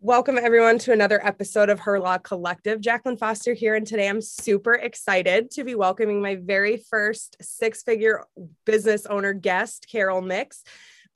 Welcome, 0.00 0.38
everyone, 0.38 0.78
to 0.80 0.92
another 0.92 1.20
episode 1.26 1.68
of 1.70 1.80
Her 1.80 1.98
Law 1.98 2.18
Collective. 2.18 2.80
Jaclyn 2.80 3.18
Foster 3.18 3.52
here, 3.52 3.74
and 3.74 3.84
today 3.84 4.08
I'm 4.08 4.22
super 4.22 4.74
excited 4.74 5.50
to 5.50 5.64
be 5.64 5.74
welcoming 5.74 6.22
my 6.22 6.36
very 6.36 6.76
first 6.88 7.36
six 7.40 7.82
figure 7.82 8.24
business 8.64 9.06
owner 9.06 9.32
guest, 9.32 9.88
Caryl 9.90 10.22
Mix, 10.22 10.62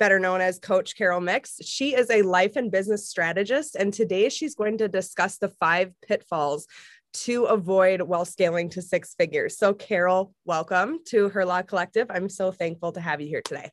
better 0.01 0.19
known 0.19 0.41
as 0.41 0.59
Coach 0.59 0.97
Caryl 0.97 1.21
Mix. 1.21 1.59
She 1.63 1.95
is 1.95 2.11
a 2.11 2.23
life 2.23 2.57
and 2.57 2.73
business 2.73 3.09
strategist, 3.09 3.77
and 3.77 3.95
today 3.95 4.29
she's 4.29 4.57
going 4.57 4.79
to 4.79 4.89
discuss 4.89 5.39
the 5.39 5.51
five 5.51 5.93
pitfalls 6.05 6.67
to 7.13 7.45
avoid 7.45 8.03
while 8.03 8.25
scaling 8.25 8.69
to 8.71 8.83
six 8.83 9.15
figures. 9.15 9.57
So, 9.59 9.75
Caryl, 9.75 10.35
welcome 10.45 10.99
to 11.07 11.29
Her 11.29 11.45
Law 11.45 11.63
Collective. 11.63 12.09
I'm 12.11 12.29
so 12.29 12.51
thankful 12.51 12.91
to 12.91 13.01
have 13.01 13.21
you 13.21 13.29
here 13.29 13.43
today. 13.43 13.71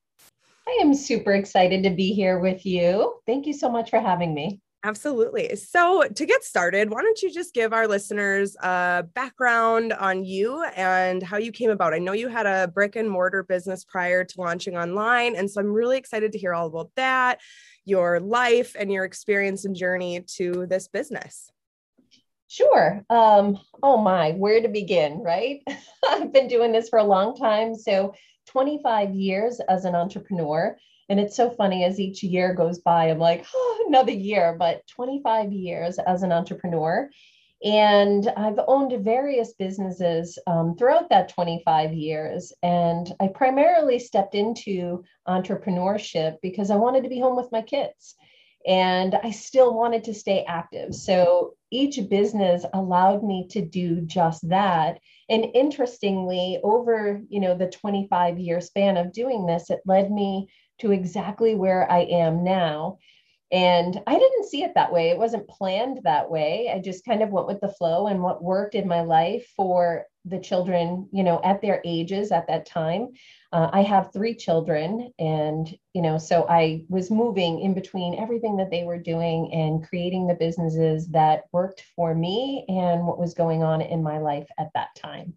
I 0.68 0.78
am 0.84 0.94
super 0.94 1.34
excited 1.34 1.82
to 1.82 1.90
be 1.90 2.14
here 2.14 2.38
with 2.38 2.64
you. 2.64 3.16
Thank 3.26 3.48
you 3.48 3.54
so 3.54 3.72
much 3.72 3.90
for 3.90 4.00
having 4.00 4.36
me. 4.36 4.62
Absolutely. 4.84 5.58
So, 5.58 6.04
to 6.04 6.26
get 6.26 6.44
started, 6.44 6.90
why 6.90 7.02
don't 7.02 7.22
you 7.22 7.30
just 7.30 7.54
give 7.54 7.74
our 7.74 7.86
listeners 7.86 8.56
a 8.62 9.04
background 9.14 9.92
on 9.92 10.24
you 10.24 10.64
and 10.74 11.22
how 11.22 11.36
you 11.36 11.52
came 11.52 11.70
about? 11.70 11.94
I 11.94 12.00
know 12.00 12.14
you 12.14 12.30
had 12.30 12.46
a 12.46 12.70
brick 12.70 12.96
and 12.96 13.10
mortar 13.10 13.44
business 13.44 13.84
prior 13.84 14.24
to 14.24 14.42
launching 14.42 14.78
online. 14.78 15.36
And 15.36 15.52
so, 15.52 15.60
I'm 15.60 15.74
really 15.74 15.98
excited 15.98 16.32
to 16.32 16.38
hear 16.38 16.54
all 16.54 16.68
about 16.68 16.92
that, 16.96 17.42
your 17.84 18.22
life, 18.22 18.78
and 18.80 18.90
your 18.90 19.04
experience 19.04 19.66
and 19.66 19.76
journey 19.76 20.22
to 20.38 20.66
this 20.68 20.88
business. 20.88 21.52
Sure. 22.48 23.04
Um, 23.10 23.60
oh 23.84 23.98
my, 23.98 24.32
where 24.32 24.62
to 24.62 24.70
begin, 24.70 25.20
right? 25.20 25.62
I've 26.10 26.32
been 26.32 26.48
doing 26.48 26.72
this 26.72 26.88
for 26.88 27.00
a 27.00 27.04
long 27.04 27.36
time. 27.36 27.76
So, 27.76 28.14
25 28.48 29.14
years 29.14 29.60
as 29.68 29.84
an 29.84 29.94
entrepreneur. 29.94 30.78
And 31.10 31.20
it's 31.20 31.36
so 31.36 31.50
funny 31.50 31.84
as 31.84 32.00
each 32.00 32.24
year 32.24 32.54
goes 32.54 32.80
by, 32.80 33.10
I'm 33.10 33.20
like, 33.20 33.46
oh, 33.54 33.86
another 33.88 34.12
year, 34.12 34.56
but 34.58 34.88
25 34.88 35.52
years 35.52 35.98
as 36.00 36.24
an 36.24 36.32
entrepreneur. 36.32 37.10
And 37.64 38.32
I've 38.38 38.60
owned 38.68 39.04
various 39.04 39.54
businesses 39.54 40.40
um, 40.48 40.76
throughout 40.78 41.10
that 41.10 41.30
25 41.30 41.94
years. 41.94 42.54
And 42.64 43.12
I 43.20 43.28
primarily 43.28 44.00
stepped 44.00 44.34
into 44.34 45.04
entrepreneurship 45.28 46.38
because 46.42 46.72
I 46.72 46.78
wanted 46.78 47.04
to 47.04 47.10
be 47.10 47.20
home 47.20 47.36
with 47.36 47.52
my 47.52 47.62
kids. 47.62 48.16
And 48.66 49.16
I 49.16 49.32
still 49.32 49.74
wanted 49.74 50.06
to 50.06 50.14
stay 50.14 50.46
active. 50.48 50.94
So 50.94 51.56
each 51.72 52.00
business 52.10 52.66
allowed 52.74 53.24
me 53.24 53.48
to 53.52 53.62
do 53.62 54.02
just 54.02 54.48
that. 54.50 55.00
And 55.30 55.46
interestingly, 55.54 56.60
over 56.64 57.22
you 57.30 57.40
know 57.40 57.56
the 57.56 57.70
25 57.70 58.38
year 58.38 58.60
span 58.62 58.98
of 58.98 59.14
doing 59.14 59.46
this, 59.46 59.70
it 59.70 59.80
led 59.86 60.12
me 60.12 60.50
to 60.80 60.92
exactly 60.92 61.56
where 61.56 61.90
I 61.92 62.00
am 62.02 62.44
now. 62.44 62.98
And 63.52 64.00
I 64.06 64.14
didn't 64.14 64.48
see 64.48 64.62
it 64.62 64.74
that 64.76 64.94
way. 64.94 65.10
It 65.10 65.18
wasn't 65.18 65.48
planned 65.48 66.02
that 66.04 66.30
way. 66.30 66.72
I 66.72 66.80
just 66.80 67.04
kind 67.04 67.24
of 67.24 67.30
went 67.30 67.48
with 67.48 67.60
the 67.62 67.74
flow 67.74 68.06
and 68.06 68.22
what 68.22 68.44
worked 68.44 68.76
in 68.76 68.88
my 68.88 69.02
life 69.02 69.52
for 69.56 70.06
the 70.26 70.40
children, 70.40 71.10
you 71.12 71.24
know, 71.24 71.42
at 71.44 71.60
their 71.60 71.82
ages 71.84 72.32
at 72.32 72.46
that 72.48 72.68
time. 72.68 73.10
Uh, 73.52 73.68
I 73.74 73.82
have 73.82 74.14
three 74.14 74.36
children, 74.36 75.12
and, 75.18 75.76
you 75.94 76.04
know, 76.04 76.20
so 76.20 76.46
I 76.48 76.86
was 76.90 77.10
moving 77.10 77.62
in 77.62 77.74
between 77.74 78.20
everything 78.20 78.58
that 78.58 78.70
they 78.70 78.84
were 78.84 79.00
doing 79.00 79.52
and 79.52 79.88
creating 79.88 80.28
the 80.28 80.36
businesses 80.36 81.08
that 81.08 81.46
worked 81.52 81.84
for 81.96 82.14
me 82.14 82.66
and 82.68 83.08
what 83.08 83.18
was 83.18 83.34
going 83.34 83.64
on 83.64 83.82
in 83.82 84.04
my 84.04 84.20
life 84.20 84.48
at 84.60 84.70
that 84.76 84.90
time. 84.96 85.34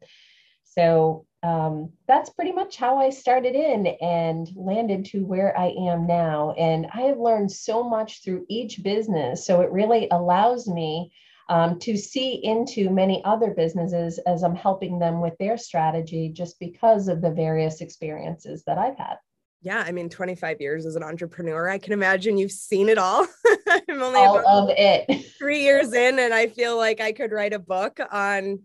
So 0.64 1.24
um, 1.42 1.90
that's 2.06 2.30
pretty 2.30 2.52
much 2.52 2.76
how 2.76 2.98
I 2.98 3.10
started 3.10 3.54
in 3.54 3.86
and 4.00 4.48
landed 4.54 5.04
to 5.06 5.24
where 5.24 5.58
I 5.58 5.68
am 5.70 6.06
now. 6.06 6.52
And 6.52 6.86
I 6.94 7.02
have 7.02 7.18
learned 7.18 7.50
so 7.50 7.82
much 7.82 8.22
through 8.22 8.46
each 8.48 8.82
business. 8.82 9.44
So 9.44 9.60
it 9.60 9.72
really 9.72 10.08
allows 10.10 10.68
me 10.68 11.12
um, 11.48 11.78
to 11.80 11.96
see 11.96 12.34
into 12.44 12.90
many 12.90 13.22
other 13.24 13.50
businesses 13.50 14.18
as 14.26 14.44
I'm 14.44 14.54
helping 14.54 14.98
them 14.98 15.20
with 15.20 15.36
their 15.38 15.58
strategy 15.58 16.28
just 16.28 16.60
because 16.60 17.08
of 17.08 17.20
the 17.20 17.30
various 17.30 17.81
experiences 17.81 18.62
that 18.66 18.78
I've 18.78 18.97
had. 18.97 19.16
Yeah, 19.60 19.84
I 19.86 19.92
mean, 19.92 20.08
25 20.08 20.60
years 20.60 20.86
as 20.86 20.97
an 20.97 21.04
entrepreneur, 21.04 21.69
I 21.69 21.78
can 21.78 21.92
imagine 21.92 22.36
you've 22.36 22.50
seen 22.50 22.88
it 22.88 22.98
all. 22.98 23.26
I'm 23.69 24.02
only 24.02 24.20
all 24.20 24.38
of 24.44 24.70
it. 24.76 25.26
three 25.38 25.62
years 25.62 25.92
in, 25.92 26.19
and 26.19 26.34
I 26.34 26.48
feel 26.48 26.76
like 26.76 27.00
I 27.00 27.12
could 27.12 27.31
write 27.31 27.52
a 27.52 27.60
book 27.60 28.00
on 28.10 28.60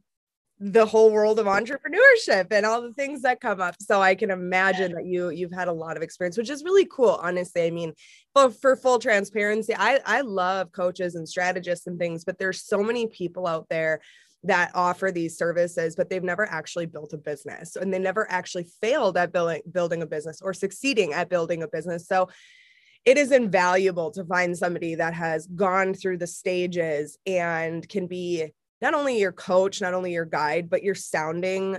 the 0.59 0.85
whole 0.85 1.11
world 1.11 1.37
of 1.39 1.45
entrepreneurship 1.45 2.47
and 2.51 2.65
all 2.65 2.81
the 2.81 2.93
things 2.93 3.21
that 3.21 3.39
come 3.39 3.61
up. 3.61 3.75
So 3.79 4.01
i 4.01 4.15
can 4.15 4.31
imagine 4.31 4.93
that 4.93 5.05
you 5.05 5.29
you've 5.29 5.51
had 5.51 5.67
a 5.67 5.73
lot 5.73 5.97
of 5.97 6.03
experience 6.03 6.37
which 6.37 6.49
is 6.49 6.63
really 6.63 6.85
cool 6.85 7.19
honestly. 7.21 7.63
I 7.63 7.71
mean 7.71 7.93
but 8.33 8.59
for 8.59 8.75
full 8.75 8.99
transparency 8.99 9.75
i 9.75 9.99
i 10.05 10.21
love 10.21 10.71
coaches 10.71 11.15
and 11.15 11.29
strategists 11.29 11.87
and 11.87 11.99
things 11.99 12.25
but 12.25 12.39
there's 12.39 12.63
so 12.63 12.81
many 12.81 13.07
people 13.07 13.45
out 13.45 13.67
there 13.69 14.01
that 14.43 14.71
offer 14.73 15.11
these 15.11 15.37
services 15.37 15.95
but 15.95 16.09
they've 16.09 16.23
never 16.23 16.45
actually 16.49 16.85
built 16.85 17.13
a 17.13 17.17
business 17.17 17.75
and 17.75 17.93
they 17.93 17.99
never 17.99 18.29
actually 18.31 18.65
failed 18.81 19.17
at 19.17 19.31
building 19.31 19.61
building 19.71 20.01
a 20.01 20.07
business 20.07 20.41
or 20.41 20.53
succeeding 20.53 21.13
at 21.13 21.29
building 21.29 21.63
a 21.63 21.67
business. 21.67 22.07
So 22.07 22.29
it 23.05 23.17
is 23.17 23.31
invaluable 23.31 24.11
to 24.11 24.25
find 24.25 24.57
somebody 24.57 24.95
that 24.95 25.13
has 25.13 25.47
gone 25.47 25.93
through 25.93 26.17
the 26.17 26.27
stages 26.27 27.17
and 27.25 27.87
can 27.87 28.07
be 28.07 28.51
not 28.81 28.93
only 28.93 29.19
your 29.19 29.31
coach, 29.31 29.81
not 29.81 29.93
only 29.93 30.13
your 30.13 30.25
guide, 30.25 30.69
but 30.69 30.83
you're 30.83 30.95
sounding, 30.95 31.77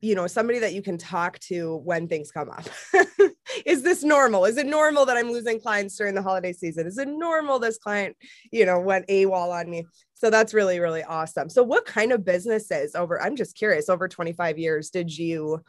you 0.00 0.14
know, 0.14 0.26
somebody 0.26 0.60
that 0.60 0.72
you 0.72 0.82
can 0.82 0.98
talk 0.98 1.38
to 1.40 1.76
when 1.84 2.08
things 2.08 2.30
come 2.30 2.50
up. 2.50 2.64
is 3.66 3.82
this 3.82 4.02
normal? 4.02 4.44
Is 4.44 4.56
it 4.56 4.66
normal 4.66 5.06
that 5.06 5.16
I'm 5.16 5.30
losing 5.30 5.60
clients 5.60 5.96
during 5.96 6.14
the 6.14 6.22
holiday 6.22 6.52
season? 6.52 6.86
Is 6.86 6.98
it 6.98 7.08
normal 7.08 7.58
this 7.58 7.78
client, 7.78 8.16
you 8.50 8.64
know, 8.64 8.80
went 8.80 9.06
AWOL 9.08 9.52
on 9.52 9.70
me? 9.70 9.86
So 10.14 10.30
that's 10.30 10.54
really, 10.54 10.80
really 10.80 11.02
awesome. 11.02 11.48
So, 11.48 11.62
what 11.62 11.86
kind 11.86 12.12
of 12.12 12.24
businesses 12.24 12.94
over, 12.94 13.20
I'm 13.20 13.36
just 13.36 13.56
curious, 13.56 13.88
over 13.88 14.08
25 14.08 14.58
years 14.58 14.90
did 14.90 15.16
you 15.16 15.62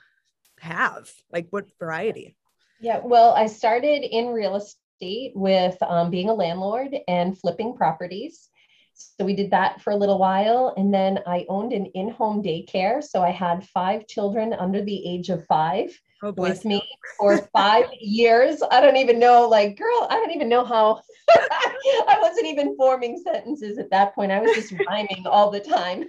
have? 0.59 1.09
Like, 1.31 1.47
what 1.51 1.67
variety? 1.79 2.35
Yeah, 2.81 2.99
well, 3.03 3.31
I 3.31 3.47
started 3.47 4.03
in 4.03 4.27
real 4.27 4.55
estate 4.55 5.33
with 5.35 5.81
um, 5.83 6.09
being 6.09 6.29
a 6.29 6.33
landlord 6.33 6.95
and 7.07 7.37
flipping 7.37 7.75
properties. 7.75 8.49
So 9.17 9.25
we 9.25 9.35
did 9.35 9.51
that 9.51 9.81
for 9.81 9.91
a 9.91 9.95
little 9.95 10.17
while. 10.17 10.73
And 10.77 10.93
then 10.93 11.19
I 11.27 11.45
owned 11.49 11.73
an 11.73 11.85
in 11.87 12.09
home 12.09 12.41
daycare. 12.41 13.03
So 13.03 13.21
I 13.21 13.31
had 13.31 13.67
five 13.67 14.07
children 14.07 14.53
under 14.53 14.83
the 14.83 15.07
age 15.07 15.29
of 15.29 15.45
five 15.45 15.89
oh, 16.23 16.33
with 16.37 16.65
me 16.65 16.81
for 17.19 17.37
five 17.53 17.85
years. 17.99 18.61
I 18.71 18.81
don't 18.81 18.97
even 18.97 19.19
know, 19.19 19.47
like, 19.47 19.77
girl, 19.77 20.07
I 20.09 20.15
don't 20.15 20.31
even 20.31 20.49
know 20.49 20.65
how 20.65 21.01
I 21.29 22.17
wasn't 22.21 22.47
even 22.47 22.75
forming 22.75 23.21
sentences 23.23 23.77
at 23.77 23.89
that 23.91 24.15
point. 24.15 24.31
I 24.31 24.39
was 24.39 24.53
just 24.53 24.73
rhyming 24.87 25.25
all 25.25 25.51
the 25.51 25.59
time. 25.59 26.05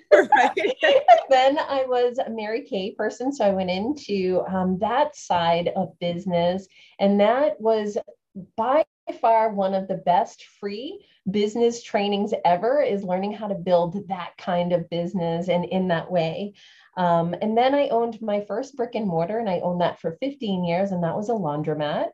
then 1.30 1.58
I 1.58 1.84
was 1.86 2.18
a 2.18 2.30
Mary 2.30 2.62
Kay 2.62 2.94
person. 2.94 3.32
So 3.32 3.44
I 3.44 3.50
went 3.50 3.70
into 3.70 4.42
um, 4.48 4.78
that 4.78 5.16
side 5.16 5.70
of 5.76 5.98
business. 5.98 6.66
And 6.98 7.20
that 7.20 7.60
was 7.60 7.98
by 8.56 8.84
far 9.12 9.50
one 9.50 9.74
of 9.74 9.88
the 9.88 9.96
best 9.96 10.44
free 10.60 11.04
business 11.30 11.82
trainings 11.82 12.34
ever 12.44 12.82
is 12.82 13.04
learning 13.04 13.32
how 13.32 13.46
to 13.46 13.54
build 13.54 14.08
that 14.08 14.36
kind 14.38 14.72
of 14.72 14.90
business 14.90 15.48
and 15.48 15.64
in 15.64 15.88
that 15.88 16.10
way. 16.10 16.54
Um, 16.96 17.34
and 17.40 17.56
then 17.56 17.74
I 17.74 17.88
owned 17.88 18.20
my 18.20 18.44
first 18.46 18.76
brick 18.76 18.94
and 18.94 19.06
mortar, 19.06 19.38
and 19.38 19.48
I 19.48 19.60
owned 19.60 19.80
that 19.80 20.00
for 20.00 20.16
15 20.20 20.64
years, 20.64 20.92
and 20.92 21.02
that 21.04 21.16
was 21.16 21.28
a 21.28 21.32
laundromat. 21.32 22.08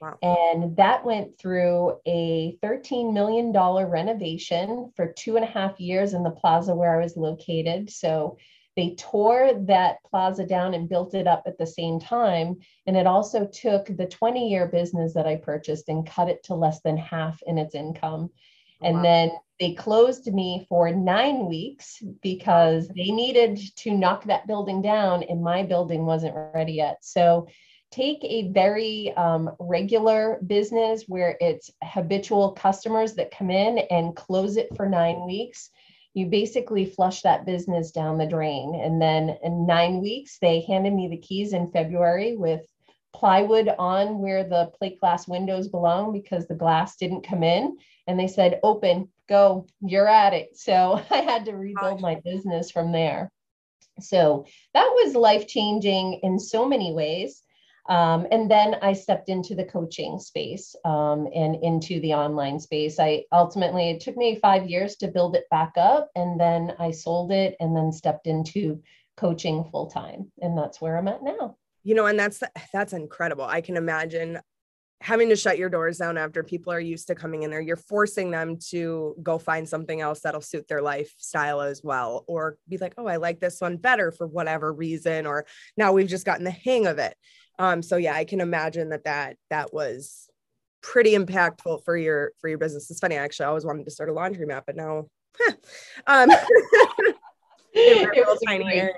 Wow. 0.00 0.18
And 0.22 0.76
that 0.76 1.04
went 1.04 1.38
through 1.38 1.98
a 2.06 2.58
$13 2.62 3.12
million 3.12 3.52
renovation 3.52 4.90
for 4.96 5.12
two 5.12 5.36
and 5.36 5.44
a 5.44 5.48
half 5.48 5.78
years 5.78 6.12
in 6.12 6.24
the 6.24 6.30
plaza 6.30 6.74
where 6.74 6.98
I 6.98 7.02
was 7.02 7.16
located. 7.16 7.90
So 7.90 8.36
they 8.76 8.94
tore 8.94 9.52
that 9.66 10.02
plaza 10.08 10.46
down 10.46 10.74
and 10.74 10.88
built 10.88 11.14
it 11.14 11.26
up 11.26 11.42
at 11.46 11.58
the 11.58 11.66
same 11.66 12.00
time. 12.00 12.56
And 12.86 12.96
it 12.96 13.06
also 13.06 13.46
took 13.46 13.86
the 13.86 14.06
20 14.06 14.48
year 14.48 14.66
business 14.66 15.14
that 15.14 15.26
I 15.26 15.36
purchased 15.36 15.88
and 15.88 16.06
cut 16.06 16.28
it 16.28 16.42
to 16.44 16.54
less 16.54 16.80
than 16.80 16.96
half 16.96 17.40
in 17.46 17.58
its 17.58 17.74
income. 17.74 18.30
And 18.82 18.96
wow. 18.96 19.02
then 19.02 19.30
they 19.60 19.74
closed 19.74 20.26
me 20.32 20.66
for 20.68 20.90
nine 20.90 21.46
weeks 21.46 22.02
because 22.20 22.88
they 22.88 23.10
needed 23.10 23.60
to 23.76 23.92
knock 23.92 24.24
that 24.24 24.46
building 24.46 24.82
down, 24.82 25.22
and 25.22 25.42
my 25.42 25.62
building 25.62 26.04
wasn't 26.04 26.34
ready 26.52 26.72
yet. 26.72 26.98
So 27.02 27.46
take 27.92 28.24
a 28.24 28.50
very 28.50 29.12
um, 29.16 29.50
regular 29.60 30.40
business 30.46 31.04
where 31.06 31.36
it's 31.40 31.70
habitual 31.84 32.52
customers 32.52 33.14
that 33.14 33.30
come 33.30 33.50
in 33.50 33.78
and 33.90 34.16
close 34.16 34.56
it 34.56 34.74
for 34.74 34.88
nine 34.88 35.24
weeks 35.26 35.70
you 36.14 36.26
basically 36.26 36.84
flush 36.84 37.22
that 37.22 37.46
business 37.46 37.90
down 37.90 38.18
the 38.18 38.26
drain. 38.26 38.78
And 38.82 39.00
then 39.00 39.36
in 39.42 39.66
nine 39.66 40.00
weeks, 40.00 40.38
they 40.40 40.60
handed 40.60 40.92
me 40.92 41.08
the 41.08 41.16
keys 41.16 41.52
in 41.52 41.70
February 41.70 42.36
with 42.36 42.62
plywood 43.14 43.68
on 43.78 44.18
where 44.18 44.44
the 44.44 44.70
plate 44.78 45.00
glass 45.00 45.28
windows 45.28 45.68
belong 45.68 46.12
because 46.12 46.46
the 46.46 46.54
glass 46.54 46.96
didn't 46.96 47.26
come 47.26 47.42
in. 47.42 47.76
And 48.06 48.18
they 48.18 48.28
said, 48.28 48.60
open, 48.62 49.08
go, 49.28 49.66
you're 49.80 50.08
at 50.08 50.34
it. 50.34 50.56
So 50.56 51.00
I 51.10 51.18
had 51.18 51.46
to 51.46 51.52
rebuild 51.52 52.00
my 52.00 52.20
business 52.24 52.70
from 52.70 52.92
there. 52.92 53.30
So 54.00 54.46
that 54.74 54.90
was 54.94 55.14
life 55.14 55.46
changing 55.46 56.20
in 56.22 56.38
so 56.38 56.66
many 56.66 56.92
ways. 56.92 57.42
Um, 57.88 58.26
and 58.30 58.50
then 58.50 58.76
I 58.80 58.92
stepped 58.92 59.28
into 59.28 59.54
the 59.54 59.64
coaching 59.64 60.18
space 60.18 60.76
um, 60.84 61.28
and 61.34 61.56
into 61.62 62.00
the 62.00 62.14
online 62.14 62.60
space. 62.60 63.00
I 63.00 63.24
ultimately, 63.32 63.90
it 63.90 64.00
took 64.00 64.16
me 64.16 64.36
five 64.36 64.68
years 64.68 64.96
to 64.96 65.08
build 65.08 65.34
it 65.34 65.44
back 65.50 65.72
up. 65.76 66.10
And 66.14 66.38
then 66.38 66.74
I 66.78 66.92
sold 66.92 67.32
it 67.32 67.56
and 67.58 67.76
then 67.76 67.92
stepped 67.92 68.26
into 68.26 68.80
coaching 69.16 69.64
full 69.70 69.88
time. 69.88 70.30
And 70.40 70.56
that's 70.56 70.80
where 70.80 70.96
I'm 70.96 71.08
at 71.08 71.22
now. 71.22 71.56
You 71.84 71.96
know, 71.96 72.06
and 72.06 72.18
that's 72.18 72.40
that's 72.72 72.92
incredible. 72.92 73.44
I 73.44 73.60
can 73.60 73.76
imagine 73.76 74.38
having 75.02 75.28
to 75.28 75.36
shut 75.36 75.58
your 75.58 75.68
doors 75.68 75.98
down 75.98 76.16
after 76.16 76.44
people 76.44 76.72
are 76.72 76.78
used 76.78 77.08
to 77.08 77.14
coming 77.16 77.42
in 77.42 77.50
there 77.50 77.60
you're 77.60 77.76
forcing 77.76 78.30
them 78.30 78.56
to 78.56 79.16
go 79.20 79.36
find 79.36 79.68
something 79.68 80.00
else 80.00 80.20
that'll 80.20 80.40
suit 80.40 80.68
their 80.68 80.80
lifestyle 80.80 81.60
as 81.60 81.82
well 81.82 82.24
or 82.28 82.56
be 82.68 82.78
like 82.78 82.94
oh 82.98 83.06
i 83.06 83.16
like 83.16 83.40
this 83.40 83.60
one 83.60 83.76
better 83.76 84.12
for 84.12 84.28
whatever 84.28 84.72
reason 84.72 85.26
or 85.26 85.44
now 85.76 85.92
we've 85.92 86.06
just 86.06 86.24
gotten 86.24 86.44
the 86.44 86.52
hang 86.52 86.86
of 86.86 86.98
it 86.98 87.16
um 87.58 87.82
so 87.82 87.96
yeah 87.96 88.14
i 88.14 88.24
can 88.24 88.40
imagine 88.40 88.90
that 88.90 89.04
that 89.04 89.36
that 89.50 89.72
was 89.72 90.28
pretty 90.82 91.12
impactful 91.12 91.84
for 91.84 91.96
your 91.96 92.32
for 92.40 92.48
your 92.48 92.58
business 92.58 92.90
it's 92.90 93.00
funny 93.00 93.16
actually 93.16 93.44
i 93.44 93.48
always 93.48 93.64
wanted 93.64 93.84
to 93.84 93.90
start 93.90 94.08
a 94.08 94.12
laundromat 94.12 94.62
but 94.66 94.76
now 94.76 95.06
huh. 95.38 95.52
um 96.06 96.30
tiny 98.46 98.64
area. 98.72 98.94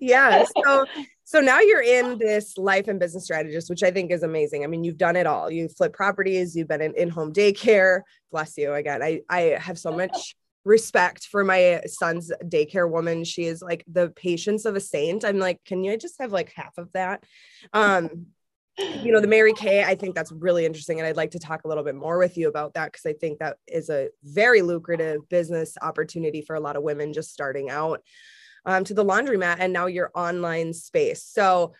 Yeah. 0.00 0.44
So 0.64 0.84
so 1.24 1.40
now 1.40 1.60
you're 1.60 1.82
in 1.82 2.18
this 2.18 2.58
life 2.58 2.88
and 2.88 2.98
business 2.98 3.24
strategist, 3.24 3.70
which 3.70 3.82
I 3.82 3.90
think 3.90 4.10
is 4.10 4.22
amazing. 4.22 4.64
I 4.64 4.66
mean, 4.66 4.84
you've 4.84 4.98
done 4.98 5.16
it 5.16 5.26
all. 5.26 5.50
You've 5.50 5.76
flipped 5.76 5.94
properties, 5.94 6.56
you've 6.56 6.68
been 6.68 6.80
in 6.80 6.94
in-home 6.94 7.32
daycare. 7.32 8.00
Bless 8.30 8.56
you 8.58 8.72
again. 8.74 9.02
I 9.02 9.20
I 9.28 9.40
have 9.60 9.78
so 9.78 9.92
much 9.92 10.36
respect 10.64 11.26
for 11.26 11.44
my 11.44 11.82
son's 11.86 12.30
daycare 12.44 12.90
woman. 12.90 13.24
She 13.24 13.44
is 13.44 13.62
like 13.62 13.84
the 13.90 14.10
patience 14.10 14.64
of 14.64 14.76
a 14.76 14.80
saint. 14.80 15.24
I'm 15.24 15.38
like, 15.38 15.64
can 15.64 15.82
you 15.82 15.96
just 15.96 16.20
have 16.20 16.32
like 16.32 16.52
half 16.54 16.76
of 16.78 16.92
that? 16.92 17.24
Um 17.72 18.26
you 18.78 19.12
know, 19.12 19.20
the 19.20 19.26
Mary 19.26 19.52
Kay, 19.52 19.84
I 19.84 19.94
think 19.94 20.14
that's 20.14 20.32
really 20.32 20.64
interesting. 20.64 20.98
And 20.98 21.06
I'd 21.06 21.16
like 21.16 21.32
to 21.32 21.38
talk 21.38 21.64
a 21.64 21.68
little 21.68 21.84
bit 21.84 21.94
more 21.94 22.18
with 22.18 22.38
you 22.38 22.48
about 22.48 22.74
that 22.74 22.92
because 22.92 23.04
I 23.04 23.12
think 23.12 23.38
that 23.38 23.58
is 23.66 23.90
a 23.90 24.08
very 24.22 24.62
lucrative 24.62 25.28
business 25.28 25.76
opportunity 25.82 26.40
for 26.40 26.56
a 26.56 26.60
lot 26.60 26.76
of 26.76 26.82
women 26.82 27.12
just 27.12 27.32
starting 27.32 27.68
out 27.68 28.02
um, 28.64 28.84
to 28.84 28.94
the 28.94 29.04
laundromat 29.04 29.56
and 29.58 29.72
now 29.72 29.86
your 29.86 30.10
online 30.14 30.72
space. 30.72 31.24
So, 31.24 31.74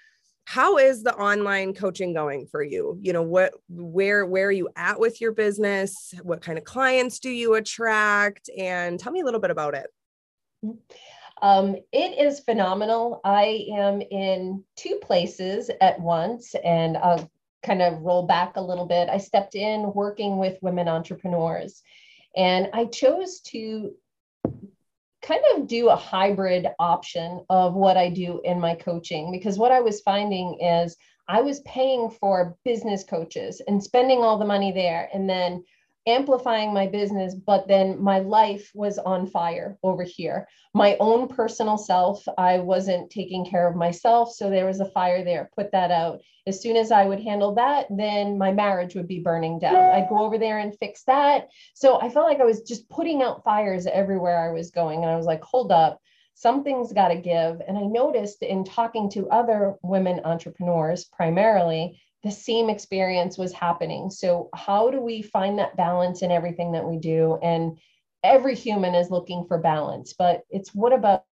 how 0.50 0.78
is 0.78 1.04
the 1.04 1.14
online 1.14 1.72
coaching 1.72 2.12
going 2.12 2.44
for 2.44 2.60
you? 2.60 2.98
You 3.00 3.12
know, 3.12 3.22
what, 3.22 3.52
where, 3.68 4.26
where 4.26 4.48
are 4.48 4.50
you 4.50 4.68
at 4.74 4.98
with 4.98 5.20
your 5.20 5.30
business? 5.30 6.12
What 6.24 6.42
kind 6.42 6.58
of 6.58 6.64
clients 6.64 7.20
do 7.20 7.30
you 7.30 7.54
attract? 7.54 8.50
And 8.58 8.98
tell 8.98 9.12
me 9.12 9.20
a 9.20 9.24
little 9.24 9.38
bit 9.38 9.52
about 9.52 9.74
it. 9.74 9.86
Um, 11.40 11.76
it 11.92 12.18
is 12.18 12.40
phenomenal. 12.40 13.20
I 13.22 13.64
am 13.72 14.02
in 14.02 14.64
two 14.74 14.98
places 15.00 15.70
at 15.80 16.00
once, 16.00 16.56
and 16.64 16.96
I'll 16.96 17.30
kind 17.62 17.80
of 17.80 18.02
roll 18.02 18.26
back 18.26 18.56
a 18.56 18.60
little 18.60 18.86
bit. 18.86 19.08
I 19.08 19.18
stepped 19.18 19.54
in 19.54 19.92
working 19.94 20.36
with 20.36 20.58
women 20.62 20.88
entrepreneurs, 20.88 21.80
and 22.36 22.68
I 22.72 22.86
chose 22.86 23.38
to 23.52 23.92
kind 25.22 25.42
of 25.54 25.66
do 25.66 25.88
a 25.88 25.96
hybrid 25.96 26.66
option 26.78 27.44
of 27.50 27.74
what 27.74 27.96
I 27.96 28.08
do 28.08 28.40
in 28.44 28.60
my 28.60 28.74
coaching 28.74 29.30
because 29.32 29.58
what 29.58 29.72
I 29.72 29.80
was 29.80 30.00
finding 30.00 30.58
is 30.60 30.96
I 31.28 31.42
was 31.42 31.60
paying 31.60 32.10
for 32.10 32.56
business 32.64 33.04
coaches 33.04 33.60
and 33.66 33.82
spending 33.82 34.20
all 34.20 34.38
the 34.38 34.44
money 34.46 34.72
there 34.72 35.08
and 35.12 35.28
then 35.28 35.64
amplifying 36.10 36.74
my 36.74 36.86
business, 36.86 37.34
but 37.34 37.66
then 37.68 38.02
my 38.02 38.18
life 38.18 38.70
was 38.74 38.98
on 38.98 39.26
fire 39.26 39.78
over 39.82 40.02
here. 40.02 40.46
My 40.74 40.96
own 41.00 41.28
personal 41.28 41.78
self, 41.78 42.22
I 42.36 42.58
wasn't 42.58 43.10
taking 43.10 43.46
care 43.46 43.68
of 43.68 43.76
myself. 43.76 44.32
So 44.32 44.50
there 44.50 44.66
was 44.66 44.80
a 44.80 44.90
fire 44.90 45.24
there, 45.24 45.50
put 45.56 45.72
that 45.72 45.90
out. 45.90 46.20
As 46.46 46.60
soon 46.60 46.76
as 46.76 46.90
I 46.90 47.04
would 47.04 47.20
handle 47.20 47.54
that, 47.54 47.86
then 47.90 48.36
my 48.36 48.52
marriage 48.52 48.94
would 48.94 49.08
be 49.08 49.20
burning 49.20 49.58
down. 49.58 49.76
I'd 49.76 50.08
go 50.08 50.18
over 50.18 50.38
there 50.38 50.58
and 50.58 50.76
fix 50.78 51.04
that. 51.04 51.48
So 51.74 52.00
I 52.00 52.10
felt 52.10 52.26
like 52.26 52.40
I 52.40 52.44
was 52.44 52.62
just 52.62 52.88
putting 52.88 53.22
out 53.22 53.44
fires 53.44 53.86
everywhere 53.86 54.38
I 54.38 54.52
was 54.52 54.70
going. 54.70 55.02
And 55.02 55.10
I 55.10 55.16
was 55.16 55.26
like, 55.26 55.42
hold 55.42 55.72
up 55.72 56.00
something's 56.40 56.92
got 56.92 57.08
to 57.08 57.16
give. 57.16 57.60
And 57.66 57.76
I 57.76 57.82
noticed 57.82 58.42
in 58.42 58.64
talking 58.64 59.10
to 59.10 59.28
other 59.28 59.74
women 59.82 60.22
entrepreneurs, 60.24 61.04
primarily, 61.04 62.00
the 62.22 62.30
same 62.30 62.68
experience 62.68 63.38
was 63.38 63.52
happening. 63.52 64.10
So, 64.10 64.50
how 64.54 64.90
do 64.90 65.00
we 65.00 65.22
find 65.22 65.58
that 65.58 65.76
balance 65.76 66.22
in 66.22 66.30
everything 66.30 66.72
that 66.72 66.86
we 66.86 66.98
do? 66.98 67.38
And 67.42 67.78
every 68.22 68.54
human 68.54 68.94
is 68.94 69.10
looking 69.10 69.46
for 69.46 69.58
balance, 69.58 70.12
but 70.12 70.42
it's 70.50 70.74
what 70.74 70.92
about 70.92 71.24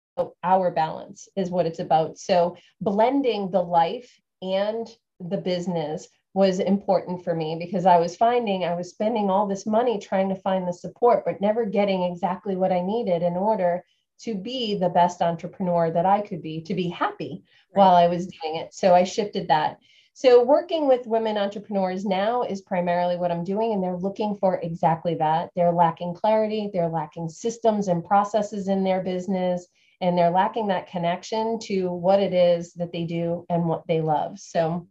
our 0.42 0.70
balance 0.70 1.28
is 1.36 1.50
what 1.50 1.66
it's 1.66 1.78
about. 1.78 2.18
So, 2.18 2.56
blending 2.80 3.50
the 3.50 3.62
life 3.62 4.20
and 4.40 4.88
the 5.20 5.36
business 5.36 6.08
was 6.34 6.60
important 6.60 7.24
for 7.24 7.34
me 7.34 7.56
because 7.58 7.84
I 7.84 7.98
was 7.98 8.16
finding 8.16 8.64
I 8.64 8.74
was 8.74 8.90
spending 8.90 9.30
all 9.30 9.46
this 9.46 9.66
money 9.66 9.98
trying 9.98 10.28
to 10.28 10.36
find 10.36 10.66
the 10.66 10.72
support, 10.72 11.24
but 11.24 11.40
never 11.40 11.64
getting 11.64 12.04
exactly 12.04 12.56
what 12.56 12.72
I 12.72 12.80
needed 12.80 13.22
in 13.22 13.34
order 13.34 13.84
to 14.20 14.34
be 14.34 14.76
the 14.76 14.88
best 14.88 15.22
entrepreneur 15.22 15.90
that 15.90 16.06
I 16.06 16.20
could 16.22 16.42
be, 16.42 16.60
to 16.62 16.74
be 16.74 16.88
happy 16.88 17.42
right. 17.74 17.78
while 17.80 17.94
I 17.94 18.08
was 18.08 18.26
doing 18.26 18.56
it. 18.56 18.74
So 18.74 18.94
I 18.94 19.04
shifted 19.04 19.48
that. 19.48 19.78
So, 20.20 20.42
working 20.42 20.88
with 20.88 21.06
women 21.06 21.38
entrepreneurs 21.38 22.04
now 22.04 22.42
is 22.42 22.60
primarily 22.60 23.16
what 23.16 23.30
I'm 23.30 23.44
doing, 23.44 23.72
and 23.72 23.80
they're 23.80 23.94
looking 23.96 24.34
for 24.34 24.58
exactly 24.60 25.14
that. 25.14 25.50
They're 25.54 25.70
lacking 25.70 26.14
clarity, 26.14 26.70
they're 26.72 26.88
lacking 26.88 27.28
systems 27.28 27.86
and 27.86 28.04
processes 28.04 28.66
in 28.66 28.82
their 28.82 29.00
business, 29.00 29.68
and 30.00 30.18
they're 30.18 30.32
lacking 30.32 30.66
that 30.66 30.88
connection 30.88 31.60
to 31.66 31.92
what 31.92 32.18
it 32.18 32.34
is 32.34 32.72
that 32.72 32.90
they 32.90 33.04
do 33.04 33.46
and 33.48 33.68
what 33.68 33.86
they 33.86 34.00
love. 34.00 34.40
So, 34.40 34.88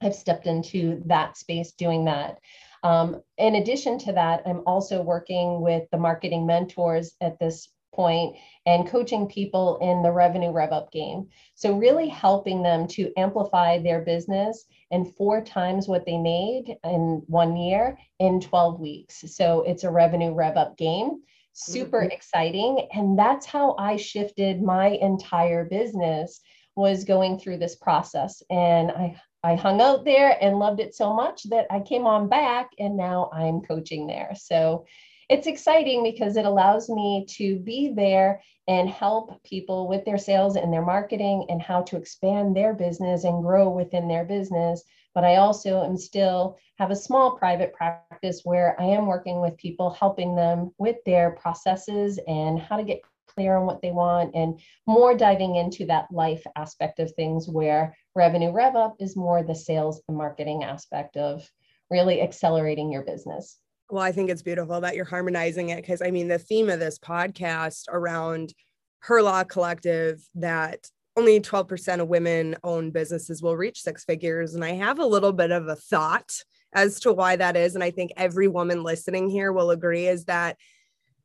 I've 0.00 0.14
stepped 0.14 0.46
into 0.46 1.02
that 1.06 1.36
space 1.36 1.72
doing 1.72 2.04
that. 2.04 2.38
Um, 2.84 3.22
in 3.38 3.56
addition 3.56 3.98
to 3.98 4.12
that, 4.12 4.42
I'm 4.46 4.62
also 4.68 5.02
working 5.02 5.62
with 5.62 5.90
the 5.90 5.98
marketing 5.98 6.46
mentors 6.46 7.16
at 7.20 7.40
this 7.40 7.70
point 7.94 8.36
and 8.66 8.88
coaching 8.88 9.26
people 9.26 9.78
in 9.78 10.02
the 10.02 10.10
revenue 10.10 10.50
rev 10.50 10.72
up 10.72 10.90
game. 10.92 11.28
So, 11.54 11.76
really 11.76 12.08
helping 12.08 12.62
them 12.62 12.86
to 12.88 13.12
amplify 13.16 13.78
their 13.78 14.02
business 14.02 14.64
and 14.90 15.14
four 15.16 15.42
times 15.42 15.88
what 15.88 16.06
they 16.06 16.18
made 16.18 16.76
in 16.84 17.22
one 17.26 17.56
year 17.56 17.98
in 18.18 18.40
12 18.40 18.80
weeks. 18.80 19.24
So, 19.26 19.62
it's 19.62 19.84
a 19.84 19.90
revenue 19.90 20.34
rev 20.34 20.56
up 20.56 20.76
game. 20.76 21.22
Super 21.52 22.00
mm-hmm. 22.00 22.10
exciting. 22.10 22.88
And 22.92 23.18
that's 23.18 23.46
how 23.46 23.76
I 23.78 23.96
shifted 23.96 24.62
my 24.62 24.88
entire 24.88 25.64
business 25.64 26.40
was 26.76 27.04
going 27.04 27.38
through 27.38 27.58
this 27.58 27.76
process. 27.76 28.42
And 28.50 28.90
I 28.90 29.20
I 29.44 29.56
hung 29.56 29.82
out 29.82 30.06
there 30.06 30.38
and 30.42 30.58
loved 30.58 30.80
it 30.80 30.94
so 30.94 31.12
much 31.12 31.42
that 31.50 31.66
I 31.70 31.80
came 31.80 32.06
on 32.06 32.30
back 32.30 32.70
and 32.78 32.96
now 32.96 33.28
I'm 33.30 33.60
coaching 33.60 34.06
there. 34.06 34.32
So 34.34 34.86
it's 35.28 35.46
exciting 35.46 36.02
because 36.02 36.36
it 36.36 36.44
allows 36.44 36.88
me 36.88 37.26
to 37.30 37.58
be 37.60 37.92
there 37.94 38.42
and 38.68 38.88
help 38.88 39.42
people 39.42 39.88
with 39.88 40.04
their 40.04 40.18
sales 40.18 40.56
and 40.56 40.72
their 40.72 40.84
marketing 40.84 41.46
and 41.48 41.60
how 41.60 41.82
to 41.82 41.96
expand 41.96 42.56
their 42.56 42.74
business 42.74 43.24
and 43.24 43.42
grow 43.42 43.68
within 43.68 44.08
their 44.08 44.24
business. 44.24 44.82
But 45.14 45.24
I 45.24 45.36
also 45.36 45.84
am 45.84 45.96
still 45.96 46.58
have 46.78 46.90
a 46.90 46.96
small 46.96 47.36
private 47.36 47.72
practice 47.72 48.40
where 48.44 48.80
I 48.80 48.84
am 48.84 49.06
working 49.06 49.40
with 49.40 49.56
people, 49.56 49.90
helping 49.90 50.34
them 50.34 50.72
with 50.78 50.96
their 51.06 51.32
processes 51.32 52.18
and 52.26 52.58
how 52.58 52.76
to 52.76 52.84
get 52.84 53.02
clear 53.28 53.56
on 53.56 53.66
what 53.66 53.82
they 53.82 53.90
want 53.90 54.34
and 54.34 54.60
more 54.86 55.16
diving 55.16 55.56
into 55.56 55.86
that 55.86 56.10
life 56.10 56.44
aspect 56.56 56.98
of 57.00 57.12
things 57.12 57.48
where 57.48 57.96
revenue 58.14 58.52
rev 58.52 58.76
up 58.76 58.96
is 59.00 59.16
more 59.16 59.42
the 59.42 59.54
sales 59.54 60.00
and 60.08 60.16
marketing 60.16 60.64
aspect 60.64 61.16
of 61.16 61.48
really 61.90 62.22
accelerating 62.22 62.92
your 62.92 63.02
business. 63.02 63.58
Well, 63.90 64.02
I 64.02 64.12
think 64.12 64.30
it's 64.30 64.42
beautiful 64.42 64.80
that 64.80 64.96
you're 64.96 65.04
harmonizing 65.04 65.68
it 65.68 65.76
because 65.76 66.00
I 66.00 66.10
mean, 66.10 66.28
the 66.28 66.38
theme 66.38 66.70
of 66.70 66.80
this 66.80 66.98
podcast 66.98 67.84
around 67.88 68.54
Her 69.00 69.22
Law 69.22 69.44
Collective 69.44 70.26
that 70.36 70.88
only 71.16 71.40
12% 71.40 72.00
of 72.00 72.08
women 72.08 72.56
owned 72.64 72.92
businesses 72.92 73.42
will 73.42 73.56
reach 73.56 73.82
six 73.82 74.04
figures. 74.04 74.54
And 74.54 74.64
I 74.64 74.72
have 74.72 74.98
a 74.98 75.06
little 75.06 75.32
bit 75.32 75.52
of 75.52 75.68
a 75.68 75.76
thought 75.76 76.32
as 76.72 76.98
to 77.00 77.12
why 77.12 77.36
that 77.36 77.56
is. 77.56 77.74
And 77.74 77.84
I 77.84 77.90
think 77.90 78.10
every 78.16 78.48
woman 78.48 78.82
listening 78.82 79.30
here 79.30 79.52
will 79.52 79.70
agree 79.70 80.08
is 80.08 80.24
that 80.24 80.56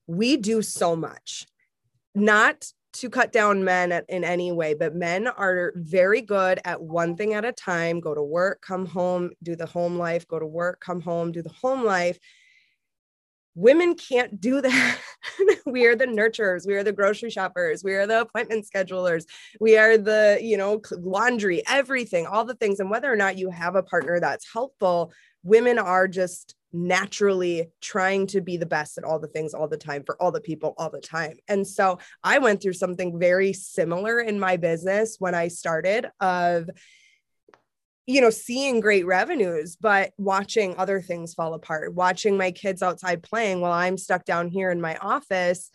we 0.06 0.38
do 0.38 0.62
so 0.62 0.96
much, 0.96 1.48
not 2.14 2.68
to 2.92 3.10
cut 3.10 3.32
down 3.32 3.64
men 3.64 4.04
in 4.10 4.24
any 4.24 4.52
way, 4.52 4.74
but 4.74 4.96
men 4.96 5.28
are 5.28 5.72
very 5.76 6.22
good 6.22 6.60
at 6.66 6.82
one 6.82 7.16
thing 7.16 7.34
at 7.34 7.46
a 7.46 7.52
time 7.52 8.00
go 8.00 8.14
to 8.14 8.22
work, 8.22 8.62
come 8.62 8.86
home, 8.86 9.32
do 9.42 9.56
the 9.56 9.66
home 9.66 9.98
life, 9.98 10.28
go 10.28 10.40
to 10.40 10.46
work, 10.46 10.82
come 10.82 11.02
home, 11.02 11.32
do 11.32 11.42
the 11.42 11.50
home 11.50 11.84
life 11.84 12.18
women 13.56 13.96
can't 13.96 14.40
do 14.40 14.62
that. 14.62 14.98
we 15.66 15.86
are 15.86 15.96
the 15.96 16.06
nurturers, 16.06 16.66
we 16.66 16.76
are 16.76 16.84
the 16.84 16.92
grocery 16.92 17.30
shoppers, 17.30 17.84
we 17.84 17.94
are 17.94 18.08
the 18.08 18.22
appointment 18.22 18.66
schedulers, 18.66 19.26
we 19.60 19.78
are 19.78 19.98
the, 19.98 20.40
you 20.42 20.58
know, 20.58 20.82
laundry, 20.92 21.64
everything, 21.68 22.26
all 22.26 22.46
the 22.46 22.56
things. 22.56 22.80
And 22.80 22.90
whether 22.90 23.12
or 23.12 23.16
not 23.16 23.38
you 23.38 23.50
have 23.50 23.76
a 23.76 23.84
partner 23.84 24.20
that's 24.20 24.52
helpful, 24.52 25.12
women 25.44 25.80
are 25.80 26.08
just 26.08 26.56
naturally 26.72 27.70
trying 27.82 28.28
to 28.28 28.42
be 28.42 28.58
the 28.58 28.66
best 28.66 28.98
at 28.98 29.04
all 29.04 29.20
the 29.20 29.28
things 29.28 29.54
all 29.54 29.68
the 29.68 29.78
time 29.78 30.04
for 30.06 30.22
all 30.22 30.32
the 30.32 30.42
people 30.42 30.76
all 30.78 30.90
the 30.90 31.02
time. 31.02 31.36
And 31.48 31.66
so 31.66 31.98
I 32.24 32.38
went 32.40 32.62
through 32.62 32.74
something 32.74 33.20
very 33.20 33.54
similar 33.54 34.20
in 34.20 34.40
my 34.40 34.58
business 34.58 35.16
when 35.20 35.34
I 35.34 35.48
started 35.48 36.08
of 36.20 36.70
you 38.10 38.22
know, 38.22 38.32
seeing 38.32 38.80
great 38.80 39.06
revenues, 39.06 39.76
but 39.80 40.14
watching 40.18 40.76
other 40.80 41.00
things 41.00 41.36
fall 41.36 41.54
apart, 41.54 41.94
watching 41.94 42.36
my 42.38 42.50
kids 42.50 42.82
outside 42.82 43.22
playing 43.22 43.62
while 43.62 43.72
I'm 43.72 44.00
stuck 44.00 44.26
down 44.26 44.48
here 44.48 44.72
in 44.72 44.82
my 44.82 44.96
office, 44.96 45.70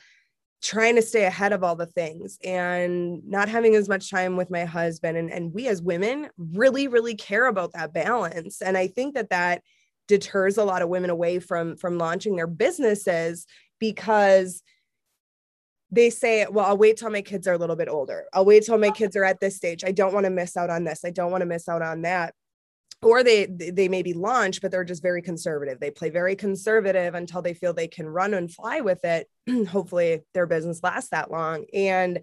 trying 0.60 0.96
to 0.96 1.02
stay 1.02 1.26
ahead 1.26 1.52
of 1.52 1.62
all 1.62 1.76
the 1.76 1.86
things 1.86 2.36
and 2.42 3.24
not 3.24 3.48
having 3.48 3.76
as 3.76 3.88
much 3.88 4.10
time 4.10 4.36
with 4.36 4.50
my 4.50 4.64
husband. 4.64 5.16
And, 5.16 5.30
and 5.30 5.54
we 5.54 5.68
as 5.68 5.80
women 5.80 6.28
really, 6.36 6.88
really 6.88 7.14
care 7.14 7.46
about 7.46 7.72
that 7.74 7.92
balance. 7.92 8.60
And 8.60 8.76
I 8.76 8.88
think 8.88 9.14
that 9.14 9.30
that 9.30 9.62
deters 10.08 10.56
a 10.56 10.64
lot 10.64 10.82
of 10.82 10.88
women 10.88 11.10
away 11.10 11.38
from 11.38 11.76
from 11.76 11.98
launching 11.98 12.34
their 12.34 12.48
businesses 12.48 13.46
because 13.78 14.60
they 15.90 16.10
say, 16.10 16.46
well, 16.50 16.66
I'll 16.66 16.76
wait 16.76 16.96
till 16.96 17.10
my 17.10 17.22
kids 17.22 17.46
are 17.46 17.52
a 17.52 17.58
little 17.58 17.76
bit 17.76 17.88
older. 17.88 18.24
I'll 18.32 18.44
wait 18.44 18.64
till 18.64 18.78
my 18.78 18.88
uh-huh. 18.88 18.96
kids 18.96 19.16
are 19.16 19.24
at 19.24 19.40
this 19.40 19.56
stage. 19.56 19.84
I 19.84 19.92
don't 19.92 20.12
want 20.12 20.24
to 20.24 20.30
miss 20.30 20.56
out 20.56 20.70
on 20.70 20.84
this. 20.84 21.04
I 21.04 21.10
don't 21.10 21.30
want 21.30 21.42
to 21.42 21.46
miss 21.46 21.68
out 21.68 21.82
on 21.82 22.02
that. 22.02 22.34
Or 23.02 23.22
they 23.22 23.44
they 23.44 23.88
maybe 23.88 24.14
launch, 24.14 24.62
but 24.62 24.70
they're 24.70 24.82
just 24.82 25.02
very 25.02 25.20
conservative. 25.20 25.78
They 25.78 25.90
play 25.90 26.08
very 26.08 26.36
conservative 26.36 27.14
until 27.14 27.42
they 27.42 27.52
feel 27.52 27.74
they 27.74 27.88
can 27.88 28.06
run 28.06 28.32
and 28.32 28.52
fly 28.52 28.80
with 28.80 29.04
it. 29.04 29.28
Hopefully 29.68 30.22
their 30.32 30.46
business 30.46 30.80
lasts 30.82 31.10
that 31.10 31.30
long. 31.30 31.66
And 31.74 32.20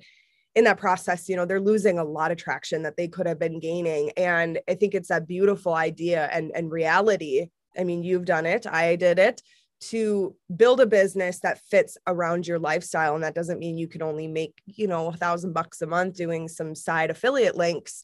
in 0.56 0.64
that 0.64 0.80
process, 0.80 1.30
you 1.30 1.36
know, 1.36 1.46
they're 1.46 1.62
losing 1.62 2.00
a 2.00 2.04
lot 2.04 2.32
of 2.32 2.38
traction 2.38 2.82
that 2.84 2.98
they 2.98 3.08
could 3.08 3.28
have 3.28 3.40
been 3.40 3.60
gaining. 3.60 4.12
And 4.18 4.60
I 4.68 4.74
think 4.74 4.96
it's 4.96 5.12
a 5.12 5.22
beautiful 5.22 5.76
idea 5.76 6.28
and, 6.32 6.52
and 6.56 6.72
reality. 6.72 7.48
I 7.78 7.84
mean, 7.84 8.04
you've 8.04 8.26
done 8.26 8.46
it, 8.46 8.66
I 8.66 8.96
did 8.96 9.20
it 9.20 9.42
to 9.82 10.36
build 10.56 10.80
a 10.80 10.86
business 10.86 11.40
that 11.40 11.60
fits 11.60 11.98
around 12.06 12.48
your 12.48 12.60
lifestyle. 12.60 13.16
And 13.16 13.24
that 13.24 13.36
doesn't 13.36 13.60
mean 13.60 13.78
you 13.78 13.88
can 13.88 14.02
only 14.02 14.28
make 14.28 14.62
you 14.66 14.88
know 14.88 15.08
a 15.08 15.14
thousand 15.14 15.54
bucks 15.54 15.82
a 15.82 15.88
month 15.88 16.16
doing 16.16 16.48
some 16.48 16.76
side 16.76 17.10
affiliate 17.10 17.58
links. 17.58 18.04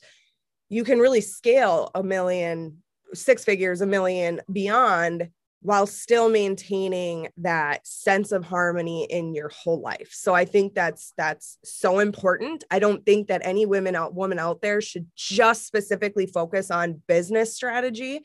You 0.70 0.84
can 0.84 1.00
really 1.00 1.22
scale 1.22 1.92
a 1.96 2.04
million 2.04 2.84
six 3.14 3.46
figures 3.46 3.82
a 3.82 3.86
million 3.86 4.42
beyond 4.52 5.30
while 5.62 5.88
still 5.88 6.30
maintaining 6.30 7.30
that 7.38 7.86
sense 7.86 8.32
of 8.32 8.44
harmony 8.44 9.06
in 9.06 9.34
your 9.34 9.50
whole 9.50 9.82
life. 9.82 10.10
So 10.12 10.34
i 10.34 10.46
think 10.46 10.74
that's 10.74 11.14
that's 11.18 11.58
so 11.64 12.00
important. 12.00 12.64
I 12.72 12.80
don't 12.80 13.06
think 13.06 13.28
that 13.28 13.42
any 13.44 13.66
women 13.66 13.96
out 13.96 14.14
woman 14.14 14.40
out 14.40 14.62
there 14.62 14.82
should 14.82 15.08
just 15.16 15.66
specifically 15.66 16.26
focus 16.26 16.72
on 16.72 17.02
business 17.08 17.56
strategy 17.56 18.22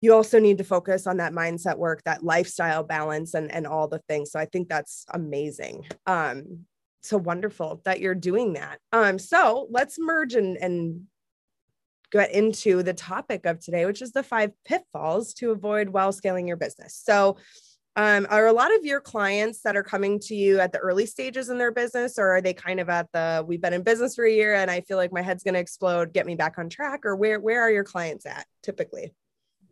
you 0.00 0.12
also 0.12 0.38
need 0.38 0.58
to 0.58 0.64
focus 0.64 1.06
on 1.06 1.16
that 1.18 1.32
mindset 1.32 1.78
work 1.78 2.02
that 2.04 2.22
lifestyle 2.22 2.82
balance 2.82 3.34
and 3.34 3.50
and 3.52 3.66
all 3.66 3.88
the 3.88 4.00
things. 4.08 4.30
So 4.30 4.38
i 4.38 4.46
think 4.46 4.68
that's 4.68 5.04
amazing 5.12 5.86
um 6.06 6.66
so 7.02 7.16
wonderful 7.16 7.80
that 7.84 8.00
you're 8.00 8.16
doing 8.16 8.54
that. 8.54 8.78
Um 8.92 9.18
so 9.18 9.68
let's 9.70 9.96
merge 9.98 10.34
and 10.34 10.56
and 10.56 11.02
get 12.12 12.32
into 12.32 12.82
the 12.82 12.94
topic 12.94 13.46
of 13.46 13.58
today 13.58 13.84
which 13.84 14.02
is 14.02 14.12
the 14.12 14.22
five 14.22 14.52
pitfalls 14.64 15.34
to 15.34 15.50
avoid 15.50 15.88
while 15.88 16.12
scaling 16.12 16.46
your 16.48 16.56
business. 16.56 17.00
So 17.04 17.36
um, 17.96 18.26
are 18.28 18.46
a 18.46 18.52
lot 18.52 18.74
of 18.74 18.84
your 18.84 19.00
clients 19.00 19.62
that 19.62 19.74
are 19.74 19.82
coming 19.82 20.20
to 20.20 20.34
you 20.34 20.60
at 20.60 20.70
the 20.70 20.78
early 20.78 21.06
stages 21.06 21.48
in 21.48 21.56
their 21.56 21.72
business 21.72 22.18
or 22.18 22.36
are 22.36 22.42
they 22.42 22.52
kind 22.52 22.78
of 22.78 22.90
at 22.90 23.10
the 23.12 23.42
we've 23.48 23.62
been 23.62 23.72
in 23.72 23.82
business 23.82 24.14
for 24.14 24.24
a 24.26 24.30
year 24.30 24.54
and 24.54 24.70
i 24.70 24.82
feel 24.82 24.98
like 24.98 25.12
my 25.12 25.22
head's 25.22 25.42
going 25.42 25.54
to 25.54 25.60
explode 25.60 26.12
get 26.12 26.26
me 26.26 26.34
back 26.34 26.58
on 26.58 26.68
track 26.68 27.06
or 27.06 27.16
where 27.16 27.40
where 27.40 27.62
are 27.62 27.70
your 27.70 27.84
clients 27.84 28.26
at 28.26 28.46
typically 28.62 29.14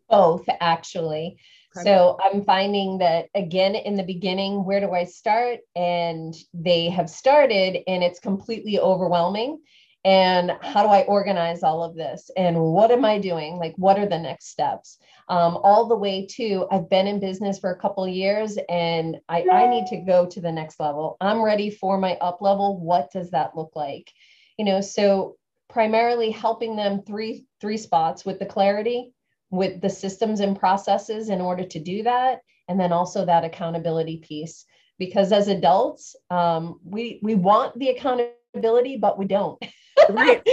both 0.08 0.44
actually. 0.60 1.38
Okay. 1.76 1.84
So 1.84 2.16
I'm 2.22 2.44
finding 2.44 2.98
that 2.98 3.26
again 3.34 3.74
in 3.74 3.96
the 3.96 4.04
beginning, 4.04 4.64
where 4.64 4.80
do 4.80 4.92
I 4.92 5.04
start? 5.04 5.60
And 5.74 6.34
they 6.52 6.88
have 6.90 7.10
started 7.10 7.78
and 7.88 8.02
it's 8.02 8.20
completely 8.20 8.78
overwhelming. 8.78 9.60
And 10.06 10.52
how 10.60 10.82
do 10.82 10.90
I 10.90 11.02
organize 11.04 11.62
all 11.62 11.82
of 11.82 11.96
this? 11.96 12.30
And 12.36 12.60
what 12.60 12.90
am 12.90 13.06
I 13.06 13.18
doing? 13.18 13.56
Like, 13.56 13.72
what 13.76 13.98
are 13.98 14.06
the 14.06 14.18
next 14.18 14.48
steps? 14.48 14.98
Um, 15.30 15.56
all 15.62 15.88
the 15.88 15.96
way 15.96 16.26
to 16.32 16.66
I've 16.70 16.90
been 16.90 17.06
in 17.06 17.20
business 17.20 17.58
for 17.58 17.70
a 17.70 17.80
couple 17.80 18.06
years 18.06 18.58
and 18.68 19.16
I, 19.30 19.46
I 19.50 19.66
need 19.66 19.86
to 19.86 19.96
go 19.96 20.26
to 20.26 20.40
the 20.42 20.52
next 20.52 20.78
level. 20.78 21.16
I'm 21.22 21.42
ready 21.42 21.70
for 21.70 21.96
my 21.96 22.16
up 22.16 22.42
level. 22.42 22.78
What 22.78 23.10
does 23.12 23.30
that 23.30 23.56
look 23.56 23.72
like? 23.74 24.12
You 24.58 24.66
know, 24.66 24.82
so 24.82 25.36
primarily 25.70 26.30
helping 26.30 26.76
them 26.76 27.02
three 27.02 27.46
three 27.62 27.78
spots 27.78 28.26
with 28.26 28.38
the 28.38 28.46
clarity 28.46 29.13
with 29.54 29.80
the 29.80 29.90
systems 29.90 30.40
and 30.40 30.58
processes 30.58 31.28
in 31.28 31.40
order 31.40 31.64
to 31.64 31.78
do 31.78 32.02
that 32.02 32.40
and 32.68 32.78
then 32.78 32.92
also 32.92 33.24
that 33.24 33.44
accountability 33.44 34.18
piece. 34.18 34.64
Because 34.98 35.32
as 35.32 35.48
adults 35.48 36.16
um, 36.30 36.80
we 36.84 37.20
we 37.22 37.34
want 37.34 37.78
the 37.78 37.90
accountability 37.90 38.96
but 38.96 39.18
we 39.18 39.26
don't. 39.26 39.62
Right. 40.10 40.42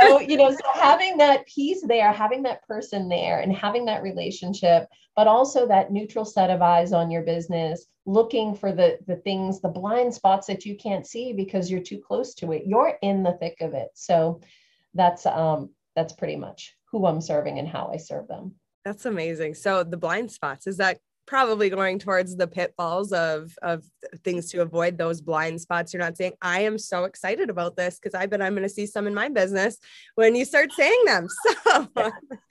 So 0.00 0.20
you 0.20 0.36
know 0.36 0.50
so 0.50 0.80
having 0.80 1.16
that 1.18 1.46
piece 1.46 1.82
there 1.86 2.12
having 2.12 2.42
that 2.42 2.66
person 2.66 3.08
there 3.08 3.40
and 3.40 3.54
having 3.54 3.84
that 3.86 4.02
relationship 4.02 4.86
but 5.16 5.26
also 5.26 5.66
that 5.68 5.92
neutral 5.92 6.24
set 6.24 6.50
of 6.50 6.60
eyes 6.60 6.92
on 6.92 7.10
your 7.10 7.22
business 7.22 7.86
looking 8.06 8.54
for 8.54 8.72
the 8.72 8.98
the 9.06 9.16
things 9.16 9.60
the 9.60 9.68
blind 9.68 10.12
spots 10.12 10.46
that 10.48 10.64
you 10.64 10.76
can't 10.76 11.06
see 11.06 11.32
because 11.32 11.70
you're 11.70 11.80
too 11.80 11.98
close 11.98 12.34
to 12.34 12.52
it. 12.52 12.64
You're 12.66 12.98
in 13.02 13.22
the 13.22 13.32
thick 13.32 13.56
of 13.60 13.72
it. 13.74 13.88
So 13.94 14.40
that's 14.94 15.26
um 15.26 15.70
that's 15.96 16.12
pretty 16.12 16.36
much 16.36 16.74
who 16.94 17.06
I'm 17.06 17.20
serving 17.20 17.58
and 17.58 17.66
how 17.66 17.90
I 17.92 17.96
serve 17.96 18.28
them. 18.28 18.54
That's 18.84 19.04
amazing. 19.04 19.54
So 19.54 19.82
the 19.82 19.96
blind 19.96 20.30
spots 20.30 20.68
is 20.68 20.76
that 20.76 20.98
probably 21.26 21.68
going 21.70 21.98
towards 21.98 22.36
the 22.36 22.46
pitfalls 22.46 23.12
of 23.12 23.50
of 23.62 23.82
things 24.22 24.50
to 24.50 24.60
avoid 24.60 24.96
those 24.96 25.20
blind 25.20 25.60
spots? 25.60 25.92
You're 25.92 26.02
not 26.02 26.16
saying 26.16 26.34
i 26.40 26.60
am 26.60 26.78
so 26.78 27.04
excited 27.04 27.50
about 27.50 27.76
this 27.76 27.98
because 27.98 28.14
i 28.14 28.26
bet 28.26 28.42
i'm 28.42 28.52
going 28.52 28.62
to 28.62 28.68
see 28.68 28.86
some 28.86 29.06
in 29.06 29.14
my 29.14 29.28
business 29.28 29.78
when 30.14 30.34
you 30.34 30.44
start 30.44 30.72
saying 30.72 31.02
them. 31.06 31.26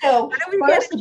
So, 0.01 0.29
so 0.31 0.31
first, 0.67 0.95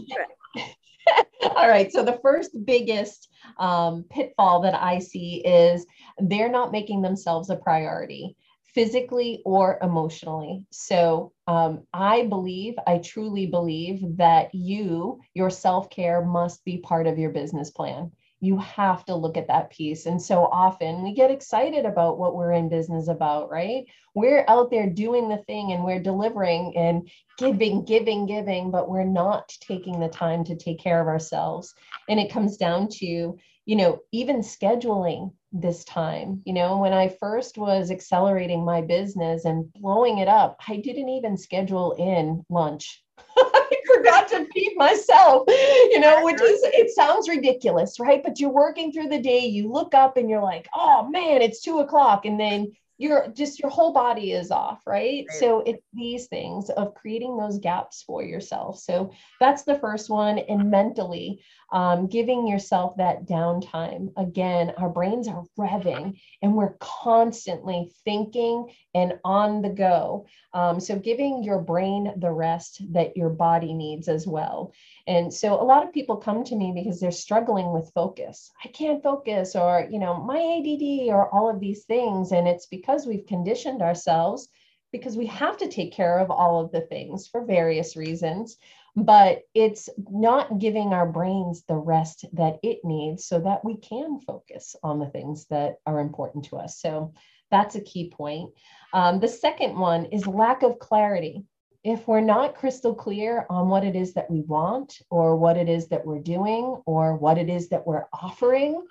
all 1.57 1.69
right 1.69 1.91
so 1.91 2.05
the 2.05 2.21
first 2.23 2.57
biggest 2.65 3.29
um, 3.59 4.05
pitfall 4.09 4.61
that 4.61 4.75
i 4.75 5.01
see 5.01 5.43
is 5.45 5.85
they're 6.21 6.49
not 6.49 6.71
making 6.71 7.03
themselves 7.03 7.51
a 7.51 7.57
priority 7.57 8.37
physically 8.75 9.43
or 9.45 9.79
emotionally. 9.83 10.65
So 10.71 11.33
um, 11.47 11.83
I 11.93 12.27
believe, 12.27 12.75
I 12.87 12.99
truly 12.99 13.47
believe 13.47 14.17
that 14.17 14.55
you, 14.55 15.21
your 15.35 15.51
self 15.51 15.91
care 15.91 16.25
must 16.25 16.65
be 16.65 16.79
part 16.79 17.07
of 17.07 17.19
your 17.19 17.31
business 17.31 17.71
plan. 17.71 18.11
You 18.41 18.59
have 18.59 19.05
to 19.05 19.15
look 19.15 19.37
at 19.37 19.47
that 19.49 19.71
piece. 19.71 20.07
And 20.07 20.21
so 20.21 20.47
often 20.47 21.05
we 21.05 21.15
get 21.15 21.31
excited 21.31 21.85
about 21.85 22.19
what 22.19 22.35
we're 22.35 22.53
in 22.53 22.69
business 22.69 23.07
about, 23.09 23.51
right? 23.51 23.85
We're 24.15 24.45
out 24.49 24.71
there 24.71 24.91
doing 24.91 25.29
the 25.29 25.45
thing 25.47 25.73
and 25.73 25.85
we're 25.85 26.03
delivering 26.03 26.77
and 26.77 27.09
giving, 27.39 27.85
giving, 27.85 28.27
giving, 28.27 28.71
but 28.73 28.89
we're 28.89 29.05
not 29.05 29.49
taking 29.61 30.01
the 30.01 30.09
time 30.09 30.43
to 30.45 30.57
take 30.57 30.81
care 30.81 31.01
of 31.01 31.07
ourselves. 31.07 31.73
And 32.09 32.19
it 32.19 32.33
comes 32.33 32.57
down 32.57 32.89
to, 32.99 33.37
you 33.65 33.77
know, 33.77 34.01
even 34.13 34.39
scheduling 34.39 35.33
this 35.53 35.85
time. 35.85 36.43
You 36.45 36.55
know, 36.55 36.79
when 36.79 36.93
I 36.93 37.09
first 37.09 37.59
was 37.59 37.91
accelerating 37.91 38.65
my 38.65 38.81
business 38.81 39.45
and 39.45 39.73
blowing 39.75 40.19
it 40.19 40.29
up, 40.29 40.61
I 40.67 40.77
didn't 40.77 41.09
even 41.09 41.37
schedule 41.37 41.93
in 41.93 42.45
lunch. 42.49 43.03
I 43.37 43.77
forgot 43.95 44.29
to 44.29 44.47
feed 44.53 44.75
myself, 44.77 45.45
you 45.49 46.01
know, 46.01 46.25
which 46.25 46.41
is, 46.41 46.61
it 46.65 46.91
sounds 46.91 47.29
ridiculous, 47.29 48.01
right? 48.01 48.23
But 48.23 48.41
you're 48.41 48.51
working 48.51 48.93
through 48.93 49.09
the 49.09 49.21
day, 49.21 49.47
you 49.47 49.71
look 49.71 49.95
up 49.95 50.17
and 50.17 50.29
you're 50.29 50.43
like, 50.43 50.69
oh 50.75 51.09
man, 51.09 51.43
it's 51.43 51.61
two 51.61 51.79
o'clock. 51.81 52.25
And 52.25 52.41
then 52.41 52.73
you're 53.03 53.29
just 53.35 53.59
your 53.59 53.71
whole 53.71 53.93
body 53.93 54.33
is 54.33 54.51
off 54.51 54.81
right? 54.87 55.27
right. 55.29 55.31
So 55.31 55.61
it's 55.67 55.83
these 55.93 56.27
things 56.27 56.71
of 56.71 56.95
creating 56.95 57.37
those 57.37 57.59
gaps 57.59 58.03
for 58.03 58.23
yourself. 58.23 58.79
So 58.79 59.13
that's 59.41 59.65
the 59.65 59.79
first 59.79 60.09
one 60.09 60.39
and 60.39 60.71
mentally 60.71 61.43
um, 61.73 62.07
giving 62.07 62.47
yourself 62.47 62.97
that 62.99 63.27
downtime. 63.27 64.13
Again 64.17 64.73
our 64.79 64.89
brains 64.89 65.27
are 65.27 65.43
revving 65.59 66.21
and 66.43 66.55
we're 66.55 66.77
constantly 66.81 67.91
thinking 68.05 68.73
and 68.95 69.15
on 69.25 69.63
the 69.63 69.71
go 69.71 70.27
um, 70.55 70.79
so 70.79 70.99
giving 70.99 71.43
your 71.43 71.61
brain 71.61 72.13
the 72.19 72.31
rest 72.31 72.83
that 72.93 73.17
your 73.17 73.31
body 73.31 73.73
needs 73.73 74.09
as 74.09 74.27
well 74.27 74.73
and 75.07 75.33
so 75.33 75.61
a 75.61 75.65
lot 75.65 75.83
of 75.85 75.93
people 75.93 76.17
come 76.17 76.45
to 76.45 76.55
me 76.57 76.73
because 76.75 77.01
they're 77.01 77.11
struggling 77.11 77.73
with 77.73 77.93
focus. 77.95 78.51
I 78.65 78.69
can't 78.69 79.03
focus, 79.03 79.57
or, 79.57 79.89
you 79.91 79.99
know, 79.99 80.23
my 80.23 80.39
ADD, 80.39 81.13
or 81.13 81.29
all 81.35 81.51
of 81.51 81.61
these 81.61 81.85
things. 81.85 82.33
And 82.33 82.47
it's 82.47 82.67
because 82.67 83.07
we've 83.07 83.27
conditioned 83.27 83.83
ourselves 83.83 84.49
because 84.93 85.17
we 85.17 85.27
have 85.27 85.57
to 85.57 85.69
take 85.69 85.93
care 85.93 86.19
of 86.19 86.31
all 86.31 86.61
of 86.61 86.71
the 86.71 86.83
things 86.83 87.27
for 87.27 87.45
various 87.45 87.97
reasons. 87.97 88.59
But 88.95 89.41
it's 89.55 89.89
not 90.11 90.59
giving 90.59 90.93
our 90.93 91.11
brains 91.11 91.65
the 91.67 91.77
rest 91.77 92.27
that 92.35 92.59
it 92.63 92.85
needs 92.85 93.25
so 93.25 93.41
that 93.41 93.65
we 93.65 93.79
can 93.79 94.21
focus 94.21 94.77
on 94.83 94.99
the 94.99 95.07
things 95.07 95.47
that 95.47 95.77
are 95.87 95.99
important 95.99 96.45
to 96.47 96.59
us. 96.59 96.79
So 96.79 97.15
that's 97.53 97.77
a 97.77 97.81
key 97.81 98.11
point. 98.11 98.51
Um, 98.93 99.21
the 99.21 99.29
second 99.29 99.79
one 99.79 100.07
is 100.07 100.27
lack 100.27 100.65
of 100.65 100.81
clarity 100.81 101.45
if 101.85 102.09
we're 102.09 102.21
not 102.21 102.55
crystal 102.57 102.95
clear 102.95 103.47
on 103.51 103.69
what 103.69 103.85
it 103.85 103.95
is 103.95 104.15
that 104.15 104.31
we 104.31 104.43
want 104.43 105.01
or 105.11 105.37
what 105.37 105.57
it 105.57 105.69
is 105.69 105.89
that 105.89 106.05
we're 106.05 106.21
doing 106.21 106.81
or 106.87 107.17
what 107.17 107.39
it 107.39 107.49
is 107.49 107.69
that 107.69 107.87
we're 107.87 108.07
offering, 108.13 108.85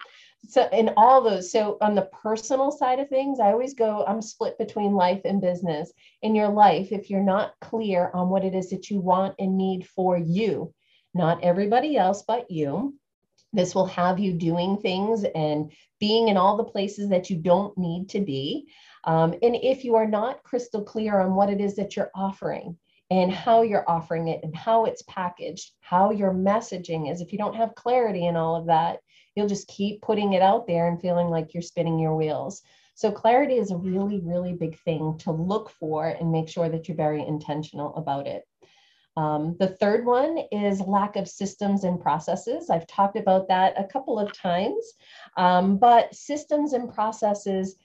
so 0.48 0.68
in 0.72 0.92
all 0.98 1.22
those 1.22 1.52
so 1.52 1.78
on 1.82 1.96
the 1.96 2.10
personal 2.24 2.72
side 2.72 3.00
of 3.00 3.08
things 3.10 3.40
i 3.40 3.52
always 3.52 3.74
go 3.74 4.04
i'm 4.08 4.22
split 4.22 4.58
between 4.58 4.94
life 4.94 5.22
and 5.26 5.42
business 5.42 5.92
in 6.22 6.34
your 6.36 6.50
life 6.50 6.92
if 6.92 7.10
you're 7.10 7.22
not 7.22 7.54
clear 7.62 8.10
on 8.14 8.30
what 8.30 8.44
it 8.44 8.56
is 8.56 8.70
that 8.70 8.90
you 8.90 9.00
want 9.00 9.36
and 9.40 9.58
need 9.58 9.88
for 9.88 10.18
you 10.18 10.74
not 11.14 11.44
everybody 11.44 11.96
else 11.98 12.24
but 12.28 12.50
you 12.50 12.96
this 13.54 13.76
will 13.76 13.86
have 13.86 14.20
you 14.20 14.34
doing 14.34 14.78
things 14.78 15.26
and 15.36 15.72
being 16.00 16.30
in 16.30 16.38
all 16.38 16.58
the 16.58 16.64
places 16.64 17.10
that 17.10 17.30
you 17.30 17.38
don't 17.38 17.78
need 17.78 18.10
to 18.10 18.20
be 18.20 18.68
um, 19.06 19.34
and 19.42 19.56
if 19.56 19.84
you 19.84 19.96
are 19.96 20.08
not 20.08 20.44
crystal 20.44 20.84
clear 20.84 21.20
on 21.20 21.36
what 21.36 21.50
it 21.50 21.62
is 21.62 21.76
that 21.76 21.96
you're 21.96 22.12
offering 22.16 22.78
and 23.10 23.32
how 23.32 23.62
you're 23.62 23.90
offering 23.90 24.30
it 24.30 24.40
and 24.44 24.56
how 24.56 24.86
it's 24.86 25.04
packaged 25.04 25.72
how 25.82 26.12
your 26.12 26.34
messaging 26.34 27.12
is 27.12 27.22
if 27.22 27.32
you 27.32 27.38
don't 27.38 27.56
have 27.56 27.76
clarity 27.76 28.26
in 28.28 28.36
all 28.36 28.56
of 28.56 28.68
that 28.68 29.00
you'll 29.36 29.48
just 29.48 29.68
keep 29.68 30.02
putting 30.02 30.34
it 30.34 30.42
out 30.42 30.68
there 30.68 30.88
and 30.88 31.02
feeling 31.02 31.28
like 31.28 31.54
you're 31.54 31.62
spinning 31.62 32.00
your 32.00 32.16
wheels. 32.16 32.62
So, 32.96 33.12
clarity 33.12 33.56
is 33.56 33.72
a 33.72 33.78
really, 33.78 34.20
really 34.20 34.54
big 34.54 34.78
thing 34.80 35.18
to 35.20 35.32
look 35.32 35.70
for 35.70 36.08
and 36.08 36.32
make 36.32 36.50
sure 36.50 36.70
that 36.70 36.88
you're 36.88 36.98
very 36.98 37.26
intentional 37.26 37.96
about 37.96 38.28
it. 38.28 38.44
Um, 39.18 39.58
the 39.60 39.68
third 39.68 40.06
one 40.06 40.40
is 40.52 40.82
lack 40.82 41.16
of 41.16 41.28
systems 41.28 41.84
and 41.84 42.00
processes. 42.00 42.70
I've 42.70 42.88
talked 42.88 43.18
about 43.18 43.48
that 43.50 43.74
a 43.78 43.84
couple 43.84 44.18
of 44.20 44.34
times, 44.34 44.94
um, 45.38 45.78
but 45.78 46.16
systems 46.16 46.74
and 46.74 46.94
processes 46.94 47.76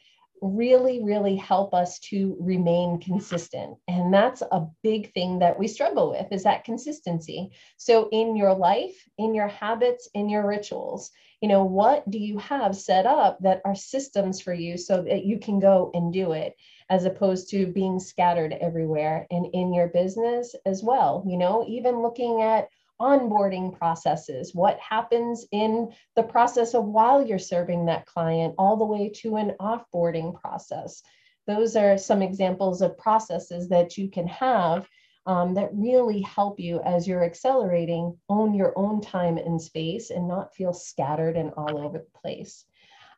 really, 0.42 1.02
really 1.02 1.36
help 1.36 1.74
us 1.74 1.98
to 1.98 2.36
remain 2.38 3.00
consistent. 3.00 3.76
And 3.88 4.12
that's 4.12 4.42
a 4.42 4.66
big 4.82 5.12
thing 5.12 5.38
that 5.38 5.58
we 5.58 5.66
struggle 5.66 6.10
with 6.10 6.30
is 6.30 6.42
that 6.44 6.64
consistency. 6.64 7.50
So 7.76 8.08
in 8.12 8.36
your 8.36 8.54
life, 8.54 9.08
in 9.18 9.34
your 9.34 9.48
habits, 9.48 10.08
in 10.14 10.28
your 10.28 10.46
rituals, 10.46 11.10
you 11.40 11.48
know, 11.48 11.64
what 11.64 12.08
do 12.10 12.18
you 12.18 12.38
have 12.38 12.76
set 12.76 13.06
up 13.06 13.38
that 13.40 13.62
are 13.64 13.74
systems 13.74 14.40
for 14.40 14.54
you 14.54 14.76
so 14.76 15.02
that 15.02 15.24
you 15.24 15.38
can 15.38 15.58
go 15.58 15.90
and 15.94 16.12
do 16.12 16.32
it 16.32 16.54
as 16.88 17.04
opposed 17.04 17.50
to 17.50 17.66
being 17.66 17.98
scattered 17.98 18.52
everywhere 18.52 19.26
and 19.30 19.46
in 19.52 19.74
your 19.74 19.88
business 19.88 20.54
as 20.64 20.82
well, 20.82 21.24
you 21.26 21.36
know, 21.36 21.64
even 21.68 22.02
looking 22.02 22.42
at 22.42 22.68
onboarding 23.00 23.76
processes, 23.76 24.54
what 24.54 24.78
happens 24.78 25.44
in 25.52 25.92
the 26.14 26.22
process 26.22 26.74
of 26.74 26.84
while 26.84 27.26
you're 27.26 27.38
serving 27.38 27.86
that 27.86 28.06
client, 28.06 28.54
all 28.56 28.76
the 28.76 28.84
way 28.84 29.10
to 29.10 29.36
an 29.36 29.54
offboarding 29.60 30.38
process. 30.40 31.02
Those 31.46 31.76
are 31.76 31.98
some 31.98 32.22
examples 32.22 32.82
of 32.82 32.98
processes 32.98 33.68
that 33.68 33.98
you 33.98 34.08
can 34.08 34.26
have 34.28 34.88
um, 35.26 35.54
that 35.54 35.70
really 35.74 36.22
help 36.22 36.58
you 36.58 36.80
as 36.82 37.06
you're 37.06 37.24
accelerating, 37.24 38.16
own 38.28 38.54
your 38.54 38.72
own 38.76 39.00
time 39.00 39.38
and 39.38 39.60
space 39.60 40.10
and 40.10 40.26
not 40.26 40.54
feel 40.54 40.72
scattered 40.72 41.36
and 41.36 41.52
all 41.56 41.78
over 41.78 41.98
the 41.98 42.20
place. 42.20 42.64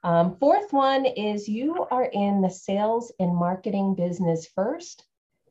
Um, 0.04 0.36
fourth 0.36 0.72
one 0.72 1.06
is 1.06 1.48
you 1.48 1.86
are 1.90 2.04
in 2.04 2.40
the 2.40 2.50
sales 2.50 3.12
and 3.18 3.34
marketing 3.34 3.94
business 3.94 4.48
first 4.54 5.04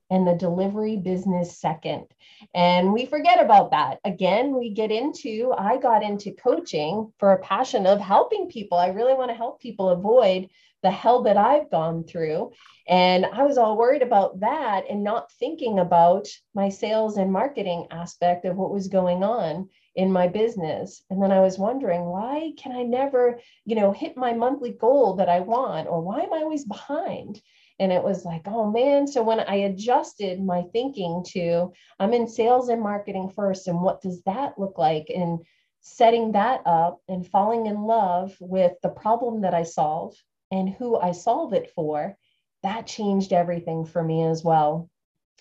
and 0.10 0.26
the 0.26 0.36
delivery 0.36 0.96
business 0.96 1.60
second. 1.60 2.06
And 2.54 2.94
we 2.94 3.06
forget 3.06 3.44
about 3.44 3.72
that. 3.72 4.00
Again, 4.06 4.58
we 4.58 4.70
get 4.70 4.92
into, 4.92 5.54
I 5.58 5.78
got 5.78 6.02
into 6.02 6.32
coaching 6.32 7.12
for 7.20 7.34
a 7.34 7.40
passion 7.40 7.86
of 7.86 8.00
helping 8.00 8.48
people. 8.48 8.78
I 8.78 8.88
really 8.88 9.14
want 9.14 9.32
to 9.32 9.38
help 9.38 9.60
people 9.60 9.90
avoid 9.90 10.48
the 10.84 10.92
hell 10.92 11.24
that 11.24 11.38
I've 11.38 11.70
gone 11.70 12.06
through. 12.06 12.52
And 12.88 13.26
I 13.26 13.44
was 13.44 13.58
all 13.58 13.78
worried 13.78 14.02
about 14.02 14.40
that 14.40 14.86
and 14.90 15.04
not 15.04 15.32
thinking 15.34 15.80
about 15.80 16.28
my 16.54 16.70
sales 16.70 17.18
and 17.18 17.32
marketing 17.32 17.88
aspect 17.92 18.46
of 18.46 18.56
what 18.56 18.72
was 18.72 18.88
going 18.88 19.24
on 19.24 19.70
in 19.98 20.12
my 20.12 20.28
business. 20.28 21.02
And 21.10 21.22
then 21.22 21.32
I 21.32 21.42
was 21.42 21.58
wondering, 21.58 22.06
why 22.06 22.54
can 22.56 22.72
I 22.72 22.84
never, 22.84 23.40
you 23.66 23.76
know, 23.76 23.92
hit 23.92 24.16
my 24.16 24.32
monthly 24.32 24.72
goal 24.72 25.16
that 25.16 25.28
I 25.28 25.40
want? 25.40 25.88
Or 25.88 26.02
why 26.02 26.20
am 26.20 26.32
I 26.32 26.44
always 26.44 26.66
behind? 26.66 27.42
And 27.80 27.92
it 27.92 28.04
was 28.04 28.24
like, 28.24 28.44
oh 28.46 28.72
man. 28.72 29.08
So 29.08 29.24
when 29.24 29.40
I 29.40 29.56
adjusted 29.56 30.40
my 30.40 30.62
thinking 30.72 31.26
to, 31.30 31.74
I'm 32.00 32.14
in 32.14 32.28
sales 32.28 32.70
and 32.70 32.82
marketing 32.82 33.32
first, 33.36 33.68
and 33.68 33.82
what 33.82 34.02
does 34.02 34.22
that 34.24 34.60
look 34.60 34.78
like? 34.78 35.08
And 35.14 35.40
setting 35.82 36.34
that 36.34 36.62
up 36.68 37.02
and 37.08 37.28
falling 37.28 37.66
in 37.66 37.82
love 37.82 38.38
with 38.40 38.74
the 38.84 38.90
problem 38.90 39.42
that 39.42 39.56
I 39.56 39.64
solve 39.64 40.16
and 40.52 40.70
who 40.70 40.96
I 40.96 41.12
solve 41.12 41.54
it 41.54 41.72
for, 41.72 42.16
that 42.62 42.86
changed 42.86 43.34
everything 43.34 43.84
for 43.86 44.04
me 44.04 44.24
as 44.24 44.44
well. 44.44 44.90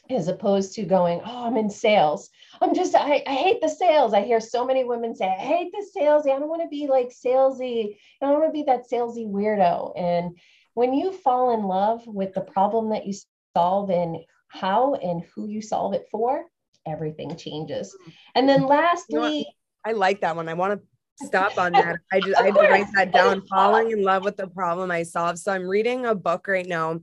As 0.08 0.28
opposed 0.28 0.74
to 0.74 0.84
going, 0.84 1.20
oh, 1.24 1.46
I'm 1.46 1.56
in 1.56 1.68
sales. 1.68 2.30
I'm 2.60 2.74
just, 2.74 2.94
I, 2.94 3.22
I 3.26 3.34
hate 3.34 3.60
the 3.60 3.68
sales. 3.68 4.14
I 4.14 4.22
hear 4.22 4.40
so 4.40 4.64
many 4.64 4.84
women 4.84 5.14
say, 5.14 5.26
I 5.26 5.40
hate 5.40 5.72
the 5.72 5.84
salesy. 5.96 6.34
I 6.34 6.38
don't 6.38 6.48
want 6.48 6.62
to 6.62 6.68
be 6.68 6.86
like 6.86 7.08
salesy. 7.08 7.96
I 8.22 8.26
don't 8.26 8.40
want 8.40 8.46
to 8.46 8.52
be 8.52 8.64
that 8.64 8.88
salesy 8.90 9.28
weirdo. 9.28 9.92
And 9.98 10.38
when 10.74 10.94
you 10.94 11.12
fall 11.12 11.54
in 11.54 11.64
love 11.64 12.06
with 12.06 12.34
the 12.34 12.40
problem 12.40 12.90
that 12.90 13.06
you 13.06 13.14
solve 13.56 13.90
and 13.90 14.18
how 14.48 14.94
and 14.94 15.24
who 15.34 15.48
you 15.48 15.60
solve 15.60 15.94
it 15.94 16.06
for, 16.10 16.44
everything 16.86 17.36
changes. 17.36 17.96
And 18.34 18.48
then 18.48 18.66
lastly, 18.66 19.38
you 19.38 19.44
know 19.44 19.44
I 19.86 19.92
like 19.92 20.20
that 20.22 20.34
one. 20.34 20.48
I 20.48 20.54
want 20.54 20.80
to 20.80 21.26
stop 21.26 21.56
on 21.58 21.72
that. 21.74 21.96
I 22.12 22.20
just 22.20 22.36
I 22.40 22.50
write 22.50 22.88
that 22.94 23.12
down. 23.12 23.40
Falling 23.46 23.92
in 23.92 24.02
love 24.02 24.24
with 24.24 24.36
the 24.36 24.48
problem 24.48 24.90
I 24.90 25.04
solve. 25.04 25.38
So 25.38 25.52
I'm 25.52 25.66
reading 25.66 26.06
a 26.06 26.14
book 26.14 26.48
right 26.48 26.66
now 26.66 27.00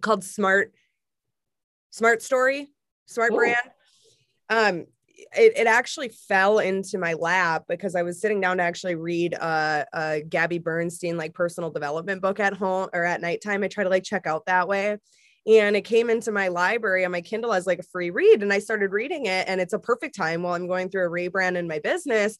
called 0.00 0.24
Smart 0.24 0.72
Smart 1.90 2.22
Story, 2.22 2.70
Smart 3.06 3.32
Ooh. 3.32 3.36
Brand. 3.36 3.70
Um, 4.48 4.86
it, 5.36 5.52
it 5.56 5.66
actually 5.66 6.08
fell 6.08 6.58
into 6.58 6.98
my 6.98 7.14
lap 7.14 7.64
because 7.68 7.94
I 7.94 8.02
was 8.02 8.20
sitting 8.20 8.40
down 8.40 8.56
to 8.56 8.62
actually 8.62 8.94
read 8.94 9.34
a, 9.34 9.86
a 9.92 10.22
Gabby 10.22 10.58
Bernstein 10.58 11.16
like 11.16 11.34
personal 11.34 11.70
development 11.70 12.22
book 12.22 12.40
at 12.40 12.54
home 12.54 12.88
or 12.92 13.04
at 13.04 13.20
nighttime. 13.20 13.62
I 13.62 13.68
try 13.68 13.84
to 13.84 13.90
like 13.90 14.04
check 14.04 14.26
out 14.26 14.46
that 14.46 14.66
way. 14.66 14.96
And 15.46 15.74
it 15.74 15.82
came 15.82 16.10
into 16.10 16.32
my 16.32 16.48
library 16.48 17.04
on 17.04 17.12
my 17.12 17.22
Kindle 17.22 17.52
as 17.52 17.66
like 17.66 17.78
a 17.78 17.84
free 17.84 18.10
read. 18.10 18.42
And 18.42 18.52
I 18.52 18.58
started 18.58 18.92
reading 18.92 19.26
it. 19.26 19.48
And 19.48 19.60
it's 19.60 19.72
a 19.72 19.78
perfect 19.78 20.14
time 20.14 20.42
while 20.42 20.54
I'm 20.54 20.66
going 20.66 20.90
through 20.90 21.06
a 21.06 21.10
rebrand 21.10 21.56
in 21.56 21.66
my 21.66 21.78
business. 21.78 22.36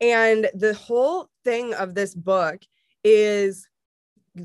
And 0.00 0.48
the 0.54 0.74
whole 0.74 1.28
thing 1.44 1.74
of 1.74 1.94
this 1.94 2.14
book 2.14 2.60
is 3.02 3.68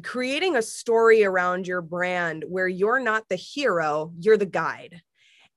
creating 0.04 0.56
a 0.56 0.62
story 0.62 1.24
around 1.24 1.68
your 1.68 1.82
brand 1.82 2.46
where 2.48 2.68
you're 2.68 3.00
not 3.00 3.28
the 3.30 3.36
hero, 3.36 4.14
you're 4.20 4.38
the 4.38 4.46
guide. 4.46 5.02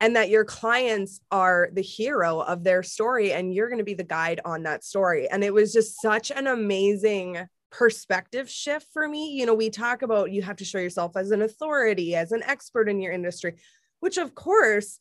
And 0.01 0.16
that 0.16 0.29
your 0.29 0.44
clients 0.44 1.20
are 1.31 1.70
the 1.73 1.81
hero 1.81 2.40
of 2.40 2.64
their 2.64 2.83
story, 2.83 3.33
and 3.33 3.55
you're 3.55 3.68
going 3.68 3.79
to 3.79 3.85
be 3.85 3.94
the 3.94 4.03
guide 4.03 4.40
on 4.44 4.64
that 4.64 4.85
story. 4.85 5.31
And 5.31 5.44
it 5.44 5.55
was 5.55 5.73
just 5.73 6.03
such 6.03 6.31
an 6.33 6.49
amazing 6.49 7.47
perspective 7.70 8.51
shift 8.51 8.88
for 8.92 9.09
me. 9.09 9.33
You 9.33 9.47
know, 9.47 9.55
we 9.55 9.70
talk 9.70 10.03
about 10.03 10.33
you 10.33 10.42
have 10.42 10.57
to 10.57 10.64
show 10.64 10.79
yourself 10.79 11.16
as 11.16 11.31
an 11.31 11.42
authority, 11.42 12.16
as 12.16 12.33
an 12.33 12.42
expert 12.42 12.88
in 12.88 13.01
your 13.01 13.12
industry, 13.12 13.55
which 14.01 14.18
of 14.18 14.35
course 14.35 14.99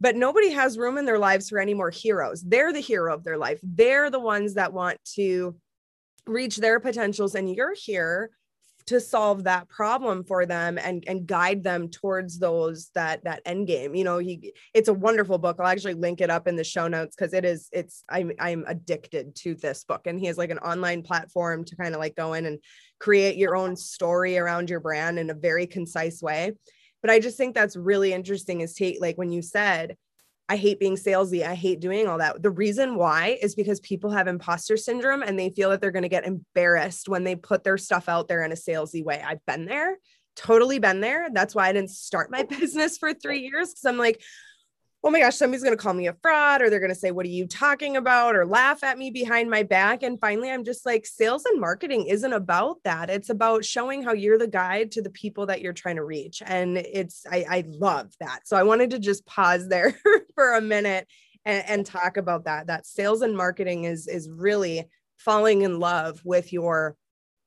but 0.00 0.16
nobody 0.16 0.50
has 0.50 0.78
room 0.78 0.96
in 0.96 1.04
their 1.04 1.18
lives 1.18 1.50
for 1.50 1.58
any 1.58 1.74
more 1.74 1.90
heroes. 1.90 2.42
They're 2.42 2.72
the 2.72 2.80
hero 2.80 3.14
of 3.14 3.22
their 3.22 3.36
life. 3.36 3.60
They're 3.62 4.10
the 4.10 4.18
ones 4.18 4.54
that 4.54 4.72
want 4.72 4.98
to 5.14 5.56
reach 6.26 6.56
their 6.56 6.80
potentials, 6.80 7.34
and 7.34 7.54
you're 7.54 7.74
here 7.74 8.30
to 8.90 9.00
solve 9.00 9.44
that 9.44 9.68
problem 9.68 10.24
for 10.24 10.44
them 10.46 10.76
and 10.76 11.04
and 11.06 11.24
guide 11.24 11.62
them 11.62 11.88
towards 11.88 12.40
those 12.40 12.90
that 12.96 13.22
that 13.22 13.40
end 13.46 13.68
game 13.68 13.94
you 13.94 14.02
know 14.02 14.18
he 14.18 14.52
it's 14.74 14.88
a 14.88 14.94
wonderful 14.94 15.38
book. 15.38 15.56
I'll 15.60 15.66
actually 15.68 15.94
link 15.94 16.20
it 16.20 16.28
up 16.28 16.48
in 16.48 16.56
the 16.56 16.64
show 16.64 16.88
notes 16.88 17.14
because 17.14 17.32
it 17.32 17.44
is 17.44 17.68
it's 17.72 18.02
i'm 18.08 18.32
i'm 18.40 18.64
addicted 18.66 19.36
to 19.36 19.54
this 19.54 19.84
book. 19.84 20.06
And 20.06 20.18
he 20.18 20.26
has 20.26 20.38
like 20.38 20.50
an 20.50 20.58
online 20.58 21.02
platform 21.02 21.64
to 21.66 21.76
kind 21.76 21.94
of 21.94 22.00
like 22.00 22.16
go 22.16 22.32
in 22.32 22.46
and 22.46 22.58
create 22.98 23.36
your 23.36 23.54
own 23.54 23.76
story 23.76 24.38
around 24.38 24.70
your 24.70 24.80
brand 24.80 25.20
in 25.20 25.30
a 25.30 25.34
very 25.34 25.66
concise 25.66 26.20
way. 26.20 26.52
But 27.00 27.10
I 27.10 27.20
just 27.20 27.36
think 27.36 27.54
that's 27.54 27.76
really 27.76 28.12
interesting 28.12 28.60
is 28.60 28.74
take 28.74 29.00
like 29.00 29.16
when 29.16 29.30
you 29.30 29.40
said, 29.40 29.96
I 30.50 30.56
hate 30.56 30.80
being 30.80 30.96
salesy. 30.96 31.46
I 31.46 31.54
hate 31.54 31.78
doing 31.78 32.08
all 32.08 32.18
that. 32.18 32.42
The 32.42 32.50
reason 32.50 32.96
why 32.96 33.38
is 33.40 33.54
because 33.54 33.78
people 33.78 34.10
have 34.10 34.26
imposter 34.26 34.76
syndrome 34.76 35.22
and 35.22 35.38
they 35.38 35.50
feel 35.50 35.70
that 35.70 35.80
they're 35.80 35.92
going 35.92 36.02
to 36.02 36.08
get 36.08 36.24
embarrassed 36.24 37.08
when 37.08 37.22
they 37.22 37.36
put 37.36 37.62
their 37.62 37.78
stuff 37.78 38.08
out 38.08 38.26
there 38.26 38.42
in 38.42 38.50
a 38.50 38.56
salesy 38.56 39.04
way. 39.04 39.22
I've 39.24 39.46
been 39.46 39.66
there, 39.66 39.96
totally 40.34 40.80
been 40.80 41.00
there. 41.00 41.28
That's 41.32 41.54
why 41.54 41.68
I 41.68 41.72
didn't 41.72 41.90
start 41.90 42.32
my 42.32 42.42
business 42.58 42.98
for 42.98 43.14
three 43.14 43.42
years 43.42 43.68
because 43.68 43.84
I'm 43.84 43.96
like, 43.96 44.20
oh 45.02 45.10
my 45.10 45.20
gosh, 45.20 45.36
somebody's 45.36 45.62
going 45.62 45.76
to 45.76 45.82
call 45.82 45.94
me 45.94 46.08
a 46.08 46.12
fraud 46.12 46.60
or 46.60 46.68
they're 46.68 46.78
going 46.78 46.90
to 46.92 46.94
say, 46.94 47.10
what 47.10 47.24
are 47.24 47.30
you 47.30 47.46
talking 47.46 47.96
about? 47.96 48.36
Or 48.36 48.44
laugh 48.44 48.84
at 48.84 48.98
me 48.98 49.10
behind 49.10 49.48
my 49.48 49.62
back. 49.62 50.02
And 50.02 50.20
finally, 50.20 50.50
I'm 50.50 50.64
just 50.64 50.84
like, 50.84 51.06
sales 51.06 51.46
and 51.46 51.58
marketing 51.58 52.06
isn't 52.06 52.32
about 52.32 52.76
that. 52.84 53.08
It's 53.08 53.30
about 53.30 53.64
showing 53.64 54.02
how 54.02 54.12
you're 54.12 54.38
the 54.38 54.46
guide 54.46 54.92
to 54.92 55.02
the 55.02 55.10
people 55.10 55.46
that 55.46 55.62
you're 55.62 55.72
trying 55.72 55.96
to 55.96 56.04
reach. 56.04 56.42
And 56.44 56.76
it's, 56.76 57.24
I, 57.30 57.46
I 57.48 57.64
love 57.66 58.12
that. 58.20 58.46
So 58.46 58.56
I 58.56 58.62
wanted 58.62 58.90
to 58.90 58.98
just 58.98 59.24
pause 59.24 59.68
there 59.68 59.98
for 60.34 60.54
a 60.54 60.60
minute 60.60 61.08
and, 61.46 61.64
and 61.66 61.86
talk 61.86 62.18
about 62.18 62.44
that. 62.44 62.66
That 62.66 62.86
sales 62.86 63.22
and 63.22 63.34
marketing 63.34 63.84
is, 63.84 64.06
is 64.06 64.28
really 64.28 64.84
falling 65.16 65.62
in 65.62 65.78
love 65.78 66.20
with 66.24 66.52
your 66.52 66.96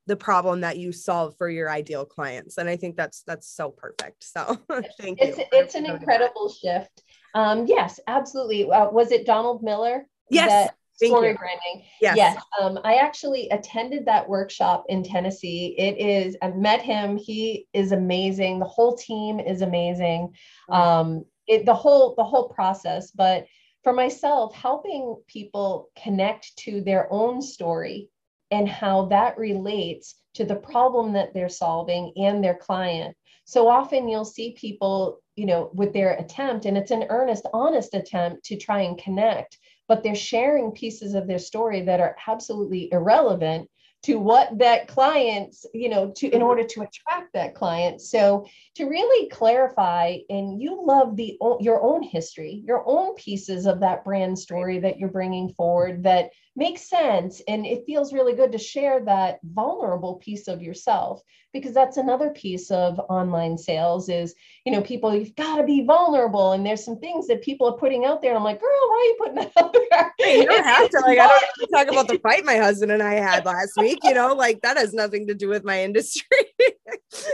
the 0.05 0.15
problem 0.15 0.61
that 0.61 0.77
you 0.77 0.91
solve 0.91 1.35
for 1.37 1.49
your 1.49 1.69
ideal 1.69 2.05
clients 2.05 2.57
and 2.57 2.67
i 2.67 2.75
think 2.75 2.95
that's 2.95 3.23
that's 3.25 3.47
so 3.47 3.69
perfect 3.69 4.23
so 4.23 4.57
thank 4.99 5.19
it's, 5.21 5.37
you 5.37 5.45
it's 5.51 5.75
an 5.75 5.85
incredible 5.85 6.49
shift 6.49 7.03
um, 7.33 7.65
yes, 7.65 7.99
absolutely. 8.07 8.69
Uh, 8.69 8.89
was 8.89 9.11
it 9.11 9.25
Donald 9.25 9.63
Miller? 9.63 10.05
Yes. 10.29 10.69
story 10.95 11.29
you. 11.29 11.37
branding. 11.37 11.85
Yes. 11.99 12.17
Yes. 12.17 12.43
Um, 12.61 12.79
I 12.83 12.95
actually 12.95 13.49
attended 13.49 14.05
that 14.05 14.27
workshop 14.27 14.85
in 14.89 15.03
Tennessee. 15.03 15.75
It 15.77 15.97
is, 15.99 16.37
I 16.41 16.49
met 16.49 16.81
him. 16.81 17.17
He 17.17 17.67
is 17.73 17.91
amazing. 17.91 18.59
The 18.59 18.65
whole 18.65 18.95
team 18.95 19.39
is 19.39 19.61
amazing. 19.61 20.33
Mm-hmm. 20.69 20.73
Um, 20.73 21.25
it, 21.47 21.65
the 21.65 21.73
whole, 21.73 22.13
the 22.15 22.23
whole 22.23 22.49
process, 22.49 23.11
but 23.11 23.45
for 23.83 23.91
myself, 23.91 24.55
helping 24.55 25.17
people 25.27 25.89
connect 26.01 26.55
to 26.59 26.81
their 26.81 27.11
own 27.11 27.41
story 27.41 28.09
and 28.53 28.69
how 28.69 29.05
that 29.07 29.37
relates 29.37 30.15
to 30.35 30.45
the 30.45 30.55
problem 30.55 31.13
that 31.13 31.33
they're 31.33 31.49
solving 31.49 32.13
and 32.15 32.43
their 32.43 32.55
client. 32.55 33.15
So 33.45 33.67
often 33.67 34.07
you'll 34.07 34.23
see 34.25 34.55
people, 34.57 35.21
you 35.35 35.45
know, 35.45 35.69
with 35.73 35.91
their 35.91 36.13
attempt, 36.13 36.65
and 36.65 36.77
it's 36.77 36.91
an 36.91 37.07
earnest, 37.09 37.45
honest 37.53 37.93
attempt 37.93 38.45
to 38.45 38.55
try 38.55 38.81
and 38.81 38.97
connect 38.97 39.57
but 39.87 40.03
they're 40.03 40.15
sharing 40.15 40.71
pieces 40.71 41.13
of 41.13 41.27
their 41.27 41.39
story 41.39 41.81
that 41.81 41.99
are 41.99 42.15
absolutely 42.27 42.91
irrelevant 42.91 43.69
to 44.03 44.15
what 44.15 44.57
that 44.57 44.87
client's 44.87 45.65
you 45.73 45.87
know, 45.87 46.11
to 46.11 46.27
in 46.29 46.41
order 46.41 46.63
to 46.63 46.81
attract 46.81 47.31
that 47.33 47.55
client. 47.55 48.01
So 48.01 48.45
to 48.75 48.85
really 48.85 49.29
clarify, 49.29 50.17
and 50.29 50.61
you 50.61 50.85
love 50.85 51.15
the 51.15 51.37
your 51.61 51.81
own 51.81 52.03
history, 52.03 52.63
your 52.65 52.83
own 52.85 53.15
pieces 53.15 53.65
of 53.65 53.79
that 53.79 54.03
brand 54.03 54.37
story 54.37 54.79
that 54.79 54.97
you're 54.97 55.09
bringing 55.09 55.53
forward 55.53 56.03
that 56.03 56.31
makes 56.55 56.89
sense, 56.89 57.41
and 57.47 57.65
it 57.65 57.85
feels 57.85 58.13
really 58.13 58.33
good 58.33 58.51
to 58.51 58.57
share 58.57 59.03
that 59.05 59.39
vulnerable 59.43 60.15
piece 60.15 60.47
of 60.47 60.61
yourself 60.61 61.21
because 61.53 61.73
that's 61.73 61.97
another 61.97 62.31
piece 62.31 62.71
of 62.71 62.99
online 63.09 63.57
sales 63.57 64.09
is 64.09 64.33
you 64.65 64.71
know 64.71 64.81
people 64.81 65.15
you've 65.15 65.35
got 65.35 65.57
to 65.57 65.63
be 65.63 65.85
vulnerable 65.85 66.51
and 66.51 66.65
there's 66.65 66.83
some 66.83 66.99
things 66.99 67.27
that 67.27 67.41
people 67.41 67.67
are 67.67 67.77
putting 67.77 68.05
out 68.05 68.21
there 68.21 68.31
and 68.31 68.37
i'm 68.37 68.43
like 68.43 68.59
girl 68.59 68.69
why 68.69 68.95
are 68.95 69.03
you 69.03 69.15
putting 69.19 69.35
that 69.35 69.51
out 69.57 69.73
there? 69.73 70.13
Hey, 70.19 70.39
you 70.39 70.45
don't 70.45 70.63
have 70.63 70.89
to 70.89 70.99
like 71.01 71.19
i 71.19 71.27
don't 71.27 71.41
have 71.41 71.53
to 71.59 71.67
talk 71.71 71.87
about 71.87 72.07
the 72.07 72.19
fight 72.23 72.43
my 72.43 72.57
husband 72.57 72.91
and 72.91 73.03
i 73.03 73.13
had 73.13 73.45
last 73.45 73.73
week 73.77 73.99
you 74.03 74.13
know 74.13 74.33
like 74.33 74.61
that 74.61 74.77
has 74.77 74.93
nothing 74.93 75.27
to 75.27 75.33
do 75.33 75.47
with 75.47 75.63
my 75.63 75.83
industry. 75.83 76.23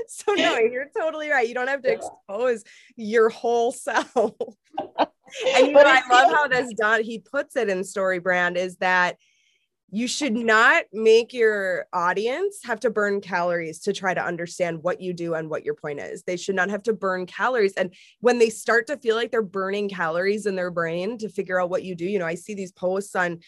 So 0.07 0.33
no 0.33 0.57
you're 0.57 0.89
totally 0.97 1.29
right 1.29 1.47
you 1.47 1.53
don't 1.53 1.69
have 1.69 1.83
to 1.83 1.93
expose 1.93 2.65
your 2.97 3.29
whole 3.29 3.71
self 3.71 4.33
and 5.55 5.67
you 5.67 5.73
know, 5.73 5.83
i 5.85 6.01
love 6.09 6.31
how 6.31 6.47
this 6.47 6.73
done 6.75 7.03
he 7.03 7.19
puts 7.19 7.55
it 7.55 7.69
in 7.69 7.83
story 7.83 8.19
brand 8.19 8.57
is 8.57 8.77
that 8.77 9.17
you 9.91 10.07
should 10.07 10.33
not 10.33 10.83
make 10.93 11.33
your 11.33 11.87
audience 11.93 12.59
have 12.63 12.79
to 12.81 12.89
burn 12.89 13.21
calories 13.21 13.79
to 13.79 13.93
try 13.93 14.13
to 14.13 14.23
understand 14.23 14.83
what 14.83 15.01
you 15.01 15.13
do 15.13 15.33
and 15.33 15.49
what 15.49 15.65
your 15.65 15.73
point 15.73 15.99
is. 15.99 16.23
They 16.23 16.37
should 16.37 16.55
not 16.55 16.69
have 16.69 16.83
to 16.83 16.93
burn 16.93 17.25
calories. 17.25 17.73
And 17.73 17.93
when 18.19 18.37
they 18.37 18.49
start 18.49 18.87
to 18.87 18.97
feel 18.97 19.15
like 19.15 19.31
they're 19.31 19.41
burning 19.41 19.89
calories 19.89 20.45
in 20.45 20.55
their 20.55 20.71
brain 20.71 21.17
to 21.19 21.29
figure 21.29 21.59
out 21.59 21.69
what 21.69 21.83
you 21.83 21.95
do, 21.95 22.05
you 22.05 22.19
know, 22.19 22.27
I 22.27 22.35
see 22.35 22.53
these 22.53 22.71
posts 22.71 23.15
on 23.15 23.39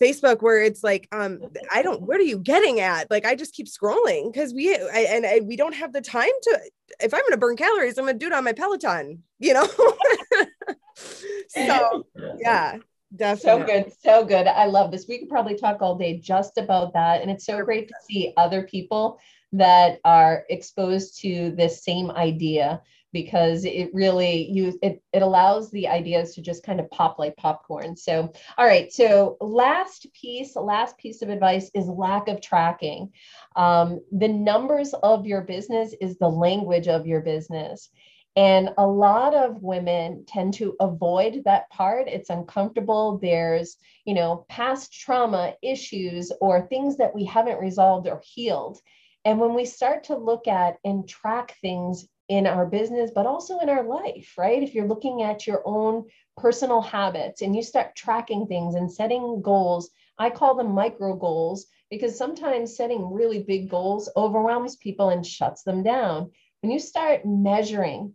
Facebook 0.00 0.42
where 0.42 0.62
it's 0.62 0.84
like, 0.84 1.08
um, 1.10 1.40
I 1.72 1.80
don't, 1.80 2.02
what 2.02 2.20
are 2.20 2.24
you 2.24 2.38
getting 2.38 2.80
at? 2.80 3.10
Like, 3.10 3.24
I 3.24 3.34
just 3.34 3.54
keep 3.54 3.66
scrolling 3.66 4.30
because 4.30 4.52
we, 4.52 4.74
I, 4.74 5.06
and 5.08 5.24
I, 5.24 5.40
we 5.42 5.56
don't 5.56 5.74
have 5.74 5.94
the 5.94 6.02
time 6.02 6.28
to, 6.42 6.60
if 7.00 7.14
I'm 7.14 7.20
going 7.20 7.32
to 7.32 7.38
burn 7.38 7.56
calories, 7.56 7.96
I'm 7.96 8.04
going 8.04 8.18
to 8.18 8.22
do 8.22 8.26
it 8.26 8.34
on 8.34 8.44
my 8.44 8.52
Peloton, 8.52 9.22
you 9.38 9.54
know? 9.54 9.66
so 11.48 12.06
yeah, 12.38 12.78
Definitely. 13.14 13.60
So 13.60 13.66
good. 13.66 13.92
So 14.02 14.24
good. 14.24 14.46
I 14.46 14.66
love 14.66 14.90
this. 14.90 15.06
We 15.08 15.18
could 15.18 15.28
probably 15.28 15.56
talk 15.56 15.80
all 15.80 15.96
day 15.96 16.18
just 16.18 16.58
about 16.58 16.92
that. 16.94 17.22
And 17.22 17.30
it's 17.30 17.46
so 17.46 17.62
great 17.64 17.88
to 17.88 17.94
see 18.08 18.32
other 18.36 18.64
people 18.64 19.20
that 19.52 20.00
are 20.04 20.44
exposed 20.50 21.20
to 21.20 21.52
this 21.56 21.84
same 21.84 22.10
idea 22.10 22.82
because 23.12 23.64
it 23.64 23.88
really 23.94 24.50
you 24.50 24.78
it, 24.82 25.02
it 25.12 25.22
allows 25.22 25.70
the 25.70 25.86
ideas 25.88 26.34
to 26.34 26.42
just 26.42 26.64
kind 26.64 26.80
of 26.80 26.90
pop 26.90 27.18
like 27.18 27.34
popcorn 27.36 27.96
so 27.96 28.30
all 28.58 28.66
right 28.66 28.92
so 28.92 29.38
last 29.40 30.06
piece 30.12 30.56
last 30.56 30.98
piece 30.98 31.22
of 31.22 31.30
advice 31.30 31.70
is 31.72 31.86
lack 31.86 32.28
of 32.28 32.42
tracking 32.42 33.10
um, 33.54 34.00
the 34.12 34.28
numbers 34.28 34.92
of 35.02 35.24
your 35.24 35.40
business 35.40 35.94
is 36.00 36.18
the 36.18 36.28
language 36.28 36.88
of 36.88 37.06
your 37.06 37.20
business 37.20 37.88
and 38.36 38.68
a 38.76 38.86
lot 38.86 39.34
of 39.34 39.62
women 39.62 40.24
tend 40.26 40.52
to 40.54 40.76
avoid 40.78 41.42
that 41.44 41.70
part. 41.70 42.06
It's 42.06 42.28
uncomfortable. 42.28 43.18
There's, 43.18 43.78
you 44.04 44.12
know, 44.12 44.44
past 44.50 44.92
trauma 44.92 45.54
issues 45.62 46.30
or 46.42 46.66
things 46.66 46.98
that 46.98 47.14
we 47.14 47.24
haven't 47.24 47.60
resolved 47.60 48.06
or 48.06 48.20
healed. 48.22 48.78
And 49.24 49.40
when 49.40 49.54
we 49.54 49.64
start 49.64 50.04
to 50.04 50.16
look 50.16 50.46
at 50.46 50.76
and 50.84 51.08
track 51.08 51.56
things 51.62 52.06
in 52.28 52.46
our 52.46 52.66
business, 52.66 53.10
but 53.14 53.24
also 53.24 53.58
in 53.60 53.70
our 53.70 53.84
life, 53.84 54.34
right? 54.36 54.62
If 54.62 54.74
you're 54.74 54.86
looking 54.86 55.22
at 55.22 55.46
your 55.46 55.62
own 55.64 56.04
personal 56.36 56.82
habits 56.82 57.40
and 57.40 57.56
you 57.56 57.62
start 57.62 57.96
tracking 57.96 58.46
things 58.46 58.74
and 58.74 58.92
setting 58.92 59.40
goals, 59.40 59.90
I 60.18 60.28
call 60.28 60.56
them 60.56 60.72
micro 60.72 61.14
goals 61.14 61.66
because 61.90 62.18
sometimes 62.18 62.76
setting 62.76 63.12
really 63.12 63.42
big 63.42 63.70
goals 63.70 64.10
overwhelms 64.14 64.76
people 64.76 65.08
and 65.08 65.24
shuts 65.24 65.62
them 65.62 65.82
down. 65.82 66.32
When 66.60 66.70
you 66.70 66.78
start 66.78 67.24
measuring 67.24 68.14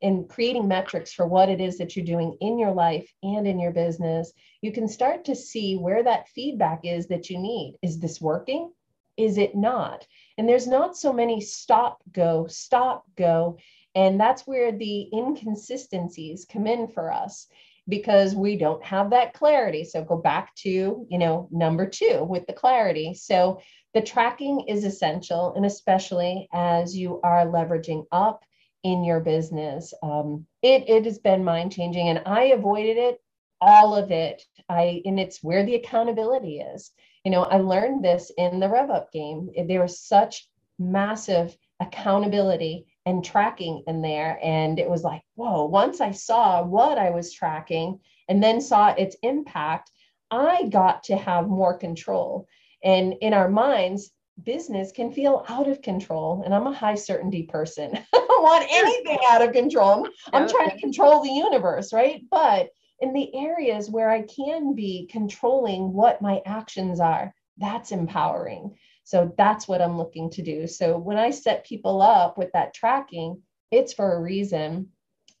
in 0.00 0.26
creating 0.28 0.68
metrics 0.68 1.12
for 1.12 1.26
what 1.26 1.48
it 1.48 1.60
is 1.60 1.78
that 1.78 1.96
you're 1.96 2.04
doing 2.04 2.36
in 2.40 2.58
your 2.58 2.72
life 2.72 3.12
and 3.22 3.46
in 3.46 3.58
your 3.58 3.72
business, 3.72 4.32
you 4.62 4.72
can 4.72 4.88
start 4.88 5.24
to 5.24 5.34
see 5.34 5.76
where 5.76 6.02
that 6.02 6.28
feedback 6.28 6.80
is 6.84 7.06
that 7.08 7.30
you 7.30 7.38
need. 7.38 7.76
Is 7.82 7.98
this 7.98 8.20
working? 8.20 8.72
Is 9.16 9.38
it 9.38 9.56
not? 9.56 10.06
And 10.36 10.48
there's 10.48 10.68
not 10.68 10.96
so 10.96 11.12
many 11.12 11.40
stop, 11.40 12.00
go, 12.12 12.46
stop, 12.46 13.04
go. 13.16 13.58
And 13.94 14.20
that's 14.20 14.46
where 14.46 14.70
the 14.70 15.08
inconsistencies 15.12 16.44
come 16.44 16.68
in 16.68 16.86
for 16.86 17.12
us 17.12 17.48
because 17.88 18.36
we 18.36 18.56
don't 18.56 18.84
have 18.84 19.10
that 19.10 19.32
clarity. 19.32 19.82
So 19.82 20.04
go 20.04 20.16
back 20.16 20.54
to, 20.56 21.06
you 21.08 21.18
know, 21.18 21.48
number 21.50 21.88
two 21.88 22.22
with 22.22 22.46
the 22.46 22.52
clarity. 22.52 23.14
So 23.14 23.60
the 23.94 24.02
tracking 24.02 24.60
is 24.68 24.84
essential, 24.84 25.54
and 25.54 25.64
especially 25.64 26.48
as 26.52 26.96
you 26.96 27.20
are 27.24 27.46
leveraging 27.46 28.04
up 28.12 28.44
in 28.82 29.04
your 29.04 29.20
business. 29.20 29.92
Um, 30.02 30.46
it, 30.62 30.88
it 30.88 31.04
has 31.04 31.18
been 31.18 31.44
mind 31.44 31.72
changing 31.72 32.08
and 32.08 32.22
I 32.26 32.44
avoided 32.44 32.96
it, 32.96 33.20
all 33.60 33.94
of 33.94 34.10
it. 34.10 34.42
I, 34.68 35.02
and 35.04 35.18
it's 35.18 35.42
where 35.42 35.64
the 35.64 35.74
accountability 35.74 36.60
is. 36.60 36.90
You 37.24 37.30
know, 37.30 37.42
I 37.42 37.58
learned 37.58 38.04
this 38.04 38.30
in 38.36 38.60
the 38.60 38.68
rev 38.68 38.90
up 38.90 39.12
game. 39.12 39.50
There 39.66 39.82
was 39.82 40.00
such 40.00 40.48
massive 40.78 41.56
accountability 41.80 42.86
and 43.06 43.24
tracking 43.24 43.82
in 43.86 44.02
there. 44.02 44.38
And 44.42 44.78
it 44.78 44.88
was 44.88 45.02
like, 45.02 45.22
whoa, 45.34 45.64
once 45.64 46.00
I 46.00 46.10
saw 46.10 46.62
what 46.62 46.98
I 46.98 47.10
was 47.10 47.32
tracking 47.32 48.00
and 48.28 48.42
then 48.42 48.60
saw 48.60 48.94
its 48.94 49.16
impact, 49.22 49.90
I 50.30 50.64
got 50.64 51.04
to 51.04 51.16
have 51.16 51.48
more 51.48 51.76
control. 51.76 52.46
And 52.84 53.14
in 53.20 53.32
our 53.32 53.48
minds, 53.48 54.10
business 54.42 54.92
can 54.92 55.10
feel 55.10 55.44
out 55.48 55.68
of 55.68 55.82
control. 55.82 56.42
And 56.44 56.54
I'm 56.54 56.66
a 56.66 56.72
high 56.72 56.94
certainty 56.94 57.44
person. 57.44 57.98
Don't 58.38 58.44
want 58.44 58.68
anything 58.70 59.18
out 59.28 59.42
of 59.42 59.52
control. 59.52 60.06
I'm 60.32 60.48
trying 60.48 60.70
to 60.70 60.78
control 60.78 61.24
the 61.24 61.28
universe, 61.28 61.92
right? 61.92 62.22
But 62.30 62.68
in 63.00 63.12
the 63.12 63.34
areas 63.34 63.90
where 63.90 64.10
I 64.10 64.22
can 64.22 64.76
be 64.76 65.08
controlling 65.10 65.92
what 65.92 66.22
my 66.22 66.40
actions 66.46 67.00
are, 67.00 67.34
that's 67.56 67.90
empowering. 67.90 68.76
So 69.02 69.34
that's 69.36 69.66
what 69.66 69.82
I'm 69.82 69.98
looking 69.98 70.30
to 70.30 70.42
do. 70.42 70.68
So 70.68 70.98
when 70.98 71.18
I 71.18 71.30
set 71.30 71.66
people 71.66 72.00
up 72.00 72.38
with 72.38 72.52
that 72.52 72.74
tracking, 72.74 73.42
it's 73.72 73.92
for 73.92 74.14
a 74.14 74.22
reason. 74.22 74.90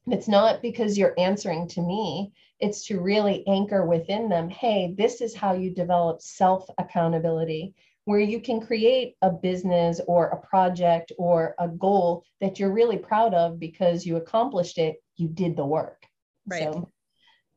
It's 0.08 0.26
not 0.26 0.60
because 0.60 0.98
you're 0.98 1.14
answering 1.16 1.68
to 1.68 1.80
me, 1.80 2.32
it's 2.58 2.84
to 2.86 3.00
really 3.00 3.46
anchor 3.46 3.86
within 3.86 4.28
them 4.28 4.48
hey, 4.48 4.92
this 4.98 5.20
is 5.20 5.36
how 5.36 5.52
you 5.52 5.70
develop 5.70 6.20
self 6.20 6.68
accountability 6.78 7.76
where 8.08 8.20
you 8.20 8.40
can 8.40 8.58
create 8.58 9.16
a 9.20 9.30
business 9.30 10.00
or 10.06 10.28
a 10.28 10.46
project 10.46 11.12
or 11.18 11.54
a 11.58 11.68
goal 11.68 12.24
that 12.40 12.58
you're 12.58 12.72
really 12.72 12.96
proud 12.96 13.34
of 13.34 13.60
because 13.60 14.06
you 14.06 14.16
accomplished 14.16 14.78
it, 14.78 14.96
you 15.18 15.28
did 15.28 15.54
the 15.54 15.66
work. 15.66 16.06
Right. 16.46 16.72
So 16.72 16.88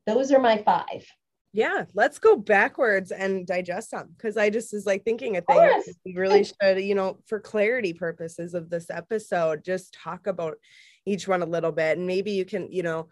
those 0.05 0.29
are 0.33 0.41
my 0.41 0.57
five. 0.57 1.07
Yeah, 1.53 1.85
let's 1.93 2.19
go 2.19 2.35
backwards 2.35 3.13
and 3.13 3.47
digest 3.47 3.91
them 3.91 4.09
because 4.17 4.35
I 4.35 4.49
just 4.49 4.73
is 4.73 4.85
like 4.85 5.05
thinking 5.05 5.37
a 5.37 5.41
thing. 5.41 5.83
We 6.03 6.17
really 6.17 6.43
should, 6.43 6.81
you 6.81 6.95
know, 6.95 7.19
for 7.27 7.39
clarity 7.39 7.93
purposes 7.93 8.53
of 8.53 8.69
this 8.69 8.89
episode, 8.89 9.63
just 9.63 9.93
talk 9.93 10.27
about 10.27 10.57
each 11.05 11.29
one 11.29 11.43
a 11.43 11.45
little 11.45 11.71
bit. 11.71 11.97
And 11.97 12.05
maybe 12.05 12.31
you 12.31 12.43
can, 12.43 12.69
you 12.73 12.83
know, 12.83 13.07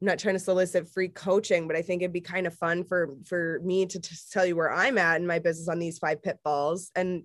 I'm 0.00 0.06
not 0.06 0.18
trying 0.18 0.34
to 0.34 0.40
solicit 0.40 0.88
free 0.88 1.08
coaching, 1.08 1.66
but 1.66 1.76
I 1.76 1.82
think 1.82 2.02
it'd 2.02 2.12
be 2.12 2.20
kind 2.20 2.46
of 2.46 2.54
fun 2.54 2.84
for 2.84 3.16
for 3.26 3.60
me 3.62 3.86
to, 3.86 4.00
to 4.00 4.30
tell 4.30 4.46
you 4.46 4.56
where 4.56 4.72
I'm 4.72 4.98
at 4.98 5.20
in 5.20 5.26
my 5.26 5.38
business 5.38 5.68
on 5.68 5.78
these 5.78 5.98
five 5.98 6.22
pitfalls 6.22 6.90
and 6.94 7.24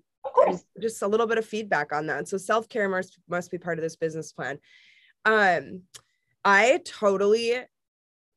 just 0.81 1.01
a 1.01 1.07
little 1.07 1.27
bit 1.27 1.37
of 1.37 1.45
feedback 1.45 1.93
on 1.93 2.07
that. 2.07 2.27
So 2.27 2.37
self 2.37 2.67
care 2.67 2.89
must 2.89 3.17
must 3.29 3.51
be 3.51 3.57
part 3.57 3.79
of 3.79 3.83
this 3.83 3.95
business 3.95 4.33
plan. 4.33 4.59
Um, 5.23 5.83
I 6.43 6.81
totally 6.85 7.59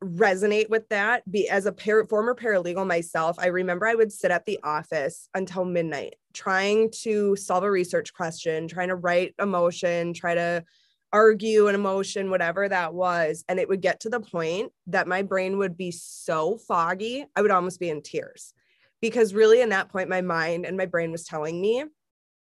resonate 0.03 0.71
with 0.71 0.89
that. 0.91 1.29
Be 1.31 1.49
as 1.49 1.67
a 1.67 1.73
par- 1.73 2.05
former 2.05 2.35
paralegal 2.35 2.87
myself, 2.87 3.39
I 3.41 3.47
remember 3.47 3.87
I 3.87 3.97
would 3.97 4.13
sit 4.13 4.31
at 4.31 4.47
the 4.47 4.61
office 4.63 5.29
until 5.35 5.65
midnight 5.65 6.15
trying 6.39 6.89
to 6.93 7.35
solve 7.35 7.65
a 7.65 7.71
research 7.71 8.15
question, 8.15 8.69
trying 8.69 8.89
to 8.89 8.95
write 8.95 9.35
a 9.41 9.47
motion, 9.47 10.15
try 10.15 10.35
to 10.37 10.65
argue 11.13 11.69
an 11.69 11.75
emotion, 11.75 12.31
whatever 12.31 12.69
that 12.69 12.95
was. 12.95 13.45
And 13.49 13.59
it 13.59 13.69
would 13.69 13.81
get 13.81 14.01
to 14.01 14.11
the 14.11 14.21
point 14.21 14.73
that 14.89 15.09
my 15.09 15.23
brain 15.23 15.59
would 15.59 15.77
be 15.77 15.91
so 15.91 16.59
foggy, 16.59 17.25
I 17.35 17.43
would 17.43 17.51
almost 17.51 17.81
be 17.81 17.91
in 17.91 18.03
tears. 18.03 18.53
Because 19.01 19.33
really, 19.33 19.61
in 19.61 19.69
that 19.69 19.91
point, 19.91 20.09
my 20.09 20.23
mind 20.23 20.67
and 20.67 20.77
my 20.77 20.87
brain 20.87 21.13
was 21.13 21.25
telling 21.25 21.61
me, 21.61 21.85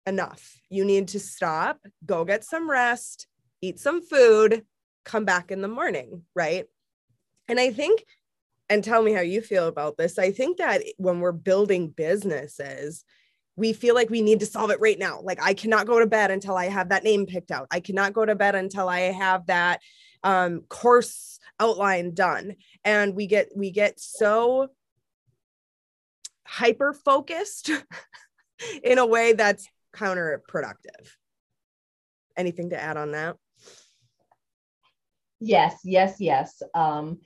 enough. 0.05 0.59
You 0.69 0.85
need 0.85 1.09
to 1.09 1.19
stop, 1.19 1.79
go 2.05 2.25
get 2.25 2.43
some 2.43 2.69
rest, 2.69 3.27
eat 3.61 3.79
some 3.79 4.01
food, 4.01 4.63
come 5.03 5.25
back 5.25 5.51
in 5.51 5.61
the 5.61 5.67
morning. 5.67 6.23
Right. 6.35 6.65
And 7.47 7.59
I 7.59 7.71
think, 7.71 8.05
and 8.69 8.83
tell 8.83 9.01
me 9.01 9.13
how 9.13 9.21
you 9.21 9.41
feel 9.41 9.67
about 9.67 9.97
this. 9.97 10.17
I 10.17 10.31
think 10.31 10.57
that 10.57 10.83
when 10.97 11.19
we're 11.19 11.31
building 11.31 11.89
businesses, 11.89 13.03
we 13.55 13.73
feel 13.73 13.95
like 13.95 14.09
we 14.09 14.21
need 14.21 14.41
to 14.41 14.45
solve 14.45 14.69
it 14.69 14.79
right 14.79 14.99
now. 14.99 15.21
Like 15.21 15.41
I 15.41 15.53
cannot 15.53 15.87
go 15.87 15.99
to 15.99 16.05
bed 16.05 16.31
until 16.31 16.55
I 16.55 16.65
have 16.65 16.89
that 16.89 17.03
name 17.03 17.25
picked 17.25 17.51
out. 17.51 17.67
I 17.71 17.79
cannot 17.79 18.13
go 18.13 18.25
to 18.25 18.35
bed 18.35 18.55
until 18.55 18.89
I 18.89 18.99
have 18.99 19.47
that 19.47 19.81
um, 20.23 20.61
course 20.67 21.39
outline 21.59 22.13
done. 22.13 22.55
And 22.83 23.15
we 23.15 23.27
get 23.27 23.49
we 23.55 23.71
get 23.71 23.99
so 23.99 24.69
hyper 26.45 26.93
focused 26.93 27.71
in 28.83 28.97
a 28.97 29.05
way 29.05 29.33
that's 29.33 29.67
counterproductive. 29.95 31.09
Anything 32.37 32.71
to 32.71 32.81
add 32.81 32.97
on 32.97 33.11
that? 33.11 33.37
Yes, 35.39 35.79
yes, 35.83 36.15
yes. 36.19 36.61
Um, 36.73 37.19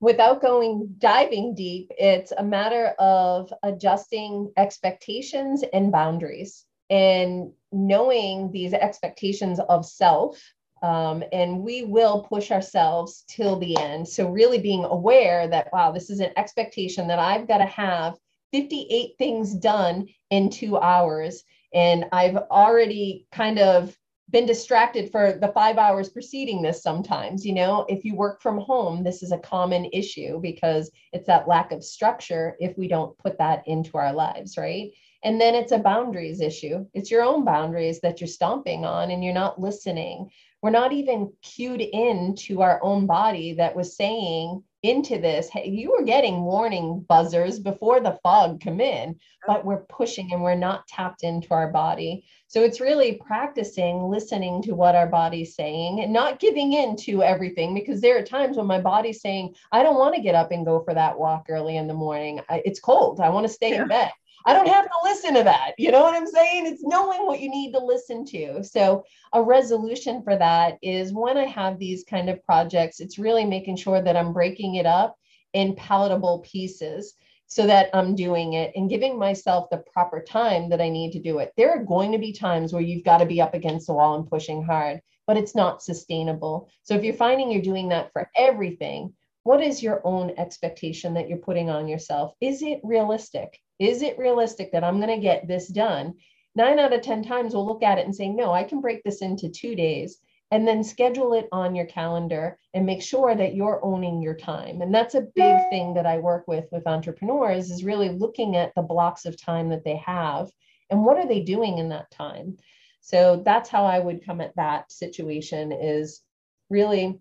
without 0.00 0.40
going 0.40 0.94
diving 0.98 1.54
deep, 1.54 1.90
it's 1.98 2.32
a 2.36 2.42
matter 2.42 2.94
of 2.98 3.52
adjusting 3.62 4.52
expectations 4.56 5.64
and 5.72 5.90
boundaries 5.90 6.64
and 6.90 7.52
knowing 7.72 8.50
these 8.52 8.72
expectations 8.72 9.60
of 9.68 9.84
self. 9.84 10.40
Um, 10.80 11.24
and 11.32 11.60
we 11.60 11.82
will 11.82 12.22
push 12.22 12.52
ourselves 12.52 13.24
till 13.26 13.58
the 13.58 13.76
end. 13.78 14.06
So, 14.06 14.28
really 14.28 14.60
being 14.60 14.84
aware 14.84 15.48
that, 15.48 15.70
wow, 15.72 15.90
this 15.90 16.08
is 16.08 16.20
an 16.20 16.30
expectation 16.36 17.08
that 17.08 17.18
I've 17.18 17.48
got 17.48 17.58
to 17.58 17.66
have 17.66 18.14
58 18.52 19.14
things 19.18 19.54
done 19.54 20.06
in 20.30 20.50
two 20.50 20.78
hours. 20.78 21.42
And 21.74 22.06
I've 22.12 22.36
already 22.36 23.26
kind 23.32 23.58
of 23.58 23.98
been 24.30 24.46
distracted 24.46 25.10
for 25.10 25.38
the 25.40 25.48
five 25.48 25.78
hours 25.78 26.08
preceding 26.08 26.62
this 26.62 26.82
sometimes 26.82 27.44
you 27.46 27.54
know? 27.54 27.86
If 27.88 28.04
you 28.04 28.14
work 28.14 28.40
from 28.42 28.58
home 28.58 29.02
this 29.02 29.22
is 29.22 29.32
a 29.32 29.38
common 29.38 29.88
issue 29.92 30.40
because 30.40 30.90
it's 31.12 31.26
that 31.26 31.48
lack 31.48 31.72
of 31.72 31.84
structure 31.84 32.56
if 32.60 32.76
we 32.76 32.88
don't 32.88 33.16
put 33.18 33.38
that 33.38 33.62
into 33.66 33.96
our 33.98 34.12
lives 34.12 34.56
right? 34.56 34.90
And 35.24 35.40
then 35.40 35.54
it's 35.54 35.72
a 35.72 35.78
boundaries 35.78 36.40
issue. 36.40 36.86
It's 36.94 37.10
your 37.10 37.22
own 37.22 37.44
boundaries 37.44 38.00
that 38.00 38.20
you're 38.20 38.28
stomping 38.28 38.84
on 38.84 39.10
and 39.10 39.24
you're 39.24 39.34
not 39.34 39.60
listening. 39.60 40.30
We're 40.62 40.70
not 40.70 40.92
even 40.92 41.32
cued 41.42 41.80
in 41.80 42.34
to 42.40 42.62
our 42.62 42.80
own 42.82 43.06
body 43.06 43.54
that 43.54 43.74
was 43.74 43.96
saying 43.96 44.62
into 44.82 45.18
this 45.18 45.48
hey 45.48 45.68
you 45.68 45.90
were 45.90 46.04
getting 46.04 46.42
warning 46.42 47.04
buzzers 47.08 47.58
before 47.58 48.00
the 48.00 48.18
fog 48.22 48.60
come 48.60 48.80
in 48.80 49.18
but 49.48 49.64
we're 49.64 49.84
pushing 49.84 50.30
and 50.32 50.42
we're 50.42 50.54
not 50.54 50.86
tapped 50.86 51.24
into 51.24 51.52
our 51.52 51.72
body. 51.72 52.22
So 52.48 52.62
it's 52.62 52.82
really 52.82 53.14
practicing 53.26 54.10
listening 54.10 54.62
to 54.62 54.74
what 54.74 54.94
our 54.94 55.06
body's 55.06 55.54
saying 55.54 56.00
and 56.00 56.12
not 56.12 56.38
giving 56.38 56.74
in 56.74 56.96
to 56.96 57.22
everything 57.22 57.74
because 57.74 58.02
there 58.02 58.18
are 58.18 58.22
times 58.22 58.58
when 58.58 58.66
my 58.66 58.80
body's 58.80 59.22
saying 59.22 59.54
i 59.72 59.82
don't 59.82 59.98
want 59.98 60.14
to 60.14 60.20
get 60.20 60.34
up 60.34 60.52
and 60.52 60.66
go 60.66 60.82
for 60.82 60.92
that 60.94 61.18
walk 61.18 61.46
early 61.48 61.78
in 61.78 61.88
the 61.88 61.94
morning. 61.94 62.40
I, 62.48 62.62
it's 62.64 62.78
cold. 62.78 63.20
I 63.20 63.30
want 63.30 63.46
to 63.46 63.52
stay 63.52 63.70
yeah. 63.70 63.82
in 63.82 63.88
bed 63.88 64.10
I 64.48 64.54
don't 64.54 64.68
have 64.68 64.86
to 64.86 65.04
listen 65.04 65.34
to 65.34 65.42
that. 65.42 65.74
You 65.76 65.92
know 65.92 66.00
what 66.00 66.14
I'm 66.14 66.26
saying? 66.26 66.66
It's 66.66 66.82
knowing 66.82 67.26
what 67.26 67.40
you 67.40 67.50
need 67.50 67.72
to 67.72 67.84
listen 67.84 68.24
to. 68.26 68.64
So, 68.64 69.04
a 69.34 69.42
resolution 69.42 70.22
for 70.22 70.38
that 70.38 70.78
is 70.80 71.12
when 71.12 71.36
I 71.36 71.44
have 71.44 71.78
these 71.78 72.02
kind 72.02 72.30
of 72.30 72.42
projects, 72.44 73.00
it's 73.00 73.18
really 73.18 73.44
making 73.44 73.76
sure 73.76 74.00
that 74.00 74.16
I'm 74.16 74.32
breaking 74.32 74.76
it 74.76 74.86
up 74.86 75.16
in 75.52 75.76
palatable 75.76 76.38
pieces 76.50 77.12
so 77.46 77.66
that 77.66 77.90
I'm 77.92 78.14
doing 78.14 78.54
it 78.54 78.72
and 78.74 78.88
giving 78.88 79.18
myself 79.18 79.68
the 79.68 79.84
proper 79.92 80.22
time 80.22 80.70
that 80.70 80.80
I 80.80 80.88
need 80.88 81.12
to 81.12 81.20
do 81.20 81.40
it. 81.40 81.52
There 81.58 81.70
are 81.72 81.84
going 81.84 82.12
to 82.12 82.18
be 82.18 82.32
times 82.32 82.72
where 82.72 82.80
you've 82.80 83.04
got 83.04 83.18
to 83.18 83.26
be 83.26 83.42
up 83.42 83.52
against 83.52 83.86
the 83.86 83.92
wall 83.92 84.14
and 84.14 84.30
pushing 84.30 84.62
hard, 84.62 85.02
but 85.26 85.36
it's 85.36 85.54
not 85.54 85.82
sustainable. 85.82 86.70
So, 86.84 86.94
if 86.94 87.04
you're 87.04 87.12
finding 87.12 87.52
you're 87.52 87.60
doing 87.60 87.90
that 87.90 88.14
for 88.14 88.30
everything, 88.34 89.12
what 89.42 89.62
is 89.62 89.82
your 89.82 90.00
own 90.04 90.32
expectation 90.38 91.12
that 91.14 91.28
you're 91.28 91.36
putting 91.36 91.68
on 91.68 91.86
yourself? 91.86 92.32
Is 92.40 92.62
it 92.62 92.80
realistic? 92.82 93.60
Is 93.78 94.02
it 94.02 94.18
realistic 94.18 94.72
that 94.72 94.84
I'm 94.84 95.00
going 95.00 95.14
to 95.14 95.22
get 95.22 95.46
this 95.46 95.68
done? 95.68 96.14
Nine 96.54 96.78
out 96.78 96.92
of 96.92 97.02
10 97.02 97.22
times 97.22 97.54
we'll 97.54 97.66
look 97.66 97.82
at 97.82 97.98
it 97.98 98.04
and 98.04 98.14
say, 98.14 98.28
no, 98.28 98.52
I 98.52 98.64
can 98.64 98.80
break 98.80 99.04
this 99.04 99.22
into 99.22 99.48
two 99.48 99.74
days 99.74 100.18
and 100.50 100.66
then 100.66 100.82
schedule 100.82 101.34
it 101.34 101.48
on 101.52 101.74
your 101.74 101.86
calendar 101.86 102.58
and 102.72 102.86
make 102.86 103.02
sure 103.02 103.34
that 103.34 103.54
you're 103.54 103.84
owning 103.84 104.22
your 104.22 104.34
time. 104.34 104.80
And 104.80 104.94
that's 104.94 105.14
a 105.14 105.28
big 105.34 105.58
thing 105.70 105.94
that 105.94 106.06
I 106.06 106.18
work 106.18 106.48
with 106.48 106.64
with 106.72 106.86
entrepreneurs 106.86 107.70
is 107.70 107.84
really 107.84 108.08
looking 108.08 108.56
at 108.56 108.74
the 108.74 108.82
blocks 108.82 109.26
of 109.26 109.40
time 109.40 109.68
that 109.70 109.84
they 109.84 109.96
have 109.96 110.50
and 110.90 111.04
what 111.04 111.18
are 111.18 111.28
they 111.28 111.42
doing 111.42 111.78
in 111.78 111.90
that 111.90 112.10
time. 112.10 112.56
So 113.00 113.42
that's 113.44 113.68
how 113.68 113.84
I 113.84 113.98
would 113.98 114.24
come 114.24 114.40
at 114.40 114.56
that 114.56 114.90
situation 114.90 115.70
is 115.72 116.22
really 116.70 117.20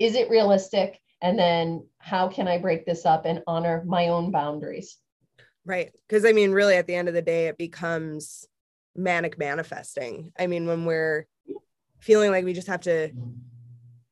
is 0.00 0.14
it 0.14 0.30
realistic 0.30 1.00
and 1.20 1.38
then 1.38 1.86
how 1.98 2.28
can 2.28 2.48
I 2.48 2.58
break 2.58 2.86
this 2.86 3.04
up 3.04 3.26
and 3.26 3.42
honor 3.46 3.82
my 3.86 4.08
own 4.08 4.30
boundaries? 4.30 4.98
Right. 5.66 5.92
Because 6.08 6.24
I 6.24 6.32
mean, 6.32 6.52
really, 6.52 6.76
at 6.76 6.86
the 6.86 6.94
end 6.94 7.08
of 7.08 7.14
the 7.14 7.22
day, 7.22 7.48
it 7.48 7.58
becomes 7.58 8.46
manic 8.94 9.38
manifesting. 9.38 10.32
I 10.38 10.46
mean, 10.46 10.66
when 10.66 10.84
we're 10.84 11.26
feeling 12.00 12.30
like 12.30 12.44
we 12.44 12.52
just 12.52 12.68
have 12.68 12.82
to 12.82 13.10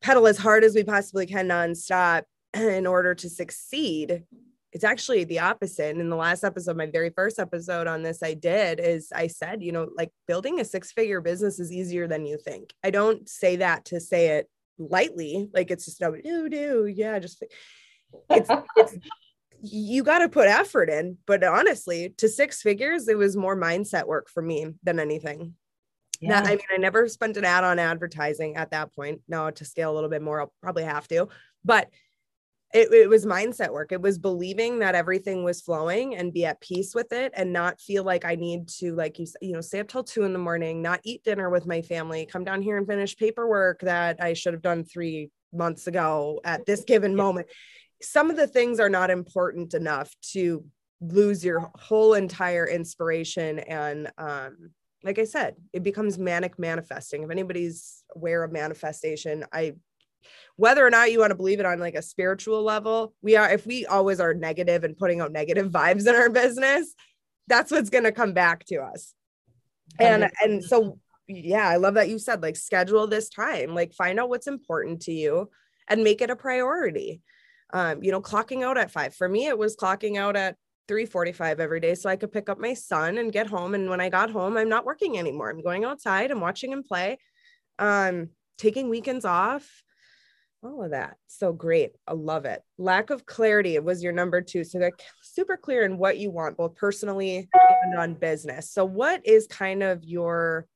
pedal 0.00 0.26
as 0.26 0.38
hard 0.38 0.64
as 0.64 0.74
we 0.74 0.82
possibly 0.82 1.26
can 1.26 1.48
nonstop 1.48 2.22
in 2.54 2.86
order 2.86 3.14
to 3.14 3.28
succeed, 3.28 4.24
it's 4.72 4.84
actually 4.84 5.24
the 5.24 5.40
opposite. 5.40 5.90
And 5.90 6.00
in 6.00 6.08
the 6.08 6.16
last 6.16 6.44
episode, 6.44 6.76
my 6.76 6.86
very 6.86 7.10
first 7.10 7.38
episode 7.38 7.86
on 7.86 8.02
this, 8.02 8.22
I 8.22 8.32
did 8.34 8.80
is 8.80 9.12
I 9.14 9.26
said, 9.26 9.62
you 9.62 9.72
know, 9.72 9.88
like 9.94 10.10
building 10.26 10.60
a 10.60 10.64
six 10.64 10.92
figure 10.92 11.20
business 11.20 11.60
is 11.60 11.70
easier 11.70 12.08
than 12.08 12.24
you 12.24 12.38
think. 12.38 12.72
I 12.82 12.90
don't 12.90 13.28
say 13.28 13.56
that 13.56 13.84
to 13.86 14.00
say 14.00 14.38
it 14.38 14.48
lightly, 14.78 15.50
like 15.52 15.70
it's 15.70 15.84
just 15.84 16.00
no 16.00 16.16
do 16.16 16.48
do, 16.48 16.86
yeah, 16.86 17.18
just 17.18 17.44
it's 18.30 18.50
it's 18.76 18.96
you 19.62 20.02
got 20.02 20.18
to 20.18 20.28
put 20.28 20.48
effort 20.48 20.90
in. 20.90 21.16
But 21.26 21.44
honestly, 21.44 22.14
to 22.18 22.28
six 22.28 22.60
figures, 22.60 23.08
it 23.08 23.16
was 23.16 23.36
more 23.36 23.56
mindset 23.56 24.06
work 24.06 24.28
for 24.28 24.42
me 24.42 24.74
than 24.82 24.98
anything. 24.98 25.54
Yeah. 26.20 26.40
Not, 26.40 26.46
I 26.46 26.50
mean, 26.50 26.60
I 26.72 26.76
never 26.76 27.08
spent 27.08 27.36
an 27.36 27.44
ad 27.44 27.64
on 27.64 27.78
advertising 27.78 28.56
at 28.56 28.70
that 28.70 28.94
point. 28.94 29.20
Now 29.28 29.50
to 29.50 29.64
scale 29.64 29.92
a 29.92 29.94
little 29.94 30.10
bit 30.10 30.22
more, 30.22 30.40
I'll 30.40 30.52
probably 30.62 30.84
have 30.84 31.08
to. 31.08 31.28
But 31.64 31.88
it, 32.74 32.92
it 32.92 33.08
was 33.08 33.26
mindset 33.26 33.70
work. 33.70 33.92
It 33.92 34.00
was 34.00 34.18
believing 34.18 34.78
that 34.78 34.94
everything 34.94 35.44
was 35.44 35.60
flowing 35.60 36.16
and 36.16 36.32
be 36.32 36.46
at 36.46 36.60
peace 36.60 36.94
with 36.94 37.12
it 37.12 37.32
and 37.36 37.52
not 37.52 37.80
feel 37.80 38.02
like 38.02 38.24
I 38.24 38.34
need 38.34 38.68
to, 38.78 38.94
like 38.94 39.18
you, 39.18 39.26
you 39.40 39.52
know, 39.52 39.60
stay 39.60 39.80
up 39.80 39.88
till 39.88 40.04
two 40.04 40.22
in 40.22 40.32
the 40.32 40.38
morning, 40.38 40.80
not 40.80 41.00
eat 41.04 41.22
dinner 41.22 41.50
with 41.50 41.66
my 41.66 41.82
family, 41.82 42.24
come 42.24 42.44
down 42.44 42.62
here 42.62 42.78
and 42.78 42.86
finish 42.86 43.16
paperwork 43.16 43.80
that 43.80 44.22
I 44.22 44.32
should 44.32 44.54
have 44.54 44.62
done 44.62 44.84
three 44.84 45.30
months 45.52 45.86
ago 45.86 46.40
at 46.44 46.64
this 46.64 46.84
given 46.84 47.14
moment 47.14 47.46
some 48.02 48.30
of 48.30 48.36
the 48.36 48.46
things 48.46 48.80
are 48.80 48.88
not 48.88 49.10
important 49.10 49.74
enough 49.74 50.14
to 50.32 50.64
lose 51.00 51.44
your 51.44 51.70
whole 51.74 52.14
entire 52.14 52.66
inspiration. 52.66 53.58
And 53.58 54.10
um 54.18 54.70
like 55.04 55.18
i 55.18 55.24
said 55.24 55.56
it 55.72 55.82
becomes 55.82 56.18
manic 56.18 56.58
manifesting. 56.58 57.22
If 57.22 57.30
anybody's 57.30 58.04
aware 58.14 58.44
of 58.44 58.52
manifestation 58.52 59.44
i 59.52 59.74
whether 60.54 60.86
or 60.86 60.90
not 60.90 61.10
you 61.10 61.18
want 61.18 61.30
to 61.32 61.36
believe 61.36 61.58
it 61.58 61.66
on 61.66 61.80
like 61.80 61.96
a 61.96 62.02
spiritual 62.02 62.62
level 62.62 63.12
we 63.22 63.34
are 63.34 63.50
if 63.50 63.66
we 63.66 63.86
always 63.86 64.20
are 64.20 64.34
negative 64.34 64.84
and 64.84 64.96
putting 64.96 65.20
out 65.20 65.32
negative 65.32 65.70
vibes 65.72 66.06
in 66.06 66.14
our 66.14 66.30
business 66.30 66.94
that's 67.48 67.70
what's 67.70 67.90
going 67.90 68.04
to 68.04 68.12
come 68.12 68.32
back 68.32 68.64
to 68.66 68.78
us. 68.80 69.14
And 69.98 70.30
and 70.42 70.64
so 70.64 70.98
yeah 71.28 71.68
i 71.68 71.76
love 71.76 71.94
that 71.94 72.08
you 72.08 72.18
said 72.18 72.42
like 72.42 72.56
schedule 72.56 73.06
this 73.06 73.28
time. 73.28 73.74
Like 73.74 73.92
find 73.94 74.18
out 74.18 74.28
what's 74.28 74.46
important 74.46 75.02
to 75.02 75.12
you 75.12 75.50
and 75.88 76.04
make 76.04 76.20
it 76.20 76.30
a 76.30 76.36
priority 76.36 77.20
um, 77.72 78.02
you 78.02 78.10
know, 78.10 78.20
clocking 78.20 78.62
out 78.62 78.78
at 78.78 78.90
five. 78.90 79.14
For 79.14 79.28
me, 79.28 79.46
it 79.46 79.58
was 79.58 79.76
clocking 79.76 80.16
out 80.16 80.36
at 80.36 80.56
3:45 80.88 81.60
every 81.60 81.80
day 81.80 81.94
so 81.94 82.10
I 82.10 82.16
could 82.16 82.32
pick 82.32 82.48
up 82.48 82.58
my 82.58 82.74
son 82.74 83.18
and 83.18 83.32
get 83.32 83.46
home. 83.46 83.74
And 83.74 83.88
when 83.88 84.00
I 84.00 84.08
got 84.08 84.30
home, 84.30 84.56
I'm 84.56 84.68
not 84.68 84.84
working 84.84 85.18
anymore. 85.18 85.50
I'm 85.50 85.62
going 85.62 85.84
outside, 85.84 86.30
I'm 86.30 86.40
watching 86.40 86.72
him 86.72 86.82
play, 86.82 87.18
um, 87.78 88.30
taking 88.58 88.88
weekends 88.88 89.24
off, 89.24 89.82
all 90.62 90.84
of 90.84 90.90
that. 90.90 91.16
So 91.26 91.52
great. 91.52 91.92
I 92.06 92.12
love 92.12 92.44
it. 92.44 92.62
Lack 92.78 93.10
of 93.10 93.26
clarity 93.26 93.78
was 93.78 94.02
your 94.02 94.12
number 94.12 94.40
two. 94.40 94.64
So 94.64 94.78
they're 94.78 94.92
super 95.22 95.56
clear 95.56 95.84
in 95.84 95.98
what 95.98 96.18
you 96.18 96.30
want, 96.30 96.56
both 96.56 96.76
personally 96.76 97.48
and 97.82 97.98
on 97.98 98.14
business. 98.14 98.70
So, 98.70 98.84
what 98.84 99.26
is 99.26 99.46
kind 99.46 99.82
of 99.82 100.04
your 100.04 100.66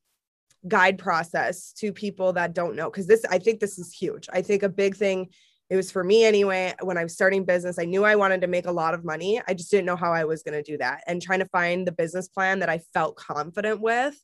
guide 0.67 0.99
process 0.99 1.73
to 1.75 1.93
people 1.93 2.33
that 2.35 2.55
don't 2.55 2.77
know? 2.77 2.91
Because 2.91 3.07
this, 3.07 3.25
I 3.31 3.39
think 3.39 3.61
this 3.61 3.79
is 3.79 3.93
huge. 3.93 4.29
I 4.33 4.43
think 4.43 4.63
a 4.63 4.69
big 4.69 4.97
thing 4.97 5.29
it 5.69 5.77
was 5.77 5.91
for 5.91 6.05
me 6.05 6.25
anyway 6.25 6.75
when 6.83 6.97
i 6.97 7.03
was 7.03 7.13
starting 7.13 7.45
business 7.45 7.79
i 7.79 7.85
knew 7.85 8.05
i 8.05 8.17
wanted 8.17 8.41
to 8.41 8.47
make 8.47 8.67
a 8.67 8.73
lot 8.73 8.95
of 8.95 9.05
money 9.05 9.41
i 9.49 9.55
just 9.55 9.71
didn't 9.71 9.87
know 9.87 9.97
how 9.97 10.13
i 10.13 10.25
was 10.25 10.43
going 10.43 10.55
to 10.55 10.63
do 10.63 10.79
that 10.79 11.03
and 11.07 11.21
trying 11.21 11.41
to 11.41 11.47
find 11.47 11.87
the 11.87 11.93
business 11.93 12.29
plan 12.29 12.61
that 12.61 12.69
i 12.69 12.79
felt 12.93 13.17
confident 13.17 13.81
with 13.81 14.17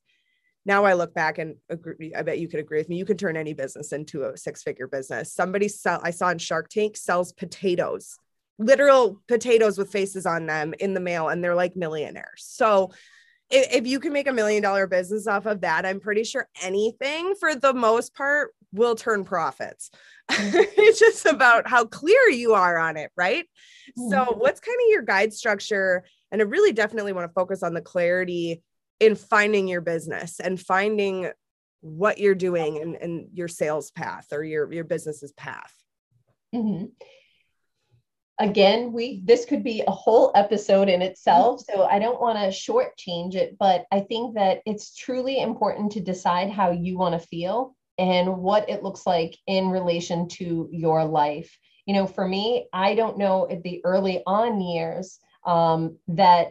now 0.65 0.85
I 0.85 0.93
look 0.93 1.13
back 1.15 1.39
and 1.39 1.57
agree, 1.69 2.13
I 2.15 2.23
bet 2.23 2.39
you 2.39 2.49
could 2.49 2.61
agree 2.61 2.79
with 2.79 2.89
me. 2.89 2.97
You 2.97 3.05
can 3.05 3.17
turn 3.17 3.37
any 3.37 3.53
business 3.53 3.93
into 3.93 4.25
a 4.25 4.37
six 4.37 4.63
figure 4.63 4.87
business. 4.87 5.33
Somebody 5.33 5.69
sell, 5.69 6.01
I 6.03 6.11
saw 6.11 6.31
in 6.31 6.39
Shark 6.39 6.69
Tank 6.69 6.97
sells 6.97 7.33
potatoes, 7.33 8.17
literal 8.59 9.21
potatoes 9.27 9.77
with 9.77 9.91
faces 9.91 10.25
on 10.25 10.47
them 10.47 10.75
in 10.79 10.95
the 10.95 11.01
mail, 11.01 11.29
and 11.29 11.43
they're 11.43 11.57
like 11.57 11.75
millionaires. 11.75 12.45
So 12.47 12.93
if, 13.53 13.73
if 13.73 13.87
you 13.87 14.01
can 14.01 14.13
make 14.13 14.27
a 14.27 14.33
million 14.33 14.63
dollar 14.63 14.87
business 14.87 15.27
off 15.27 15.47
of 15.47 15.61
that, 15.61 15.87
I'm 15.87 16.01
pretty 16.01 16.25
sure 16.25 16.49
anything 16.63 17.35
for 17.39 17.55
the 17.55 17.75
most 17.75 18.15
part 18.15 18.55
will 18.73 18.95
turn 18.95 19.25
profits. 19.25 19.91
it's 20.31 20.99
just 20.99 21.27
about 21.27 21.69
how 21.69 21.85
clear 21.85 22.31
you 22.31 22.55
are 22.55 22.79
on 22.79 22.97
it, 22.97 23.11
right? 23.17 23.45
Mm-hmm. 23.99 24.11
So, 24.11 24.35
what's 24.39 24.61
kind 24.61 24.79
of 24.83 24.91
your 24.91 25.03
guide 25.03 25.33
structure? 25.33 26.05
And 26.31 26.41
I 26.41 26.45
really 26.45 26.73
definitely 26.73 27.13
want 27.13 27.29
to 27.29 27.35
focus 27.35 27.63
on 27.63 27.75
the 27.75 27.83
clarity 27.83 28.63
in 28.99 29.15
finding 29.15 29.69
your 29.69 29.83
business 29.83 30.41
and 30.41 30.59
finding 30.59 31.31
what 31.81 32.19
you're 32.19 32.35
doing 32.35 32.81
and, 32.81 32.95
and 32.97 33.29
your 33.35 33.49
sales 33.49 33.91
path 33.91 34.29
or 34.33 34.43
your, 34.43 34.73
your 34.73 34.85
business's 34.85 35.33
path. 35.33 35.75
Mm-hmm. 36.55 36.87
Again, 38.43 38.93
we 38.93 39.23
this 39.25 39.45
could 39.45 39.63
be 39.63 39.83
a 39.87 39.93
whole 39.93 40.33
episode 40.35 40.89
in 40.89 41.01
itself, 41.01 41.61
so 41.61 41.85
I 41.85 42.01
don't 42.01 42.21
want 42.21 42.39
to 42.39 42.49
shortchange 42.49 43.37
it, 43.37 43.57
but 43.57 43.87
I 43.93 44.01
think 44.01 44.35
that 44.35 44.63
it's 44.67 44.97
truly 44.97 45.41
important 45.41 45.93
to 45.93 46.01
decide 46.01 46.51
how 46.51 46.73
you 46.73 46.99
want 46.99 47.13
to 47.13 47.25
feel 47.29 47.77
and 47.99 48.39
what 48.39 48.69
it 48.69 48.83
looks 48.83 49.07
like 49.07 49.37
in 49.47 49.71
relation 49.71 50.27
to 50.31 50.69
your 50.73 51.05
life. 51.05 51.57
You 51.87 51.95
know, 51.95 52.07
for 52.09 52.27
me, 52.27 52.67
I 52.73 52.97
don't 52.97 53.17
know 53.17 53.49
at 53.49 53.63
the 53.63 53.81
early 53.85 54.25
on 54.27 54.61
years 54.61 55.21
um, 55.47 55.99
that 56.09 56.49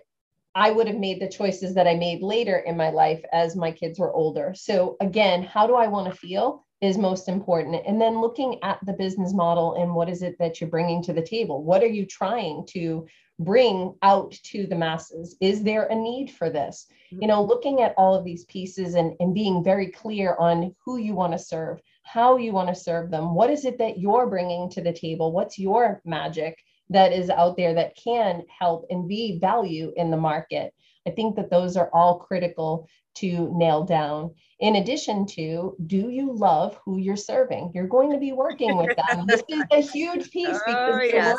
I 0.55 0.71
would 0.71 0.87
have 0.87 0.97
made 0.97 1.21
the 1.21 1.27
choices 1.27 1.75
that 1.75 1.87
I 1.87 1.95
made 1.95 2.21
later 2.21 2.55
in 2.55 2.77
my 2.77 2.91
life 2.91 3.21
as 3.33 3.57
my 3.57 3.71
kids 3.73 3.99
were 3.99 4.13
older. 4.13 4.53
So, 4.55 4.95
again, 5.01 5.43
how 5.43 5.67
do 5.67 5.75
I 5.75 5.87
want 5.87 6.09
to 6.09 6.17
feel 6.17 6.65
is 6.81 6.97
most 6.97 7.29
important. 7.29 7.83
And 7.85 8.01
then 8.01 8.21
looking 8.21 8.59
at 8.63 8.79
the 8.85 8.93
business 8.93 9.33
model 9.33 9.75
and 9.75 9.93
what 9.93 10.09
is 10.09 10.21
it 10.21 10.35
that 10.39 10.59
you're 10.59 10.69
bringing 10.69 11.03
to 11.03 11.13
the 11.13 11.21
table? 11.21 11.63
What 11.63 11.83
are 11.83 11.87
you 11.87 12.05
trying 12.05 12.65
to 12.71 13.07
bring 13.39 13.95
out 14.01 14.31
to 14.43 14.67
the 14.67 14.75
masses? 14.75 15.35
Is 15.41 15.63
there 15.63 15.85
a 15.85 15.95
need 15.95 16.31
for 16.31 16.49
this? 16.49 16.87
You 17.11 17.27
know, 17.27 17.43
looking 17.43 17.81
at 17.81 17.93
all 17.97 18.15
of 18.15 18.23
these 18.23 18.45
pieces 18.45 18.95
and, 18.95 19.13
and 19.19 19.33
being 19.33 19.63
very 19.63 19.91
clear 19.91 20.35
on 20.39 20.75
who 20.85 20.97
you 20.97 21.13
want 21.13 21.33
to 21.33 21.39
serve, 21.39 21.79
how 22.03 22.37
you 22.37 22.51
want 22.53 22.69
to 22.69 22.75
serve 22.75 23.11
them, 23.11 23.35
what 23.35 23.49
is 23.49 23.65
it 23.65 23.77
that 23.79 23.99
you're 23.99 24.27
bringing 24.27 24.69
to 24.71 24.81
the 24.81 24.93
table? 24.93 25.31
What's 25.31 25.59
your 25.59 26.01
magic? 26.05 26.57
that 26.91 27.13
is 27.13 27.29
out 27.29 27.55
there 27.57 27.73
that 27.73 27.95
can 27.95 28.43
help 28.59 28.85
and 28.89 29.07
be 29.07 29.39
value 29.39 29.93
in 29.95 30.11
the 30.11 30.17
market. 30.17 30.73
I 31.07 31.11
think 31.11 31.35
that 31.35 31.49
those 31.49 31.77
are 31.77 31.89
all 31.93 32.19
critical 32.19 32.87
to 33.15 33.51
nail 33.55 33.83
down. 33.83 34.35
In 34.59 34.75
addition 34.75 35.25
to, 35.27 35.75
do 35.87 36.09
you 36.09 36.33
love 36.33 36.79
who 36.85 36.97
you're 36.97 37.15
serving? 37.15 37.71
You're 37.73 37.87
going 37.87 38.11
to 38.11 38.19
be 38.19 38.31
working 38.31 38.77
with 38.77 38.95
them. 38.95 39.25
this 39.27 39.43
is 39.49 39.63
a 39.71 39.81
huge 39.93 40.31
piece 40.31 40.47
oh, 40.49 40.59
because 40.65 40.93
oh, 40.93 41.01
yes. 41.01 41.37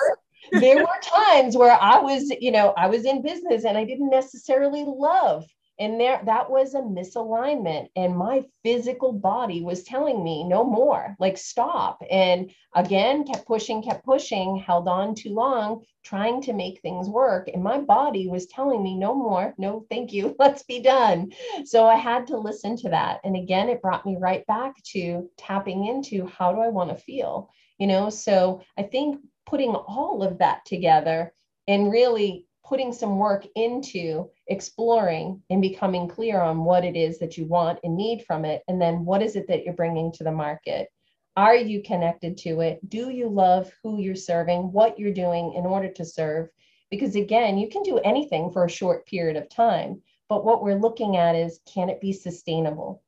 there, 0.53 0.57
were, 0.57 0.61
there 0.61 0.77
were 0.79 1.01
times 1.03 1.57
where 1.57 1.79
I 1.81 1.98
was, 1.98 2.31
you 2.40 2.51
know, 2.51 2.75
I 2.77 2.88
was 2.88 3.05
in 3.05 3.22
business 3.22 3.64
and 3.64 3.79
I 3.79 3.85
didn't 3.85 4.11
necessarily 4.11 4.85
love 4.87 5.44
and 5.83 5.99
there 5.99 6.21
that 6.27 6.49
was 6.49 6.75
a 6.75 6.81
misalignment 6.81 7.88
and 7.97 8.16
my 8.16 8.45
physical 8.62 9.12
body 9.12 9.62
was 9.62 9.83
telling 9.83 10.23
me 10.23 10.45
no 10.45 10.62
more 10.62 11.16
like 11.18 11.37
stop. 11.37 12.01
And 12.09 12.53
again 12.77 13.25
kept 13.25 13.47
pushing 13.47 13.83
kept 13.83 14.05
pushing 14.05 14.57
held 14.57 14.87
on 14.87 15.16
too 15.16 15.35
long 15.35 15.83
trying 16.05 16.40
to 16.42 16.53
make 16.53 16.81
things 16.81 17.09
work. 17.09 17.51
And 17.53 17.64
my 17.64 17.79
body 17.79 18.29
was 18.29 18.47
telling 18.47 18.81
me 18.81 18.97
no 18.97 19.12
more 19.12 19.55
no 19.59 19.85
thank 19.90 20.12
you 20.12 20.37
let's 20.38 20.62
be 20.62 20.81
done. 20.81 21.33
So 21.64 21.85
i 21.85 21.97
had 21.97 22.29
to 22.29 22.37
listen 22.37 22.77
to 22.77 22.88
that. 22.90 23.21
And 23.25 23.35
again 23.35 23.68
it 23.68 23.83
brought 23.83 24.07
me 24.07 24.16
right 24.21 24.47
back 24.47 24.81
to 24.92 25.29
tapping 25.37 25.87
into 25.87 26.27
how 26.27 26.53
do 26.53 26.61
i 26.61 26.68
want 26.68 26.90
to 26.90 27.05
feel? 27.09 27.51
You 27.79 27.88
know 27.88 28.09
so 28.09 28.62
i 28.79 28.85
think 28.85 29.21
putting 29.47 29.75
all 29.75 30.23
of 30.23 30.38
that 30.38 30.64
together 30.64 31.35
and 31.66 31.90
really 31.90 32.47
putting 32.64 32.92
some 32.92 33.18
work 33.18 33.46
into 33.57 34.31
exploring 34.46 35.42
and 35.51 35.61
becoming 35.61 36.09
clear 36.09 36.40
on 36.40 36.64
what 36.64 36.85
it 36.85 36.96
is 36.96 37.18
that 37.18 37.37
you 37.37 37.44
want 37.46 37.79
and 37.83 37.96
need 37.96 38.25
from 38.25 38.44
it. 38.44 38.62
And 38.68 38.81
then 38.81 39.05
what 39.05 39.22
is 39.22 39.37
it 39.37 39.48
that 39.48 39.64
you're 39.64 39.75
bringing 39.75 40.12
to 40.12 40.25
the 40.25 40.33
market? 40.33 40.88
Are 41.37 41.57
you 41.57 41.83
connected 41.83 42.37
to 42.38 42.61
it? 42.61 42.88
Do 42.88 43.11
you 43.11 43.29
love 43.29 43.72
who 43.83 44.01
you're 44.01 44.14
serving, 44.14 44.70
what 44.70 44.98
you're 44.98 45.14
doing 45.14 45.55
in 45.55 45.66
order 45.66 45.88
to 45.88 46.05
serve? 46.05 46.51
Because 46.90 47.16
again, 47.16 47.59
you 47.59 47.68
can 47.68 47.83
do 47.83 47.98
anything 47.98 48.51
for 48.51 48.64
a 48.64 48.70
short 48.70 49.07
period 49.07 49.37
of 49.37 49.48
time. 49.48 50.03
But 50.29 50.44
what 50.44 50.62
we're 50.62 50.79
looking 50.79 51.16
at 51.16 51.35
is 51.35 51.61
can 51.66 51.88
it 51.88 52.01
be 52.01 52.12
sustainable? 52.12 53.03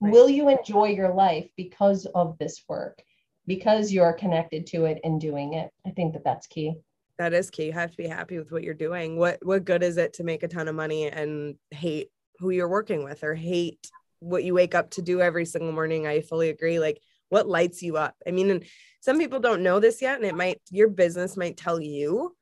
Right. 0.00 0.12
Will 0.12 0.28
you 0.28 0.48
enjoy 0.48 0.88
your 0.88 1.12
life 1.12 1.50
because 1.56 2.06
of 2.06 2.38
this 2.38 2.62
work? 2.68 3.02
Because 3.46 3.92
you're 3.92 4.12
connected 4.12 4.66
to 4.68 4.84
it 4.84 5.00
and 5.02 5.20
doing 5.20 5.54
it. 5.54 5.70
I 5.86 5.90
think 5.90 6.12
that 6.12 6.24
that's 6.24 6.46
key 6.46 6.76
that 7.20 7.34
is 7.34 7.50
key. 7.50 7.66
You 7.66 7.72
have 7.72 7.90
to 7.90 7.96
be 7.98 8.06
happy 8.06 8.38
with 8.38 8.50
what 8.50 8.62
you're 8.62 8.72
doing. 8.72 9.18
What 9.18 9.44
what 9.44 9.66
good 9.66 9.82
is 9.82 9.98
it 9.98 10.14
to 10.14 10.24
make 10.24 10.42
a 10.42 10.48
ton 10.48 10.68
of 10.68 10.74
money 10.74 11.06
and 11.06 11.54
hate 11.70 12.08
who 12.38 12.48
you're 12.48 12.66
working 12.66 13.04
with 13.04 13.22
or 13.22 13.34
hate 13.34 13.90
what 14.20 14.42
you 14.42 14.54
wake 14.54 14.74
up 14.74 14.88
to 14.92 15.02
do 15.02 15.20
every 15.20 15.44
single 15.44 15.72
morning? 15.72 16.06
I 16.06 16.22
fully 16.22 16.48
agree. 16.48 16.78
Like 16.78 16.98
what 17.28 17.46
lights 17.46 17.82
you 17.82 17.98
up? 17.98 18.14
I 18.26 18.30
mean, 18.30 18.50
and 18.50 18.64
some 19.02 19.18
people 19.18 19.38
don't 19.38 19.62
know 19.62 19.80
this 19.80 20.00
yet, 20.00 20.16
and 20.16 20.24
it 20.24 20.34
might 20.34 20.62
your 20.70 20.88
business 20.88 21.36
might 21.36 21.58
tell 21.58 21.78
you, 21.78 22.34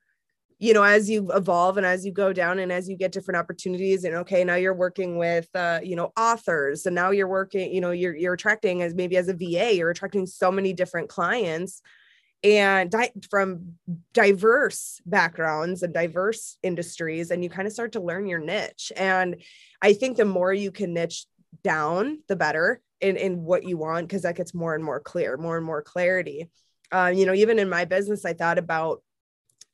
you 0.61 0.75
know, 0.75 0.85
as 0.85 1.11
you 1.11 1.33
evolve 1.33 1.77
and 1.77 1.85
as 1.85 2.07
you 2.07 2.13
go 2.13 2.33
down 2.33 2.61
and 2.61 2.71
as 2.71 2.89
you 2.89 2.97
get 2.97 3.11
different 3.11 3.39
opportunities, 3.39 4.05
and 4.05 4.15
okay, 4.15 4.45
now 4.45 4.55
you're 4.55 4.75
working 4.75 5.19
with 5.19 5.49
uh, 5.57 5.81
you 5.83 5.97
know, 5.97 6.13
authors, 6.17 6.87
and 6.87 6.95
now 6.95 7.11
you're 7.11 7.27
working, 7.27 7.75
you 7.75 7.81
know, 7.81 7.91
you're 7.91 8.15
you're 8.15 8.35
attracting 8.35 8.83
as 8.83 8.95
maybe 8.95 9.17
as 9.17 9.27
a 9.27 9.35
VA, 9.35 9.75
you're 9.75 9.91
attracting 9.91 10.25
so 10.25 10.53
many 10.53 10.73
different 10.73 11.09
clients 11.09 11.83
and 12.45 12.91
di- 12.91 13.13
from 13.31 13.75
diverse 14.13 15.01
backgrounds 15.05 15.83
and 15.83 15.93
diverse 15.93 16.57
industries 16.63 17.31
and 17.31 17.43
you 17.43 17.51
kind 17.51 17.67
of 17.67 17.73
start 17.73 17.93
to 17.93 18.01
learn 18.01 18.27
your 18.27 18.39
niche. 18.39 18.93
And 18.97 19.37
i 19.83 19.93
think 19.93 20.17
the 20.17 20.25
more 20.25 20.53
you 20.53 20.71
can 20.71 20.95
niche 20.95 21.27
down 21.63 22.21
the 22.29 22.37
better 22.37 22.81
in, 23.01 23.17
in 23.17 23.43
what 23.45 23.65
you 23.65 23.77
want 23.77 24.09
because 24.09 24.23
that 24.23 24.37
gets 24.37 24.55
more 24.55 24.75
and 24.75 24.85
more 24.85 25.01
clear 25.01 25.37
more 25.37 25.57
and 25.57 25.67
more 25.67 25.83
clarity. 25.83 26.49
Uh, 26.91 27.13
you 27.15 27.27
know 27.27 27.35
even 27.35 27.59
in 27.59 27.69
my 27.69 27.85
business 27.85 28.25
i 28.25 28.33
thought 28.33 28.57
about 28.57 29.03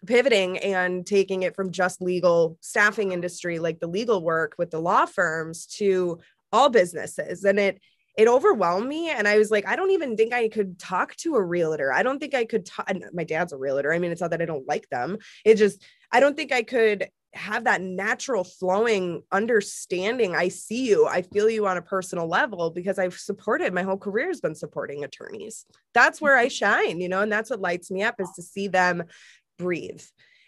pivoting 0.04 0.58
and 0.58 1.06
taking 1.06 1.44
it 1.44 1.54
from 1.54 1.70
just 1.70 2.02
legal 2.02 2.58
staffing 2.60 3.12
industry 3.12 3.58
like 3.58 3.78
the 3.78 3.86
legal 3.86 4.22
work 4.22 4.54
with 4.58 4.70
the 4.70 4.80
law 4.80 5.06
firms 5.06 5.66
to 5.66 6.18
all 6.54 6.70
businesses. 6.70 7.44
And 7.44 7.58
it 7.58 7.80
it 8.16 8.28
overwhelmed 8.28 8.88
me 8.88 9.10
and 9.10 9.26
i 9.26 9.38
was 9.38 9.50
like 9.50 9.66
i 9.66 9.76
don't 9.76 9.90
even 9.90 10.16
think 10.16 10.32
i 10.32 10.48
could 10.48 10.78
talk 10.78 11.14
to 11.16 11.36
a 11.36 11.42
realtor. 11.42 11.92
I 11.92 12.02
don't 12.02 12.18
think 12.18 12.34
i 12.34 12.44
could 12.44 12.66
talk 12.66 12.90
my 13.12 13.24
dad's 13.24 13.52
a 13.52 13.56
realtor. 13.56 13.92
I 13.92 13.98
mean 13.98 14.12
it's 14.12 14.20
not 14.20 14.30
that 14.30 14.42
i 14.42 14.46
don't 14.46 14.66
like 14.66 14.88
them. 14.90 15.18
It 15.44 15.56
just 15.56 15.82
i 16.12 16.20
don't 16.20 16.36
think 16.36 16.52
i 16.52 16.62
could 16.62 17.08
have 17.34 17.64
that 17.64 17.80
natural 17.80 18.44
flowing 18.44 19.22
understanding. 19.32 20.36
I 20.36 20.46
see 20.48 20.88
you. 20.88 21.08
I 21.08 21.22
feel 21.22 21.50
you 21.50 21.66
on 21.66 21.76
a 21.76 21.82
personal 21.82 22.28
level 22.28 22.70
because 22.70 22.98
i've 22.98 23.18
supported 23.18 23.74
my 23.74 23.82
whole 23.82 23.98
career 23.98 24.28
has 24.28 24.40
been 24.40 24.54
supporting 24.54 25.04
attorneys. 25.04 25.66
That's 25.92 26.20
where 26.20 26.36
i 26.36 26.48
shine 26.48 27.00
you 27.00 27.08
know 27.08 27.20
and 27.20 27.32
that's 27.32 27.50
what 27.50 27.60
lights 27.60 27.90
me 27.90 28.02
up 28.02 28.16
is 28.20 28.30
to 28.36 28.42
see 28.42 28.68
them 28.68 29.04
breathe 29.58 30.02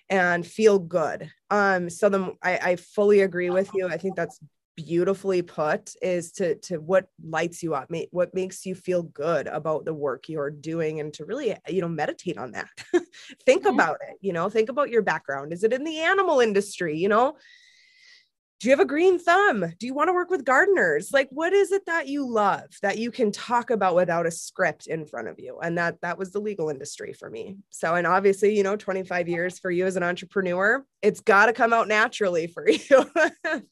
and 0.09 0.47
feel 0.47 0.79
good. 0.79 1.31
Um 1.51 1.91
so 1.91 2.37
I, 2.43 2.59
I 2.59 2.77
fully 2.77 3.23
agree 3.23 3.51
with 3.51 3.71
you. 3.75 3.89
I 3.89 3.97
think 3.99 4.15
that's 4.15 4.39
beautifully 4.77 5.43
put 5.43 5.95
is 6.03 6.33
to 6.33 6.55
to 6.57 6.77
what 6.77 7.09
lights 7.25 7.63
you 7.63 7.75
up 7.75 7.91
what 8.11 8.35
makes 8.35 8.67
you 8.67 8.75
feel 8.75 9.03
good 9.03 9.47
about 9.47 9.85
the 9.85 9.95
work 9.95 10.29
you're 10.29 10.51
doing 10.51 11.01
and 11.01 11.15
to 11.15 11.25
really 11.25 11.57
you 11.69 11.81
know 11.81 11.89
meditate 11.89 12.39
on 12.39 12.53
that. 12.53 12.69
Think 13.45 13.63
mm-hmm. 13.65 13.75
about 13.75 13.99
it 14.09 14.17
you 14.21 14.33
know 14.33 14.49
think 14.49 14.69
about 14.69 14.91
your 14.91 15.03
background. 15.03 15.53
Is 15.53 15.65
it 15.65 15.73
in 15.73 15.85
the 15.85 16.01
animal 16.01 16.41
industry 16.41 16.97
you 16.97 17.09
know 17.09 17.37
do 18.59 18.69
you 18.69 18.73
have 18.73 18.81
a 18.81 18.87
green 18.87 19.19
thumb? 19.19 19.67
Do 19.79 19.87
you 19.87 19.93
want 19.93 20.09
to 20.09 20.15
work 20.15 20.31
with 20.31 20.45
gardeners? 20.45 21.11
Like 21.13 21.29
what 21.31 21.53
is 21.53 21.73
it 21.73 21.85
that 21.87 22.09
you 22.09 22.27
love 22.27 22.65
that 22.81 22.99
you 22.99 23.11
can 23.11 23.31
talk 23.31 23.71
about 23.71 23.95
without 23.95 24.27
a 24.27 24.31
script 24.31 24.87
in 24.87 25.05
front 25.05 25.29
of 25.29 25.39
you? 25.39 25.59
And 25.61 25.77
that 25.77 26.01
that 26.01 26.17
was 26.17 26.33
the 26.33 26.41
legal 26.41 26.71
industry 26.71 27.13
for 27.13 27.29
me. 27.29 27.59
So 27.71 27.95
and 27.95 28.07
obviously, 28.07 28.57
you 28.57 28.63
know, 28.63 28.77
25 28.77 29.29
years 29.29 29.59
for 29.59 29.71
you 29.71 29.85
as 29.85 29.97
an 29.97 30.03
entrepreneur, 30.03 30.85
it's 31.03 31.21
got 31.21 31.47
to 31.47 31.53
come 31.53 31.73
out 31.73 31.89
naturally 31.89 32.47
for 32.47 32.69
you 32.71 33.11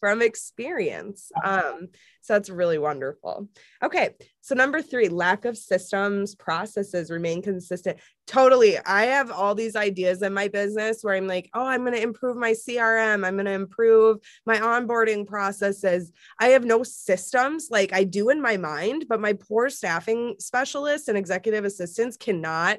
from 0.00 0.20
experience. 0.20 1.30
Um 1.42 1.88
so 2.24 2.32
that's 2.32 2.48
really 2.48 2.78
wonderful. 2.78 3.48
Okay. 3.82 4.14
So, 4.40 4.54
number 4.54 4.80
three, 4.80 5.08
lack 5.08 5.44
of 5.44 5.58
systems, 5.58 6.34
processes 6.34 7.10
remain 7.10 7.42
consistent. 7.42 7.98
Totally. 8.26 8.78
I 8.78 9.04
have 9.06 9.30
all 9.30 9.54
these 9.54 9.76
ideas 9.76 10.22
in 10.22 10.32
my 10.32 10.48
business 10.48 11.02
where 11.02 11.16
I'm 11.16 11.26
like, 11.26 11.50
oh, 11.52 11.66
I'm 11.66 11.82
going 11.82 11.92
to 11.92 12.02
improve 12.02 12.38
my 12.38 12.52
CRM. 12.52 13.26
I'm 13.26 13.34
going 13.34 13.44
to 13.44 13.52
improve 13.52 14.20
my 14.46 14.56
onboarding 14.56 15.26
processes. 15.26 16.12
I 16.40 16.48
have 16.48 16.64
no 16.64 16.82
systems 16.82 17.68
like 17.70 17.92
I 17.92 18.04
do 18.04 18.30
in 18.30 18.40
my 18.40 18.56
mind, 18.56 19.04
but 19.06 19.20
my 19.20 19.34
poor 19.34 19.68
staffing 19.68 20.36
specialists 20.38 21.08
and 21.08 21.18
executive 21.18 21.66
assistants 21.66 22.16
cannot, 22.16 22.78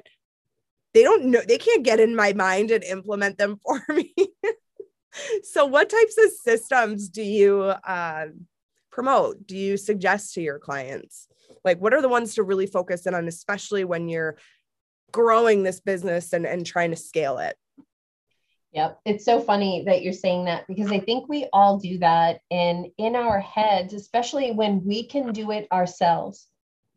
they 0.92 1.04
don't 1.04 1.26
know, 1.26 1.42
they 1.46 1.58
can't 1.58 1.84
get 1.84 2.00
in 2.00 2.16
my 2.16 2.32
mind 2.32 2.72
and 2.72 2.82
implement 2.82 3.38
them 3.38 3.60
for 3.64 3.80
me. 3.92 4.12
so, 5.44 5.66
what 5.66 5.88
types 5.88 6.18
of 6.18 6.32
systems 6.32 7.08
do 7.08 7.22
you? 7.22 7.60
Uh, 7.62 8.26
promote? 8.96 9.46
Do 9.46 9.58
you 9.58 9.76
suggest 9.76 10.32
to 10.34 10.40
your 10.40 10.58
clients? 10.58 11.28
Like, 11.64 11.78
what 11.82 11.92
are 11.92 12.00
the 12.00 12.08
ones 12.08 12.34
to 12.34 12.42
really 12.42 12.66
focus 12.66 13.06
in 13.06 13.14
on, 13.14 13.28
especially 13.28 13.84
when 13.84 14.08
you're 14.08 14.38
growing 15.12 15.62
this 15.62 15.80
business 15.80 16.32
and, 16.32 16.46
and 16.46 16.64
trying 16.64 16.90
to 16.90 16.96
scale 16.96 17.36
it? 17.38 17.56
Yep. 18.72 18.98
It's 19.04 19.24
so 19.26 19.38
funny 19.40 19.84
that 19.84 20.02
you're 20.02 20.14
saying 20.14 20.46
that 20.46 20.66
because 20.66 20.90
I 20.90 20.98
think 20.98 21.28
we 21.28 21.46
all 21.52 21.78
do 21.78 21.98
that. 21.98 22.40
And 22.50 22.86
in 22.96 23.14
our 23.16 23.38
heads, 23.38 23.92
especially 23.92 24.52
when 24.52 24.82
we 24.82 25.06
can 25.06 25.30
do 25.32 25.50
it 25.50 25.68
ourselves, 25.70 26.46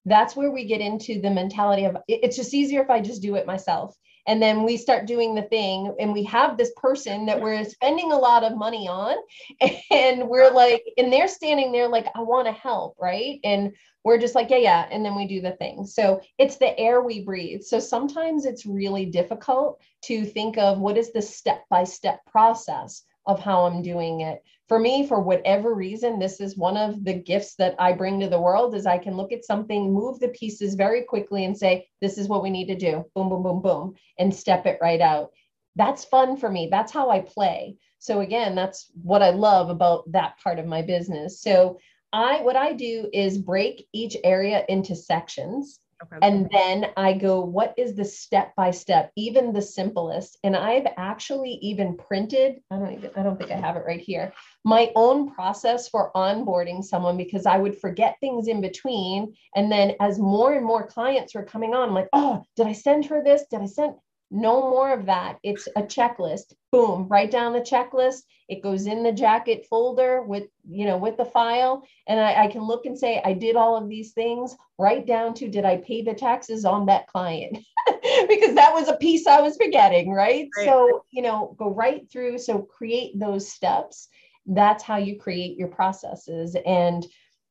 that's 0.05 0.37
where 0.37 0.51
we 0.51 0.65
get 0.65 0.79
into 0.79 1.19
the 1.19 1.29
mentality 1.29 1.83
of 1.83 1.97
it's 2.07 2.37
just 2.37 2.53
easier 2.53 2.81
if 2.81 2.89
I 2.89 3.01
just 3.01 3.21
do 3.21 3.35
it 3.35 3.45
myself. 3.45 3.93
And 4.27 4.41
then 4.41 4.63
we 4.63 4.77
start 4.77 5.07
doing 5.07 5.35
the 5.35 5.43
thing, 5.43 5.95
and 5.99 6.13
we 6.13 6.23
have 6.25 6.57
this 6.57 6.71
person 6.75 7.25
that 7.25 7.41
we're 7.41 7.63
spending 7.63 8.11
a 8.11 8.17
lot 8.17 8.43
of 8.43 8.57
money 8.57 8.87
on, 8.87 9.15
and 9.91 10.27
we're 10.27 10.51
like, 10.51 10.83
and 10.97 11.11
they're 11.11 11.27
standing 11.27 11.71
there 11.71 11.87
like, 11.87 12.07
I 12.15 12.21
want 12.21 12.47
to 12.47 12.53
help, 12.53 12.95
right? 12.99 13.39
And 13.43 13.73
we're 14.03 14.17
just 14.17 14.35
like, 14.35 14.49
yeah, 14.49 14.57
yeah. 14.57 14.87
And 14.91 15.03
then 15.03 15.15
we 15.15 15.27
do 15.27 15.41
the 15.41 15.51
thing. 15.51 15.85
So 15.85 16.21
it's 16.37 16.57
the 16.57 16.77
air 16.79 17.01
we 17.01 17.23
breathe. 17.23 17.61
So 17.61 17.79
sometimes 17.79 18.45
it's 18.45 18.65
really 18.65 19.05
difficult 19.05 19.81
to 20.05 20.25
think 20.25 20.57
of 20.57 20.79
what 20.79 20.97
is 20.97 21.11
the 21.11 21.21
step 21.21 21.63
by 21.69 21.83
step 21.83 22.25
process 22.25 23.03
of 23.25 23.39
how 23.39 23.65
I'm 23.65 23.81
doing 23.81 24.21
it. 24.21 24.41
For 24.69 24.77
me, 24.77 25.07
for 25.07 25.19
whatever 25.19 25.73
reason, 25.73 26.19
this 26.19 26.39
is 26.39 26.55
one 26.55 26.77
of 26.77 27.03
the 27.03 27.13
gifts 27.13 27.55
that 27.55 27.73
I 27.79 27.91
bring 27.91 28.19
to 28.19 28.29
the 28.29 28.39
world 28.39 28.75
is 28.75 28.85
I 28.85 28.99
can 28.99 29.17
look 29.17 29.31
at 29.31 29.43
something, 29.43 29.91
move 29.91 30.19
the 30.19 30.27
pieces 30.27 30.75
very 30.75 31.01
quickly 31.01 31.43
and 31.43 31.57
say, 31.57 31.87
this 32.01 32.19
is 32.19 32.27
what 32.27 32.43
we 32.43 32.51
need 32.51 32.67
to 32.67 32.75
do. 32.75 33.03
Boom, 33.15 33.29
boom, 33.29 33.41
boom, 33.41 33.63
boom, 33.63 33.95
and 34.19 34.33
step 34.33 34.67
it 34.67 34.77
right 34.79 35.01
out. 35.01 35.31
That's 35.75 36.05
fun 36.05 36.37
for 36.37 36.51
me. 36.51 36.67
That's 36.69 36.91
how 36.91 37.09
I 37.09 37.21
play. 37.21 37.77
So 37.97 38.19
again, 38.19 38.53
that's 38.53 38.91
what 39.01 39.23
I 39.23 39.31
love 39.31 39.71
about 39.71 40.09
that 40.11 40.35
part 40.43 40.59
of 40.59 40.67
my 40.67 40.83
business. 40.83 41.41
So 41.41 41.79
I 42.13 42.41
what 42.41 42.55
I 42.55 42.73
do 42.73 43.09
is 43.11 43.39
break 43.39 43.87
each 43.91 44.17
area 44.23 44.65
into 44.69 44.95
sections. 44.95 45.79
Okay. 46.01 46.17
And 46.21 46.49
then 46.51 46.87
I 46.95 47.13
go, 47.13 47.41
what 47.41 47.73
is 47.77 47.95
the 47.95 48.05
step 48.05 48.55
by 48.55 48.71
step, 48.71 49.11
even 49.17 49.51
the 49.51 49.61
simplest? 49.61 50.37
And 50.43 50.55
I've 50.55 50.87
actually 50.97 51.59
even 51.61 51.97
printed, 51.97 52.61
I 52.71 52.77
don't 52.77 52.93
even, 52.93 53.11
I 53.17 53.23
don't 53.23 53.37
think 53.37 53.51
I 53.51 53.57
have 53.57 53.75
it 53.75 53.83
right 53.85 53.99
here, 53.99 54.31
my 54.63 54.91
own 54.95 55.31
process 55.31 55.89
for 55.89 56.11
onboarding 56.15 56.83
someone 56.83 57.17
because 57.17 57.45
I 57.45 57.57
would 57.57 57.77
forget 57.77 58.15
things 58.21 58.47
in 58.47 58.61
between. 58.61 59.33
And 59.55 59.69
then 59.71 59.95
as 59.99 60.19
more 60.19 60.53
and 60.53 60.65
more 60.65 60.87
clients 60.87 61.35
were 61.35 61.43
coming 61.43 61.73
on, 61.73 61.89
I'm 61.89 61.95
like, 61.95 62.09
oh, 62.13 62.43
did 62.55 62.67
I 62.67 62.73
send 62.73 63.05
her 63.07 63.21
this? 63.23 63.45
Did 63.51 63.61
I 63.61 63.65
send? 63.65 63.95
No 64.31 64.69
more 64.69 64.93
of 64.93 65.07
that. 65.07 65.39
It's 65.43 65.67
a 65.75 65.81
checklist. 65.81 66.53
Boom, 66.71 67.07
write 67.07 67.31
down 67.31 67.53
the 67.53 67.61
checklist. 67.61 68.21
It 68.47 68.61
goes 68.61 68.85
in 68.85 69.03
the 69.03 69.11
jacket 69.11 69.65
folder 69.69 70.21
with, 70.21 70.47
you 70.67 70.85
know, 70.85 70.97
with 70.97 71.17
the 71.17 71.25
file. 71.25 71.83
And 72.07 72.19
I, 72.19 72.43
I 72.43 72.47
can 72.47 72.61
look 72.61 72.85
and 72.85 72.97
say, 72.97 73.21
I 73.25 73.33
did 73.33 73.55
all 73.55 73.75
of 73.75 73.89
these 73.89 74.11
things, 74.11 74.55
right 74.77 75.05
down 75.05 75.33
to 75.35 75.49
did 75.49 75.65
I 75.65 75.77
pay 75.77 76.03
the 76.03 76.13
taxes 76.13 76.63
on 76.63 76.85
that 76.87 77.07
client? 77.07 77.57
because 78.27 78.55
that 78.55 78.73
was 78.73 78.87
a 78.87 78.97
piece 78.97 79.25
I 79.25 79.41
was 79.41 79.57
forgetting, 79.57 80.11
right? 80.11 80.47
right? 80.55 80.65
So, 80.65 81.05
you 81.11 81.21
know, 81.21 81.55
go 81.57 81.73
right 81.73 82.09
through. 82.11 82.37
So 82.37 82.61
create 82.61 83.17
those 83.19 83.51
steps. 83.51 84.09
That's 84.45 84.83
how 84.83 84.97
you 84.97 85.19
create 85.19 85.57
your 85.57 85.67
processes. 85.69 86.55
And 86.65 87.05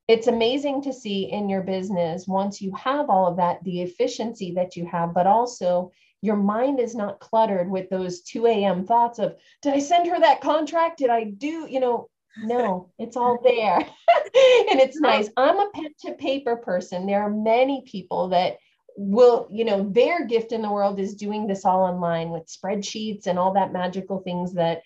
it's 0.09 0.27
amazing 0.27 0.83
to 0.83 0.93
see 0.93 1.31
in 1.31 1.49
your 1.49 1.63
business 1.63 2.27
once 2.27 2.63
you 2.63 2.75
have 2.75 3.11
all 3.11 3.27
of 3.27 3.37
that, 3.37 3.63
the 3.65 3.83
efficiency 3.83 4.53
that 4.57 4.75
you 4.75 4.87
have, 4.87 5.13
but 5.13 5.27
also 5.27 5.93
your 6.21 6.37
mind 6.37 6.81
is 6.81 6.95
not 6.95 7.21
cluttered 7.21 7.71
with 7.71 7.89
those 7.91 8.23
2 8.23 8.47
a.m. 8.47 8.85
thoughts 8.85 9.19
of, 9.19 9.37
did 9.63 9.75
I 9.75 9.79
send 9.79 10.09
her 10.09 10.19
that 10.19 10.41
contract? 10.41 10.99
Did 10.99 11.11
I 11.11 11.25
do, 11.25 11.67
you 11.69 11.81
know, 11.81 12.09
no, 12.43 12.91
it's 12.99 13.17
all 13.17 13.39
there. 13.43 13.77
and 13.79 14.81
it's 14.81 15.01
nice. 15.01 15.29
I'm 15.37 15.59
a 15.59 15.71
pen 15.75 15.91
to 16.07 16.13
paper 16.15 16.57
person. 16.57 17.07
There 17.07 17.23
are 17.23 17.31
many 17.31 17.83
people 17.87 18.29
that 18.29 18.59
will, 18.97 19.49
you 19.51 19.65
know, 19.65 19.89
their 19.91 20.27
gift 20.27 20.51
in 20.51 20.61
the 20.61 20.71
world 20.71 20.99
is 20.99 21.15
doing 21.15 21.47
this 21.47 21.65
all 21.65 21.83
online 21.83 22.31
with 22.31 22.47
spreadsheets 22.47 23.27
and 23.27 23.39
all 23.39 23.55
that 23.55 23.73
magical 23.73 24.19
things 24.21 24.55
that 24.55 24.83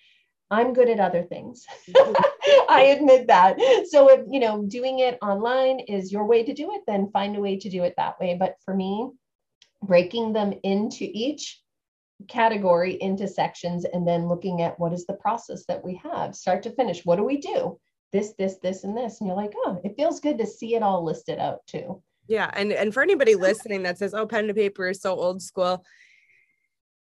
I'm 0.50 0.74
good 0.74 0.90
at 0.90 1.00
other 1.00 1.22
things. 1.22 1.64
Mm-hmm. 1.88 2.22
I 2.68 2.82
admit 2.82 3.28
that. 3.28 3.56
So 3.88 4.10
if, 4.10 4.26
you 4.28 4.38
know, 4.38 4.64
doing 4.66 4.98
it 4.98 5.16
online 5.22 5.80
is 5.80 6.12
your 6.12 6.26
way 6.26 6.42
to 6.44 6.52
do 6.52 6.74
it, 6.74 6.82
then 6.86 7.10
find 7.10 7.36
a 7.36 7.40
way 7.40 7.58
to 7.58 7.70
do 7.70 7.84
it 7.84 7.94
that 7.96 8.20
way. 8.20 8.36
But 8.38 8.56
for 8.66 8.74
me, 8.74 9.08
breaking 9.82 10.32
them 10.32 10.52
into 10.62 11.08
each 11.12 11.60
category 12.28 13.00
into 13.00 13.26
sections 13.26 13.84
and 13.84 14.06
then 14.06 14.28
looking 14.28 14.62
at 14.62 14.78
what 14.78 14.92
is 14.92 15.06
the 15.06 15.14
process 15.14 15.64
that 15.66 15.84
we 15.84 16.00
have 16.02 16.34
start 16.34 16.62
to 16.62 16.70
finish. 16.70 17.04
What 17.04 17.16
do 17.16 17.24
we 17.24 17.38
do? 17.38 17.78
This 18.12 18.34
this 18.38 18.58
this 18.62 18.84
and 18.84 18.96
this. 18.96 19.20
And 19.20 19.28
you're 19.28 19.36
like 19.36 19.54
oh 19.64 19.80
it 19.84 19.96
feels 19.96 20.20
good 20.20 20.38
to 20.38 20.46
see 20.46 20.74
it 20.74 20.82
all 20.82 21.04
listed 21.04 21.38
out 21.38 21.66
too. 21.66 22.02
Yeah 22.28 22.50
and 22.54 22.72
and 22.72 22.94
for 22.94 23.02
anybody 23.02 23.34
listening 23.34 23.82
that 23.82 23.98
says 23.98 24.14
oh 24.14 24.26
pen 24.26 24.46
to 24.46 24.54
paper 24.54 24.88
is 24.88 25.00
so 25.00 25.14
old 25.14 25.42
school 25.42 25.84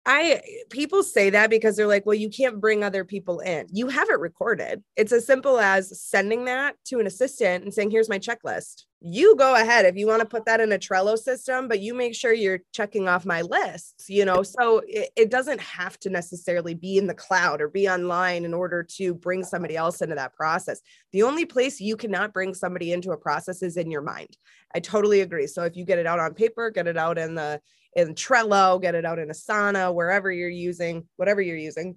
I 0.09 0.41
people 0.71 1.03
say 1.03 1.31
that 1.31 1.51
because 1.51 1.77
they're 1.77 1.89
like, 1.89 2.07
well, 2.07 2.15
you 2.15 2.31
can't 2.31 2.61
bring 2.61 2.85
other 2.85 3.05
people 3.05 3.41
in. 3.41 3.67
You 3.73 3.89
have 3.89 4.09
it 4.09 4.21
recorded. 4.21 4.85
It's 4.95 5.11
as 5.11 5.27
simple 5.27 5.59
as 5.59 6.01
sending 6.01 6.45
that 6.45 6.77
to 6.87 7.01
an 7.01 7.09
assistant 7.09 7.65
and 7.65 7.75
saying, 7.75 7.91
here's 7.91 8.09
my 8.09 8.21
checklist. 8.21 8.85
You 9.01 9.35
go 9.35 9.57
ahead 9.57 9.85
if 9.85 9.97
you 9.97 10.07
want 10.07 10.21
to 10.21 10.27
put 10.27 10.45
that 10.47 10.61
in 10.61 10.73
a 10.73 10.79
Trello 10.79 11.19
system, 11.19 11.67
but 11.67 11.81
you 11.81 11.93
make 11.93 12.15
sure 12.15 12.33
you're 12.33 12.61
checking 12.73 13.09
off 13.09 13.27
my 13.27 13.43
lists, 13.43 14.09
you 14.09 14.25
know. 14.25 14.45
So 14.45 14.81
it, 14.87 15.11
it 15.17 15.31
doesn't 15.31 15.61
have 15.61 15.99
to 16.01 16.11
necessarily 16.11 16.75
be 16.75 16.99
in 16.99 17.09
the 17.09 17.15
cloud 17.15 17.61
or 17.61 17.69
be 17.69 17.89
online 17.89 18.45
in 18.45 18.55
order 18.55 18.87
to 18.97 19.13
bring 19.13 19.43
somebody 19.43 19.77
else 19.77 20.03
into 20.03 20.15
that 20.15 20.35
process. 20.35 20.81
The 21.13 21.25
only 21.25 21.47
place 21.47 21.81
you 21.81 21.97
cannot 21.97 22.33
bring 22.33 22.55
somebody 22.55 22.93
into 22.93 23.11
a 23.11 23.19
process 23.19 23.61
is 23.61 23.77
in 23.77 23.91
your 23.91 24.03
mind. 24.03 24.37
I 24.73 24.79
totally 24.79 25.21
agree. 25.21 25.49
So 25.49 25.65
if 25.65 25.77
you 25.77 25.85
get 25.85 25.99
it 25.99 26.07
out 26.07 26.21
on 26.21 26.35
paper, 26.35 26.71
get 26.71 26.87
it 26.87 26.97
out 26.97 27.19
in 27.19 27.35
the 27.35 27.61
in 27.97 28.15
Trello, 28.15 28.81
get 28.81 28.95
it 28.95 29.07
out 29.07 29.19
in 29.19 29.29
Asana, 29.29 29.93
wherever 29.93 30.31
you're 30.31 30.49
using, 30.49 31.09
whatever 31.17 31.41
you're 31.41 31.57
using. 31.57 31.97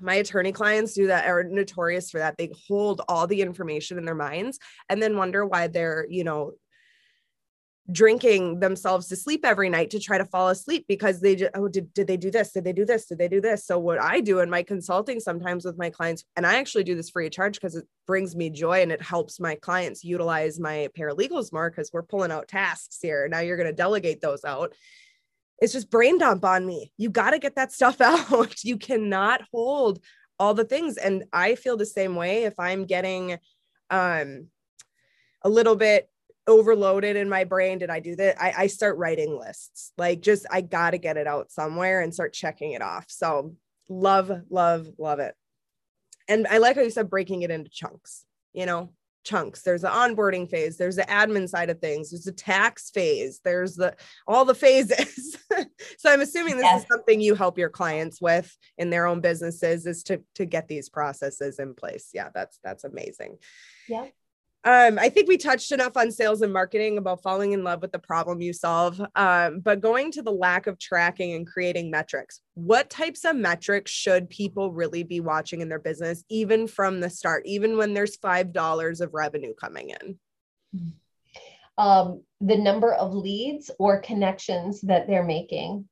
My 0.00 0.16
attorney 0.16 0.52
clients 0.52 0.92
do 0.92 1.06
that 1.06 1.26
are 1.26 1.44
notorious 1.44 2.10
for 2.10 2.18
that. 2.18 2.36
They 2.36 2.52
hold 2.68 3.00
all 3.08 3.26
the 3.26 3.40
information 3.40 3.96
in 3.96 4.04
their 4.04 4.14
minds 4.14 4.58
and 4.88 5.02
then 5.02 5.16
wonder 5.16 5.46
why 5.46 5.68
they're, 5.68 6.06
you 6.10 6.24
know, 6.24 6.52
drinking 7.90 8.60
themselves 8.60 9.08
to 9.08 9.16
sleep 9.16 9.44
every 9.44 9.68
night 9.68 9.90
to 9.90 10.00
try 10.00 10.16
to 10.16 10.24
fall 10.24 10.48
asleep 10.48 10.86
because 10.88 11.20
they 11.20 11.36
just 11.36 11.50
oh 11.54 11.68
did, 11.68 11.92
did 11.92 12.06
they 12.06 12.16
do 12.16 12.30
this? 12.30 12.52
Did 12.52 12.64
they 12.64 12.72
do 12.72 12.86
this? 12.86 13.06
Did 13.06 13.18
they 13.18 13.28
do 13.28 13.42
this? 13.42 13.66
So 13.66 13.78
what 13.78 14.00
i 14.00 14.22
do 14.22 14.40
in 14.40 14.48
my 14.48 14.62
consulting 14.62 15.20
sometimes 15.20 15.66
with 15.66 15.76
my 15.76 15.90
clients 15.90 16.24
and 16.34 16.46
i 16.46 16.54
actually 16.54 16.84
do 16.84 16.94
this 16.94 17.10
free 17.10 17.26
of 17.26 17.32
charge 17.32 17.56
because 17.56 17.76
it 17.76 17.86
brings 18.06 18.34
me 18.34 18.48
joy 18.48 18.80
and 18.80 18.90
it 18.90 19.02
helps 19.02 19.38
my 19.38 19.54
clients 19.56 20.02
utilize 20.02 20.58
my 20.58 20.88
paralegals 20.98 21.52
more 21.52 21.68
because 21.68 21.90
we're 21.92 22.02
pulling 22.02 22.32
out 22.32 22.48
tasks 22.48 23.00
here. 23.02 23.28
Now 23.28 23.40
you're 23.40 23.58
going 23.58 23.68
to 23.68 23.76
delegate 23.76 24.22
those 24.22 24.46
out 24.46 24.72
it's 25.60 25.72
just 25.72 25.90
brain 25.90 26.18
dump 26.18 26.44
on 26.44 26.66
me. 26.66 26.92
You 26.96 27.10
got 27.10 27.30
to 27.30 27.38
get 27.38 27.56
that 27.56 27.72
stuff 27.72 28.00
out. 28.00 28.64
you 28.64 28.76
cannot 28.76 29.42
hold 29.52 30.00
all 30.38 30.54
the 30.54 30.64
things. 30.64 30.96
And 30.96 31.24
I 31.32 31.54
feel 31.54 31.76
the 31.76 31.86
same 31.86 32.16
way 32.16 32.44
if 32.44 32.58
I'm 32.58 32.84
getting 32.84 33.38
um, 33.90 34.48
a 35.42 35.48
little 35.48 35.76
bit 35.76 36.08
overloaded 36.46 37.16
in 37.16 37.28
my 37.28 37.44
brain. 37.44 37.78
Did 37.78 37.90
I 37.90 38.00
do 38.00 38.16
that? 38.16 38.42
I, 38.42 38.54
I 38.58 38.66
start 38.66 38.98
writing 38.98 39.38
lists. 39.38 39.92
Like, 39.96 40.20
just 40.20 40.46
I 40.50 40.60
got 40.60 40.90
to 40.90 40.98
get 40.98 41.16
it 41.16 41.26
out 41.26 41.50
somewhere 41.50 42.00
and 42.00 42.12
start 42.12 42.32
checking 42.32 42.72
it 42.72 42.82
off. 42.82 43.06
So, 43.08 43.54
love, 43.88 44.30
love, 44.50 44.88
love 44.98 45.20
it. 45.20 45.34
And 46.28 46.46
I 46.46 46.58
like 46.58 46.76
how 46.76 46.82
you 46.82 46.90
said 46.90 47.10
breaking 47.10 47.42
it 47.42 47.50
into 47.50 47.70
chunks, 47.70 48.24
you 48.52 48.66
know, 48.66 48.92
chunks. 49.24 49.62
There's 49.62 49.82
the 49.82 49.88
onboarding 49.88 50.48
phase 50.48 50.76
there's 50.76 50.96
the 50.96 51.02
admin 51.02 51.48
side 51.48 51.70
of 51.70 51.80
things 51.80 52.10
there's 52.10 52.24
the 52.24 52.32
tax 52.32 52.90
phase 52.90 53.40
there's 53.44 53.74
the 53.74 53.94
all 54.26 54.44
the 54.44 54.54
phases. 54.54 55.38
So 55.98 56.10
i'm 56.10 56.20
assuming 56.20 56.56
this 56.56 56.64
yes. 56.64 56.82
is 56.82 56.88
something 56.90 57.20
you 57.20 57.34
help 57.34 57.58
your 57.58 57.68
clients 57.68 58.20
with 58.20 58.56
in 58.76 58.90
their 58.90 59.06
own 59.06 59.20
businesses 59.20 59.86
is 59.86 60.02
to 60.04 60.20
to 60.34 60.44
get 60.44 60.66
these 60.66 60.88
processes 60.88 61.58
in 61.58 61.74
place. 61.74 62.10
Yeah 62.12 62.30
that's 62.34 62.58
that's 62.64 62.84
amazing. 62.84 63.38
Yeah 63.88 64.06
um, 64.64 64.98
I 64.98 65.10
think 65.10 65.28
we 65.28 65.36
touched 65.36 65.72
enough 65.72 65.94
on 65.94 66.10
sales 66.10 66.40
and 66.40 66.50
marketing 66.50 66.96
about 66.96 67.22
falling 67.22 67.52
in 67.52 67.62
love 67.62 67.82
with 67.82 67.92
the 67.92 67.98
problem 67.98 68.40
you 68.40 68.54
solve. 68.54 68.98
Um, 69.14 69.60
but 69.60 69.82
going 69.82 70.10
to 70.12 70.22
the 70.22 70.32
lack 70.32 70.66
of 70.66 70.78
tracking 70.78 71.34
and 71.34 71.46
creating 71.46 71.90
metrics, 71.90 72.40
what 72.54 72.88
types 72.88 73.26
of 73.26 73.36
metrics 73.36 73.90
should 73.90 74.30
people 74.30 74.72
really 74.72 75.02
be 75.02 75.20
watching 75.20 75.60
in 75.60 75.68
their 75.68 75.78
business, 75.78 76.24
even 76.30 76.66
from 76.66 77.00
the 77.00 77.10
start, 77.10 77.42
even 77.44 77.76
when 77.76 77.92
there's 77.92 78.16
$5 78.16 79.00
of 79.02 79.12
revenue 79.12 79.52
coming 79.52 79.90
in? 80.00 80.18
Um, 81.76 82.22
the 82.40 82.56
number 82.56 82.94
of 82.94 83.12
leads 83.12 83.70
or 83.78 84.00
connections 84.00 84.80
that 84.82 85.06
they're 85.06 85.24
making 85.24 85.86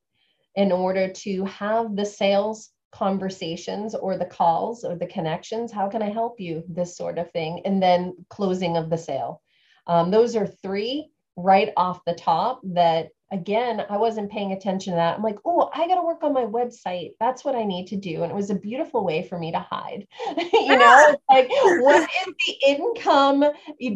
in 0.54 0.72
order 0.72 1.12
to 1.12 1.44
have 1.44 1.94
the 1.94 2.06
sales 2.06 2.70
conversations 2.93 3.95
or 3.95 4.18
the 4.18 4.24
calls 4.24 4.84
or 4.84 4.95
the 4.95 5.07
connections 5.07 5.72
how 5.72 5.88
can 5.88 6.03
i 6.03 6.11
help 6.11 6.38
you? 6.38 6.62
This 6.68 6.97
sort 6.97 7.18
of 7.18 7.30
thing. 7.32 7.62
And 7.64 7.82
then 7.82 8.14
closing 8.28 8.76
of 8.76 8.90
the 8.90 8.99
sale. 8.99 9.43
Um, 9.86 10.11
those 10.11 10.36
are 10.36 10.47
three 10.47 11.11
right 11.36 11.72
off 11.76 12.05
the 12.05 12.14
top 12.14 12.61
that 12.74 13.09
again, 13.33 13.85
I 13.89 13.97
wasn't 13.97 14.30
paying 14.30 14.53
attention 14.53 14.93
to 14.93 14.97
that. 14.97 15.16
I'm 15.16 15.22
like, 15.22 15.39
oh, 15.45 15.70
I 15.74 15.89
got 15.89 15.97
to 15.97 16.03
work 16.03 16.22
on 16.22 16.35
my 16.35 16.45
website. 16.45 17.12
That's 17.18 17.45
what 17.45 17.57
I 17.57 17.64
need 17.64 17.87
to 17.89 17.97
do. 17.97 18.22
And 18.22 18.30
it 18.30 18.35
was 18.35 18.51
a 18.51 18.55
beautiful 18.55 19.05
way 19.05 19.26
for 19.26 19.39
me 19.39 19.51
to 19.51 19.59
hide. 19.59 20.07
you 20.53 20.76
know, 20.76 21.16
like, 21.30 21.49
what 21.51 22.03
is 22.03 22.35
the 22.47 22.57
income 22.68 23.45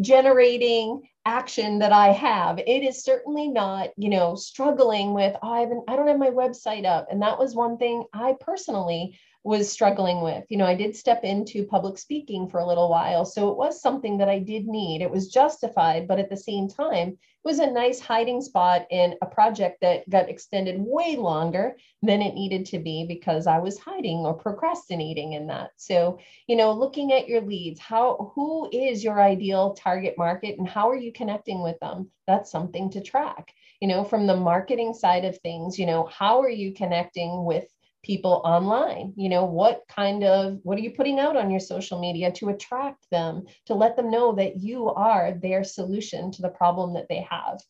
generating 0.00 1.02
action 1.26 1.78
that 1.80 1.92
I 1.92 2.08
have? 2.08 2.58
It 2.58 2.82
is 2.82 3.04
certainly 3.04 3.48
not, 3.48 3.90
you 3.96 4.08
know, 4.08 4.34
struggling 4.34 5.12
with, 5.12 5.36
oh, 5.42 5.52
I 5.52 5.60
haven't, 5.60 5.84
I 5.86 5.96
don't 5.96 6.08
have 6.08 6.18
my 6.18 6.30
website 6.30 6.86
up. 6.86 7.08
And 7.10 7.20
that 7.22 7.38
was 7.38 7.54
one 7.54 7.76
thing 7.76 8.04
I 8.12 8.34
personally 8.40 9.18
was 9.46 9.70
struggling 9.70 10.22
with. 10.22 10.44
You 10.48 10.58
know, 10.58 10.66
I 10.66 10.74
did 10.74 10.96
step 10.96 11.22
into 11.22 11.66
public 11.66 11.98
speaking 11.98 12.48
for 12.48 12.58
a 12.58 12.66
little 12.66 12.90
while. 12.90 13.24
So 13.24 13.48
it 13.48 13.56
was 13.56 13.80
something 13.80 14.18
that 14.18 14.28
I 14.28 14.40
did 14.40 14.66
need. 14.66 15.02
It 15.02 15.10
was 15.10 15.28
justified, 15.28 16.08
but 16.08 16.18
at 16.18 16.28
the 16.28 16.36
same 16.36 16.68
time, 16.68 17.10
it 17.10 17.18
was 17.44 17.60
a 17.60 17.70
nice 17.70 18.00
hiding 18.00 18.42
spot 18.42 18.86
in 18.90 19.14
a 19.22 19.26
project 19.26 19.82
that 19.82 20.10
got 20.10 20.28
extended 20.28 20.74
way 20.80 21.14
longer 21.14 21.76
than 22.02 22.22
it 22.22 22.34
needed 22.34 22.66
to 22.66 22.80
be 22.80 23.06
because 23.06 23.46
I 23.46 23.60
was 23.60 23.78
hiding 23.78 24.18
or 24.26 24.34
procrastinating 24.34 25.34
in 25.34 25.46
that. 25.46 25.70
So, 25.76 26.18
you 26.48 26.56
know, 26.56 26.72
looking 26.72 27.12
at 27.12 27.28
your 27.28 27.40
leads, 27.40 27.78
how 27.78 28.32
who 28.34 28.68
is 28.72 29.04
your 29.04 29.22
ideal 29.22 29.74
target 29.74 30.16
market 30.18 30.58
and 30.58 30.68
how 30.68 30.90
are 30.90 30.96
you 30.96 31.12
connecting 31.12 31.62
with 31.62 31.78
them? 31.78 32.10
That's 32.26 32.50
something 32.50 32.90
to 32.90 33.00
track. 33.00 33.52
You 33.80 33.86
know, 33.86 34.02
from 34.02 34.26
the 34.26 34.36
marketing 34.36 34.92
side 34.92 35.24
of 35.24 35.38
things, 35.38 35.78
you 35.78 35.86
know, 35.86 36.04
how 36.06 36.40
are 36.40 36.50
you 36.50 36.74
connecting 36.74 37.44
with 37.44 37.68
people 38.06 38.40
online 38.44 39.12
you 39.16 39.28
know 39.28 39.44
what 39.44 39.82
kind 39.88 40.22
of 40.22 40.60
what 40.62 40.78
are 40.78 40.82
you 40.82 40.92
putting 40.92 41.18
out 41.18 41.36
on 41.36 41.50
your 41.50 41.58
social 41.58 41.98
media 41.98 42.30
to 42.30 42.50
attract 42.50 43.04
them 43.10 43.44
to 43.66 43.74
let 43.74 43.96
them 43.96 44.10
know 44.10 44.32
that 44.32 44.56
you 44.56 44.88
are 44.90 45.32
their 45.32 45.64
solution 45.64 46.30
to 46.30 46.42
the 46.42 46.48
problem 46.48 46.94
that 46.94 47.08
they 47.08 47.26
have? 47.28 47.60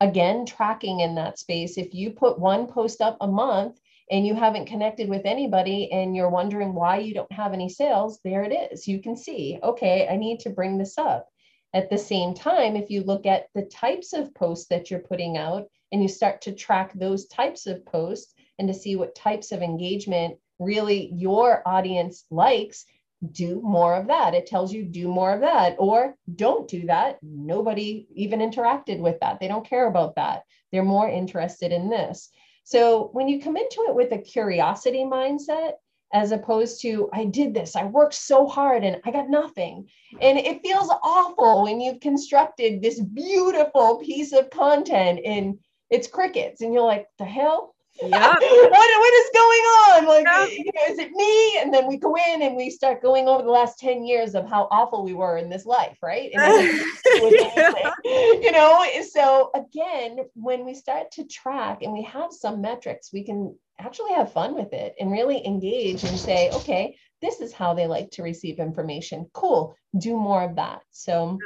Again 0.00 0.46
tracking 0.46 1.00
in 1.00 1.14
that 1.16 1.38
space. 1.38 1.78
If 1.78 1.94
you 1.94 2.10
put 2.10 2.38
one 2.38 2.66
post 2.66 3.00
up 3.00 3.16
a 3.20 3.26
month 3.26 3.78
and 4.10 4.26
you 4.26 4.34
haven't 4.34 4.66
connected 4.66 5.08
with 5.08 5.24
anybody 5.24 5.90
and 5.92 6.14
you're 6.14 6.28
wondering 6.30 6.74
why 6.74 6.98
you 6.98 7.14
don't 7.14 7.32
have 7.32 7.52
any 7.52 7.68
sales 7.68 8.20
there 8.24 8.42
it 8.42 8.72
is. 8.72 8.88
You 8.88 9.00
can 9.00 9.16
see 9.16 9.58
okay 9.62 10.08
i 10.10 10.16
need 10.16 10.40
to 10.40 10.50
bring 10.50 10.78
this 10.78 10.98
up. 10.98 11.28
At 11.74 11.90
the 11.90 11.98
same 11.98 12.34
time 12.34 12.76
if 12.76 12.90
you 12.90 13.02
look 13.02 13.26
at 13.26 13.48
the 13.54 13.66
types 13.66 14.12
of 14.12 14.34
posts 14.34 14.66
that 14.68 14.90
you're 14.90 15.00
putting 15.00 15.36
out 15.36 15.66
and 15.92 16.02
you 16.02 16.08
start 16.08 16.40
to 16.42 16.52
track 16.52 16.92
those 16.94 17.26
types 17.26 17.66
of 17.66 17.84
posts 17.84 18.34
and 18.58 18.68
to 18.68 18.74
see 18.74 18.96
what 18.96 19.14
types 19.14 19.52
of 19.52 19.62
engagement 19.62 20.36
really 20.58 21.10
your 21.14 21.62
audience 21.66 22.24
likes 22.30 22.86
do 23.32 23.60
more 23.62 23.94
of 23.94 24.06
that. 24.08 24.34
It 24.34 24.46
tells 24.46 24.72
you 24.72 24.84
do 24.84 25.08
more 25.08 25.32
of 25.32 25.40
that 25.40 25.76
or 25.78 26.16
don't 26.36 26.68
do 26.68 26.86
that. 26.86 27.18
Nobody 27.22 28.06
even 28.14 28.40
interacted 28.40 29.00
with 29.00 29.18
that. 29.20 29.40
They 29.40 29.48
don't 29.48 29.66
care 29.66 29.86
about 29.86 30.16
that. 30.16 30.42
They're 30.72 30.84
more 30.84 31.08
interested 31.08 31.72
in 31.72 31.88
this. 31.88 32.30
So 32.64 33.10
when 33.12 33.28
you 33.28 33.40
come 33.40 33.56
into 33.56 33.84
it 33.88 33.94
with 33.94 34.12
a 34.12 34.18
curiosity 34.18 35.04
mindset 35.04 35.72
as 36.12 36.30
opposed 36.30 36.80
to 36.80 37.10
i 37.12 37.24
did 37.24 37.52
this. 37.52 37.74
I 37.74 37.84
worked 37.84 38.14
so 38.14 38.46
hard 38.46 38.84
and 38.84 39.00
i 39.04 39.10
got 39.10 39.28
nothing. 39.28 39.88
And 40.20 40.38
it 40.38 40.62
feels 40.62 40.88
awful 41.02 41.64
when 41.64 41.80
you've 41.80 42.00
constructed 42.00 42.80
this 42.80 43.00
beautiful 43.00 43.96
piece 43.96 44.32
of 44.32 44.50
content 44.50 45.20
and 45.24 45.58
it's 45.90 46.06
crickets. 46.06 46.60
And 46.60 46.72
you're 46.72 46.82
like 46.84 47.06
the 47.18 47.24
hell 47.24 47.73
yeah. 48.02 48.34
what, 48.34 48.40
what 48.40 49.14
is 49.14 49.30
going 49.34 49.62
on? 49.62 50.06
Like, 50.06 50.24
yeah. 50.24 50.46
you 50.46 50.64
know, 50.64 50.92
is 50.92 50.98
it 50.98 51.12
me? 51.12 51.58
And 51.60 51.72
then 51.72 51.86
we 51.86 51.96
go 51.96 52.16
in 52.16 52.42
and 52.42 52.56
we 52.56 52.70
start 52.70 53.02
going 53.02 53.28
over 53.28 53.42
the 53.42 53.50
last 53.50 53.78
10 53.78 54.04
years 54.04 54.34
of 54.34 54.48
how 54.48 54.68
awful 54.70 55.04
we 55.04 55.14
were 55.14 55.38
in 55.38 55.48
this 55.48 55.64
life, 55.66 55.98
right? 56.02 56.30
yeah. 56.34 57.92
You 58.04 58.52
know, 58.52 58.84
so 59.08 59.50
again, 59.54 60.18
when 60.34 60.64
we 60.64 60.74
start 60.74 61.10
to 61.12 61.24
track 61.24 61.82
and 61.82 61.92
we 61.92 62.02
have 62.02 62.32
some 62.32 62.60
metrics, 62.60 63.12
we 63.12 63.24
can 63.24 63.56
actually 63.78 64.12
have 64.12 64.32
fun 64.32 64.54
with 64.54 64.72
it 64.72 64.94
and 64.98 65.12
really 65.12 65.44
engage 65.46 66.04
and 66.04 66.18
say, 66.18 66.50
okay, 66.50 66.96
this 67.20 67.40
is 67.40 67.52
how 67.52 67.74
they 67.74 67.86
like 67.86 68.10
to 68.12 68.22
receive 68.22 68.58
information. 68.58 69.26
Cool. 69.32 69.76
Do 69.96 70.16
more 70.16 70.42
of 70.42 70.56
that. 70.56 70.82
So 70.90 71.38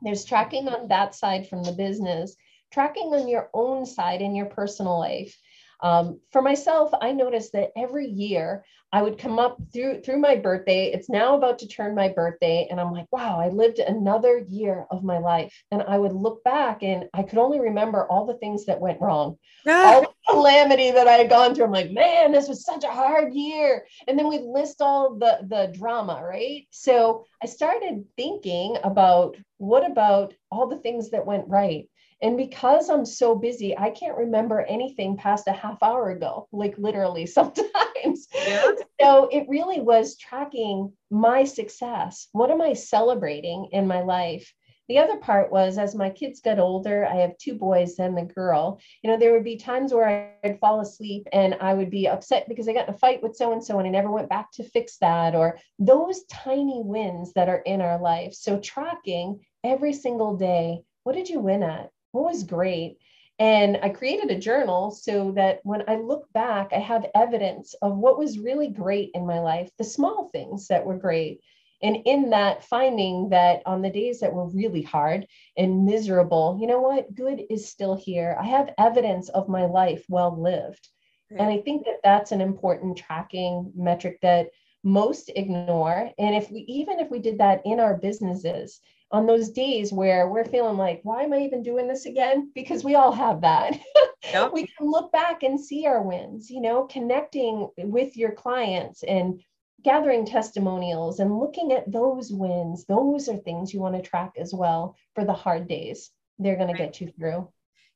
there's 0.00 0.24
tracking 0.24 0.68
on 0.68 0.88
that 0.88 1.14
side 1.14 1.48
from 1.48 1.62
the 1.62 1.72
business, 1.72 2.34
tracking 2.72 3.14
on 3.14 3.28
your 3.28 3.48
own 3.54 3.86
side 3.86 4.20
in 4.20 4.34
your 4.34 4.46
personal 4.46 4.98
life 4.98 5.36
um, 5.82 6.20
for 6.30 6.40
myself, 6.40 6.90
I 7.00 7.12
noticed 7.12 7.52
that 7.52 7.72
every 7.76 8.06
year 8.06 8.64
I 8.92 9.02
would 9.02 9.18
come 9.18 9.38
up 9.38 9.58
through 9.72 10.02
through 10.02 10.18
my 10.18 10.36
birthday. 10.36 10.92
It's 10.92 11.08
now 11.08 11.36
about 11.36 11.58
to 11.60 11.66
turn 11.66 11.94
my 11.94 12.08
birthday, 12.08 12.68
and 12.70 12.78
I'm 12.80 12.92
like, 12.92 13.06
wow, 13.10 13.40
I 13.40 13.48
lived 13.48 13.80
another 13.80 14.44
year 14.48 14.86
of 14.90 15.02
my 15.02 15.18
life. 15.18 15.52
And 15.70 15.82
I 15.82 15.98
would 15.98 16.12
look 16.12 16.44
back, 16.44 16.82
and 16.82 17.08
I 17.14 17.22
could 17.24 17.38
only 17.38 17.58
remember 17.58 18.06
all 18.06 18.26
the 18.26 18.38
things 18.38 18.66
that 18.66 18.80
went 18.80 19.00
wrong, 19.00 19.38
all 19.86 20.02
the 20.02 20.08
calamity 20.28 20.92
that 20.92 21.08
I 21.08 21.14
had 21.14 21.30
gone 21.30 21.54
through. 21.54 21.64
I'm 21.64 21.72
like, 21.72 21.90
man, 21.90 22.30
this 22.30 22.48
was 22.48 22.64
such 22.64 22.84
a 22.84 22.92
hard 22.92 23.34
year. 23.34 23.86
And 24.06 24.16
then 24.16 24.28
we 24.28 24.38
list 24.38 24.80
all 24.80 25.16
the 25.18 25.38
the 25.48 25.72
drama, 25.76 26.22
right? 26.22 26.66
So 26.70 27.24
I 27.42 27.46
started 27.46 28.04
thinking 28.16 28.76
about 28.84 29.36
what 29.56 29.90
about 29.90 30.34
all 30.50 30.68
the 30.68 30.78
things 30.78 31.10
that 31.10 31.26
went 31.26 31.48
right 31.48 31.88
and 32.22 32.36
because 32.36 32.88
I'm 32.88 33.04
so 33.04 33.34
busy, 33.34 33.76
I 33.76 33.90
can't 33.90 34.16
remember 34.16 34.60
anything 34.60 35.16
past 35.16 35.48
a 35.48 35.52
half 35.52 35.82
hour 35.82 36.10
ago, 36.10 36.48
like 36.52 36.78
literally 36.78 37.26
sometimes. 37.38 38.28
Yeah. 38.46 38.72
So 39.00 39.28
it 39.32 39.48
really 39.48 39.80
was 39.80 40.16
tracking 40.16 40.92
my 41.10 41.44
success. 41.44 42.28
What 42.32 42.50
am 42.50 42.62
I 42.62 42.72
celebrating 42.72 43.68
in 43.72 43.88
my 43.88 44.02
life? 44.02 44.54
The 44.88 44.98
other 44.98 45.16
part 45.16 45.50
was 45.50 45.78
as 45.78 45.94
my 45.94 46.10
kids 46.10 46.40
got 46.40 46.58
older, 46.58 47.06
I 47.06 47.16
have 47.16 47.38
two 47.38 47.54
boys 47.54 47.98
and 47.98 48.16
the 48.16 48.22
girl. 48.22 48.80
You 49.02 49.10
know, 49.10 49.16
there 49.16 49.32
would 49.32 49.44
be 49.44 49.56
times 49.56 49.94
where 49.94 50.34
I'd 50.44 50.60
fall 50.60 50.80
asleep 50.80 51.26
and 51.32 51.56
I 51.60 51.72
would 51.72 51.88
be 51.88 52.08
upset 52.08 52.48
because 52.48 52.68
I 52.68 52.72
got 52.72 52.88
in 52.88 52.94
a 52.94 52.98
fight 52.98 53.22
with 53.22 53.36
so 53.36 53.52
and 53.52 53.64
so 53.64 53.78
and 53.78 53.86
I 53.86 53.90
never 53.90 54.10
went 54.10 54.28
back 54.28 54.50
to 54.52 54.64
fix 54.64 54.98
that, 54.98 55.34
or 55.34 55.58
those 55.78 56.24
tiny 56.24 56.82
wins 56.84 57.32
that 57.34 57.48
are 57.48 57.62
in 57.64 57.80
our 57.80 58.00
life. 58.00 58.34
So, 58.34 58.58
tracking 58.58 59.40
every 59.64 59.92
single 59.92 60.36
day, 60.36 60.82
what 61.04 61.14
did 61.14 61.28
you 61.28 61.40
win 61.40 61.62
at? 61.62 61.91
What 62.12 62.24
was 62.24 62.44
great. 62.44 62.98
And 63.38 63.78
I 63.82 63.88
created 63.88 64.30
a 64.30 64.38
journal 64.38 64.90
so 64.90 65.32
that 65.32 65.60
when 65.64 65.82
I 65.88 65.96
look 65.96 66.32
back, 66.32 66.72
I 66.72 66.78
have 66.78 67.10
evidence 67.14 67.74
of 67.82 67.96
what 67.96 68.18
was 68.18 68.38
really 68.38 68.68
great 68.68 69.10
in 69.14 69.26
my 69.26 69.40
life, 69.40 69.70
the 69.78 69.84
small 69.84 70.28
things 70.28 70.68
that 70.68 70.84
were 70.86 70.96
great. 70.96 71.40
And 71.82 71.96
in 72.04 72.30
that, 72.30 72.62
finding 72.62 73.30
that 73.30 73.62
on 73.66 73.82
the 73.82 73.90
days 73.90 74.20
that 74.20 74.32
were 74.32 74.46
really 74.46 74.82
hard 74.82 75.26
and 75.56 75.84
miserable, 75.84 76.56
you 76.60 76.68
know 76.68 76.80
what? 76.80 77.12
Good 77.14 77.42
is 77.50 77.68
still 77.68 77.96
here. 77.96 78.36
I 78.40 78.46
have 78.46 78.74
evidence 78.78 79.28
of 79.30 79.48
my 79.48 79.66
life 79.66 80.04
well 80.08 80.40
lived. 80.40 80.86
Right. 81.30 81.40
And 81.40 81.50
I 81.50 81.60
think 81.62 81.84
that 81.86 82.00
that's 82.04 82.30
an 82.30 82.40
important 82.40 82.96
tracking 82.96 83.72
metric 83.74 84.18
that 84.22 84.50
most 84.84 85.30
ignore. 85.34 86.10
And 86.18 86.36
if 86.36 86.50
we, 86.50 86.60
even 86.68 87.00
if 87.00 87.10
we 87.10 87.18
did 87.18 87.38
that 87.38 87.62
in 87.64 87.80
our 87.80 87.96
businesses, 87.96 88.80
on 89.12 89.26
those 89.26 89.50
days 89.50 89.92
where 89.92 90.28
we're 90.28 90.44
feeling 90.44 90.78
like, 90.78 91.00
why 91.02 91.22
am 91.22 91.34
I 91.34 91.40
even 91.40 91.62
doing 91.62 91.86
this 91.86 92.06
again? 92.06 92.50
Because 92.54 92.82
we 92.82 92.94
all 92.94 93.12
have 93.12 93.42
that. 93.42 93.78
Yep. 94.32 94.52
we 94.52 94.68
can 94.68 94.88
look 94.88 95.10
back 95.10 95.42
and 95.42 95.60
see 95.60 95.84
our 95.84 96.00
wins, 96.00 96.48
you 96.48 96.60
know, 96.60 96.84
connecting 96.84 97.68
with 97.76 98.16
your 98.16 98.30
clients 98.30 99.02
and 99.02 99.42
gathering 99.82 100.24
testimonials 100.24 101.18
and 101.18 101.40
looking 101.40 101.72
at 101.72 101.90
those 101.90 102.32
wins. 102.32 102.84
Those 102.86 103.28
are 103.28 103.36
things 103.36 103.74
you 103.74 103.80
want 103.80 103.96
to 103.96 104.00
track 104.00 104.34
as 104.38 104.54
well 104.54 104.96
for 105.16 105.24
the 105.24 105.32
hard 105.32 105.66
days. 105.66 106.12
They're 106.38 106.54
going 106.54 106.68
right. 106.68 106.76
to 106.76 106.82
get 106.84 107.00
you 107.00 107.12
through. 107.18 107.48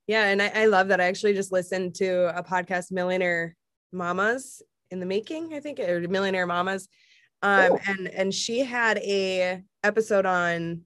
Yeah. 0.08 0.24
And 0.24 0.42
I, 0.42 0.48
I 0.48 0.66
love 0.66 0.88
that. 0.88 1.00
I 1.00 1.04
actually 1.04 1.32
just 1.32 1.52
listened 1.52 1.94
to 1.96 2.36
a 2.36 2.42
podcast, 2.42 2.90
Millionaire 2.90 3.54
Mamas 3.92 4.62
in 4.90 4.98
the 4.98 5.06
Making, 5.06 5.54
I 5.54 5.60
think, 5.60 5.78
or 5.78 6.00
Millionaire 6.00 6.46
Mamas. 6.46 6.88
Um, 7.42 7.78
and 7.86 8.08
and 8.08 8.34
she 8.34 8.64
had 8.64 8.98
a 8.98 9.62
episode 9.84 10.26
on 10.26 10.82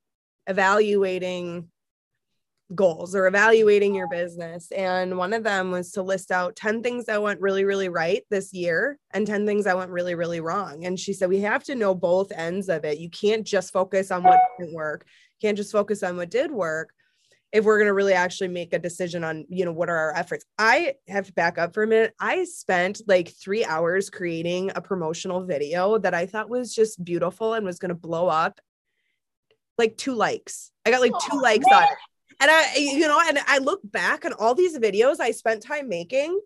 evaluating 0.50 1.68
goals 2.74 3.14
or 3.14 3.26
evaluating 3.26 3.94
your 3.94 4.08
business. 4.08 4.70
And 4.70 5.16
one 5.16 5.32
of 5.32 5.42
them 5.42 5.70
was 5.70 5.92
to 5.92 6.02
list 6.02 6.30
out 6.30 6.56
10 6.56 6.82
things 6.82 7.06
that 7.06 7.22
went 7.22 7.40
really, 7.40 7.64
really 7.64 7.88
right 7.88 8.22
this 8.30 8.52
year 8.52 8.98
and 9.12 9.26
10 9.26 9.46
things 9.46 9.64
that 9.64 9.76
went 9.76 9.90
really, 9.90 10.14
really 10.14 10.40
wrong. 10.40 10.84
And 10.84 10.98
she 10.98 11.12
said, 11.12 11.28
we 11.28 11.40
have 11.40 11.64
to 11.64 11.74
know 11.74 11.94
both 11.94 12.32
ends 12.32 12.68
of 12.68 12.84
it. 12.84 12.98
You 12.98 13.10
can't 13.10 13.46
just 13.46 13.72
focus 13.72 14.10
on 14.10 14.22
what 14.22 14.40
didn't 14.58 14.74
work, 14.74 15.04
you 15.40 15.48
can't 15.48 15.56
just 15.56 15.72
focus 15.72 16.02
on 16.02 16.16
what 16.16 16.30
did 16.30 16.50
work 16.50 16.92
if 17.52 17.64
we're 17.64 17.78
going 17.78 17.88
to 17.88 17.94
really 17.94 18.12
actually 18.12 18.48
make 18.48 18.72
a 18.72 18.78
decision 18.78 19.24
on 19.24 19.44
you 19.48 19.64
know 19.64 19.72
what 19.72 19.88
are 19.88 19.96
our 19.96 20.14
efforts 20.14 20.44
i 20.58 20.94
have 21.08 21.26
to 21.26 21.32
back 21.32 21.58
up 21.58 21.74
for 21.74 21.82
a 21.82 21.86
minute 21.86 22.14
i 22.20 22.44
spent 22.44 23.00
like 23.08 23.28
three 23.28 23.64
hours 23.64 24.08
creating 24.08 24.70
a 24.74 24.80
promotional 24.80 25.44
video 25.44 25.98
that 25.98 26.14
i 26.14 26.26
thought 26.26 26.48
was 26.48 26.72
just 26.72 27.02
beautiful 27.04 27.54
and 27.54 27.66
was 27.66 27.78
going 27.78 27.88
to 27.88 27.94
blow 27.94 28.28
up 28.28 28.60
like 29.80 29.96
two 29.96 30.14
likes. 30.14 30.70
I 30.86 30.90
got 30.90 31.00
like 31.00 31.12
two 31.12 31.36
oh, 31.36 31.38
likes 31.38 31.66
man. 31.68 31.82
on 31.82 31.82
it. 31.84 31.98
And 32.40 32.50
I, 32.50 32.74
you 32.76 33.00
know, 33.00 33.20
and 33.26 33.38
I 33.46 33.58
look 33.58 33.80
back 33.84 34.24
on 34.24 34.32
all 34.34 34.54
these 34.54 34.78
videos 34.78 35.20
I 35.20 35.32
spent 35.32 35.62
time 35.62 35.88
making. 35.88 36.40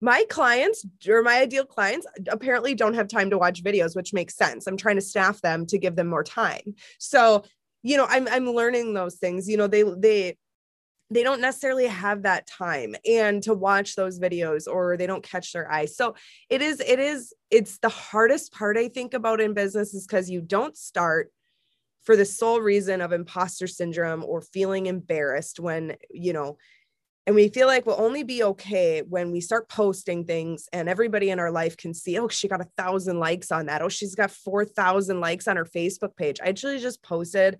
My 0.00 0.24
clients 0.28 0.86
or 1.08 1.22
my 1.22 1.40
ideal 1.40 1.64
clients 1.64 2.06
apparently 2.28 2.74
don't 2.74 2.94
have 2.94 3.08
time 3.08 3.30
to 3.30 3.38
watch 3.38 3.64
videos, 3.64 3.96
which 3.96 4.12
makes 4.12 4.36
sense. 4.36 4.66
I'm 4.66 4.76
trying 4.76 4.96
to 4.96 5.02
staff 5.02 5.40
them 5.40 5.66
to 5.66 5.78
give 5.78 5.96
them 5.96 6.06
more 6.06 6.24
time. 6.24 6.74
So, 6.98 7.44
you 7.82 7.96
know, 7.96 8.06
I'm 8.08 8.28
I'm 8.28 8.48
learning 8.48 8.94
those 8.94 9.16
things. 9.16 9.48
You 9.48 9.56
know, 9.56 9.66
they 9.66 9.82
they 9.82 10.36
they 11.10 11.22
don't 11.22 11.40
necessarily 11.40 11.86
have 11.86 12.22
that 12.22 12.46
time 12.46 12.96
and 13.08 13.42
to 13.44 13.54
watch 13.54 13.94
those 13.94 14.18
videos 14.18 14.66
or 14.66 14.96
they 14.96 15.06
don't 15.06 15.22
catch 15.22 15.52
their 15.52 15.70
eye. 15.70 15.84
So 15.84 16.16
it 16.50 16.62
is, 16.62 16.80
it 16.80 16.98
is, 16.98 17.32
it's 17.50 17.78
the 17.78 17.88
hardest 17.88 18.52
part 18.52 18.76
I 18.76 18.88
think 18.88 19.14
about 19.14 19.40
in 19.40 19.54
business 19.54 19.94
is 19.94 20.06
because 20.06 20.28
you 20.28 20.40
don't 20.40 20.76
start 20.76 21.30
for 22.06 22.16
the 22.16 22.24
sole 22.24 22.60
reason 22.60 23.00
of 23.00 23.12
imposter 23.12 23.66
syndrome 23.66 24.24
or 24.24 24.40
feeling 24.40 24.86
embarrassed 24.86 25.60
when, 25.60 25.96
you 26.08 26.32
know, 26.32 26.56
and 27.26 27.34
we 27.34 27.48
feel 27.48 27.66
like 27.66 27.84
we'll 27.84 28.00
only 28.00 28.22
be 28.22 28.44
okay 28.44 29.02
when 29.02 29.32
we 29.32 29.40
start 29.40 29.68
posting 29.68 30.24
things 30.24 30.68
and 30.72 30.88
everybody 30.88 31.30
in 31.30 31.40
our 31.40 31.50
life 31.50 31.76
can 31.76 31.92
see, 31.92 32.16
oh, 32.18 32.28
she 32.28 32.46
got 32.46 32.60
a 32.60 32.68
thousand 32.76 33.18
likes 33.18 33.50
on 33.50 33.66
that. 33.66 33.82
Oh, 33.82 33.88
she's 33.88 34.14
got 34.14 34.30
4,000 34.30 35.18
likes 35.18 35.48
on 35.48 35.56
her 35.56 35.64
Facebook 35.64 36.16
page. 36.16 36.38
I 36.40 36.48
actually 36.48 36.78
just 36.78 37.02
posted 37.02 37.58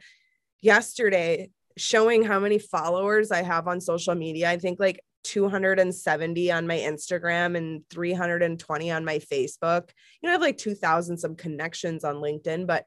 yesterday 0.62 1.50
showing 1.76 2.22
how 2.22 2.38
many 2.38 2.60
followers 2.60 3.32
I 3.32 3.42
have 3.42 3.66
on 3.66 3.80
social 3.80 4.14
media. 4.14 4.48
I 4.48 4.58
think 4.58 4.78
like 4.78 5.00
270 5.24 6.52
on 6.52 6.68
my 6.68 6.78
Instagram 6.78 7.56
and 7.56 7.82
320 7.90 8.90
on 8.92 9.04
my 9.04 9.18
Facebook. 9.18 9.90
You 10.22 10.28
know, 10.28 10.30
I 10.30 10.32
have 10.32 10.40
like 10.40 10.58
2,000 10.58 11.18
some 11.18 11.34
connections 11.34 12.04
on 12.04 12.16
LinkedIn, 12.16 12.68
but 12.68 12.84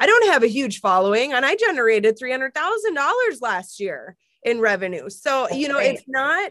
I 0.00 0.06
don't 0.06 0.32
have 0.32 0.42
a 0.42 0.48
huge 0.48 0.80
following 0.80 1.34
and 1.34 1.44
I 1.44 1.54
generated 1.54 2.18
$300,000 2.18 3.42
last 3.42 3.78
year 3.78 4.16
in 4.42 4.60
revenue. 4.60 5.10
So, 5.10 5.42
That's 5.42 5.60
you 5.60 5.68
know, 5.68 5.78
it's 5.78 6.02
not 6.08 6.50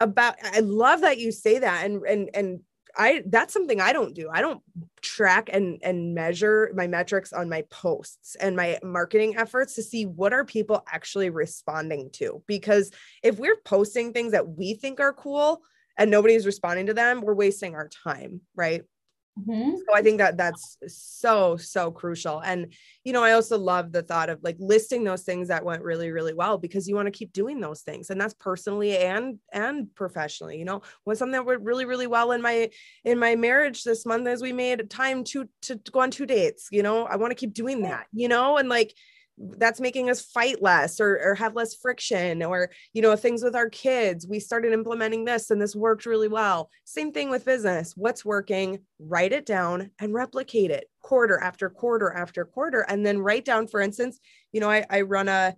about 0.00 0.36
I 0.42 0.60
love 0.60 1.02
that 1.02 1.18
you 1.18 1.32
say 1.32 1.58
that 1.58 1.84
and 1.84 2.02
and 2.06 2.30
and 2.34 2.60
I 2.98 3.22
that's 3.26 3.52
something 3.52 3.80
I 3.80 3.92
don't 3.92 4.14
do. 4.14 4.28
I 4.32 4.40
don't 4.40 4.62
track 5.02 5.50
and 5.52 5.78
and 5.82 6.14
measure 6.14 6.70
my 6.74 6.86
metrics 6.86 7.32
on 7.32 7.48
my 7.48 7.62
posts 7.70 8.36
and 8.36 8.56
my 8.56 8.78
marketing 8.82 9.36
efforts 9.36 9.74
to 9.74 9.82
see 9.82 10.06
what 10.06 10.32
are 10.32 10.44
people 10.44 10.82
actually 10.90 11.30
responding 11.30 12.10
to 12.14 12.42
because 12.46 12.90
if 13.22 13.38
we're 13.38 13.60
posting 13.64 14.12
things 14.12 14.32
that 14.32 14.48
we 14.48 14.74
think 14.74 14.98
are 14.98 15.12
cool 15.12 15.62
and 15.98 16.10
nobody's 16.10 16.46
responding 16.46 16.86
to 16.86 16.94
them, 16.94 17.20
we're 17.20 17.34
wasting 17.34 17.74
our 17.74 17.88
time, 17.88 18.40
right? 18.54 18.82
Mm-hmm. 19.38 19.76
So 19.76 19.94
I 19.94 20.00
think 20.00 20.18
that 20.18 20.38
that's 20.38 20.78
so 20.88 21.56
so 21.58 21.90
crucial. 21.90 22.40
And 22.40 22.72
you 23.04 23.12
know, 23.12 23.22
I 23.22 23.32
also 23.32 23.58
love 23.58 23.92
the 23.92 24.02
thought 24.02 24.30
of 24.30 24.42
like 24.42 24.56
listing 24.58 25.04
those 25.04 25.24
things 25.24 25.48
that 25.48 25.64
went 25.64 25.82
really 25.82 26.10
really 26.10 26.32
well 26.32 26.56
because 26.56 26.88
you 26.88 26.94
want 26.94 27.06
to 27.06 27.18
keep 27.18 27.32
doing 27.32 27.60
those 27.60 27.82
things, 27.82 28.08
and 28.08 28.20
that's 28.20 28.34
personally 28.34 28.96
and 28.96 29.38
and 29.52 29.94
professionally. 29.94 30.58
You 30.58 30.64
know, 30.64 30.82
when 31.04 31.16
something 31.16 31.32
that 31.32 31.44
went 31.44 31.62
really 31.62 31.84
really 31.84 32.06
well 32.06 32.32
in 32.32 32.40
my 32.40 32.70
in 33.04 33.18
my 33.18 33.36
marriage 33.36 33.84
this 33.84 34.06
month 34.06 34.26
as 34.26 34.40
we 34.40 34.52
made 34.52 34.88
time 34.88 35.22
to 35.24 35.48
to 35.62 35.76
go 35.92 36.00
on 36.00 36.10
two 36.10 36.26
dates. 36.26 36.68
You 36.70 36.82
know, 36.82 37.04
I 37.04 37.16
want 37.16 37.30
to 37.30 37.36
keep 37.36 37.52
doing 37.52 37.82
that. 37.82 38.06
You 38.12 38.28
know, 38.28 38.56
and 38.56 38.70
like 38.70 38.94
that's 39.38 39.80
making 39.80 40.08
us 40.08 40.22
fight 40.22 40.62
less 40.62 41.00
or, 41.00 41.18
or 41.22 41.34
have 41.34 41.54
less 41.54 41.74
friction 41.74 42.42
or 42.42 42.70
you 42.92 43.02
know 43.02 43.14
things 43.16 43.42
with 43.42 43.54
our 43.54 43.68
kids. 43.68 44.26
We 44.26 44.40
started 44.40 44.72
implementing 44.72 45.24
this 45.24 45.50
and 45.50 45.60
this 45.60 45.76
worked 45.76 46.06
really 46.06 46.28
well. 46.28 46.70
Same 46.84 47.12
thing 47.12 47.30
with 47.30 47.44
business. 47.44 47.94
What's 47.96 48.24
working? 48.24 48.80
Write 48.98 49.32
it 49.32 49.46
down 49.46 49.90
and 49.98 50.14
replicate 50.14 50.70
it 50.70 50.88
quarter 51.02 51.38
after 51.38 51.68
quarter 51.70 52.12
after 52.12 52.44
quarter. 52.44 52.80
And 52.88 53.04
then 53.04 53.18
write 53.18 53.44
down 53.44 53.66
for 53.66 53.80
instance 53.80 54.18
you 54.52 54.60
know 54.60 54.70
i, 54.70 54.84
I 54.88 55.02
run 55.02 55.28
a 55.28 55.54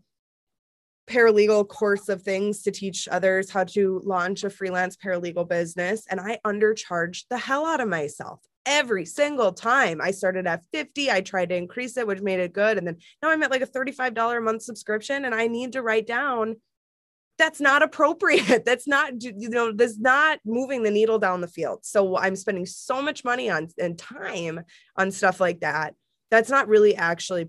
paralegal 1.08 1.68
course 1.68 2.08
of 2.08 2.22
things 2.22 2.62
to 2.62 2.70
teach 2.70 3.08
others 3.10 3.48
how 3.48 3.64
to 3.64 4.02
launch 4.04 4.44
a 4.44 4.50
freelance 4.50 4.96
paralegal 4.96 5.48
business 5.48 6.04
and 6.10 6.20
i 6.20 6.38
undercharged 6.44 7.24
the 7.30 7.38
hell 7.38 7.64
out 7.64 7.80
of 7.80 7.88
myself 7.88 8.40
every 8.68 9.06
single 9.06 9.52
time. 9.52 10.00
I 10.00 10.10
started 10.10 10.46
at 10.46 10.64
50, 10.72 11.10
I 11.10 11.22
tried 11.22 11.48
to 11.48 11.56
increase 11.56 11.96
it, 11.96 12.06
which 12.06 12.20
made 12.20 12.38
it 12.38 12.52
good. 12.52 12.76
And 12.76 12.86
then 12.86 12.98
now 13.22 13.30
I'm 13.30 13.42
at 13.42 13.50
like 13.50 13.62
a 13.62 13.66
$35 13.66 14.36
a 14.36 14.40
month 14.40 14.62
subscription 14.62 15.24
and 15.24 15.34
I 15.34 15.46
need 15.48 15.72
to 15.72 15.82
write 15.82 16.06
down 16.06 16.56
that's 17.38 17.60
not 17.60 17.82
appropriate. 17.82 18.64
That's 18.66 18.88
not, 18.88 19.22
you 19.22 19.48
know, 19.48 19.70
that's 19.72 19.96
not 19.96 20.40
moving 20.44 20.82
the 20.82 20.90
needle 20.90 21.20
down 21.20 21.40
the 21.40 21.46
field. 21.46 21.84
So 21.84 22.18
I'm 22.18 22.34
spending 22.34 22.66
so 22.66 23.00
much 23.00 23.24
money 23.24 23.48
on 23.48 23.68
and 23.78 23.96
time 23.96 24.62
on 24.96 25.12
stuff 25.12 25.38
like 25.38 25.60
that. 25.60 25.94
That's 26.32 26.50
not 26.50 26.66
really 26.66 26.96
actually 26.96 27.48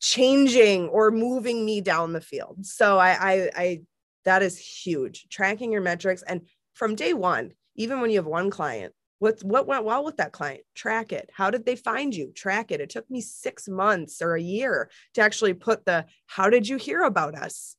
changing 0.00 0.88
or 0.88 1.10
moving 1.10 1.62
me 1.62 1.82
down 1.82 2.14
the 2.14 2.22
field. 2.22 2.64
So 2.64 2.96
I, 2.96 3.10
I, 3.10 3.50
I 3.54 3.80
that 4.24 4.42
is 4.42 4.58
huge. 4.58 5.26
Tracking 5.28 5.70
your 5.70 5.82
metrics 5.82 6.22
and 6.22 6.48
from 6.72 6.94
day 6.94 7.12
one, 7.12 7.52
even 7.76 8.00
when 8.00 8.10
you 8.10 8.16
have 8.16 8.26
one 8.26 8.48
client, 8.48 8.94
what 9.18 9.42
what 9.42 9.66
went 9.66 9.84
well 9.84 10.04
with 10.04 10.18
that 10.18 10.32
client? 10.32 10.60
Track 10.74 11.12
it. 11.12 11.30
How 11.32 11.50
did 11.50 11.66
they 11.66 11.76
find 11.76 12.14
you? 12.14 12.32
Track 12.34 12.70
it. 12.70 12.80
It 12.80 12.90
took 12.90 13.10
me 13.10 13.20
six 13.20 13.68
months 13.68 14.22
or 14.22 14.34
a 14.34 14.40
year 14.40 14.90
to 15.14 15.20
actually 15.20 15.54
put 15.54 15.84
the 15.84 16.06
how 16.26 16.50
did 16.50 16.68
you 16.68 16.76
hear 16.76 17.02
about 17.02 17.34
us? 17.34 17.76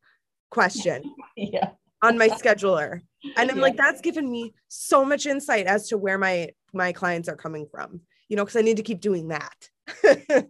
question 0.49 1.03
yeah. 1.35 1.69
on 2.01 2.17
my 2.17 2.29
scheduler. 2.29 3.01
And 3.35 3.51
i'm 3.51 3.57
yeah. 3.57 3.63
like 3.63 3.77
that's 3.77 4.01
given 4.01 4.29
me 4.29 4.53
so 4.67 5.03
much 5.03 5.25
insight 5.25 5.65
as 5.65 5.89
to 5.89 5.97
where 5.97 6.17
my 6.17 6.49
my 6.73 6.91
clients 6.91 7.27
are 7.27 7.35
coming 7.35 7.67
from 7.69 8.01
you 8.29 8.37
know 8.37 8.45
because 8.45 8.55
i 8.55 8.61
need 8.61 8.77
to 8.77 8.83
keep 8.83 9.01
doing 9.01 9.29
that. 9.29 10.47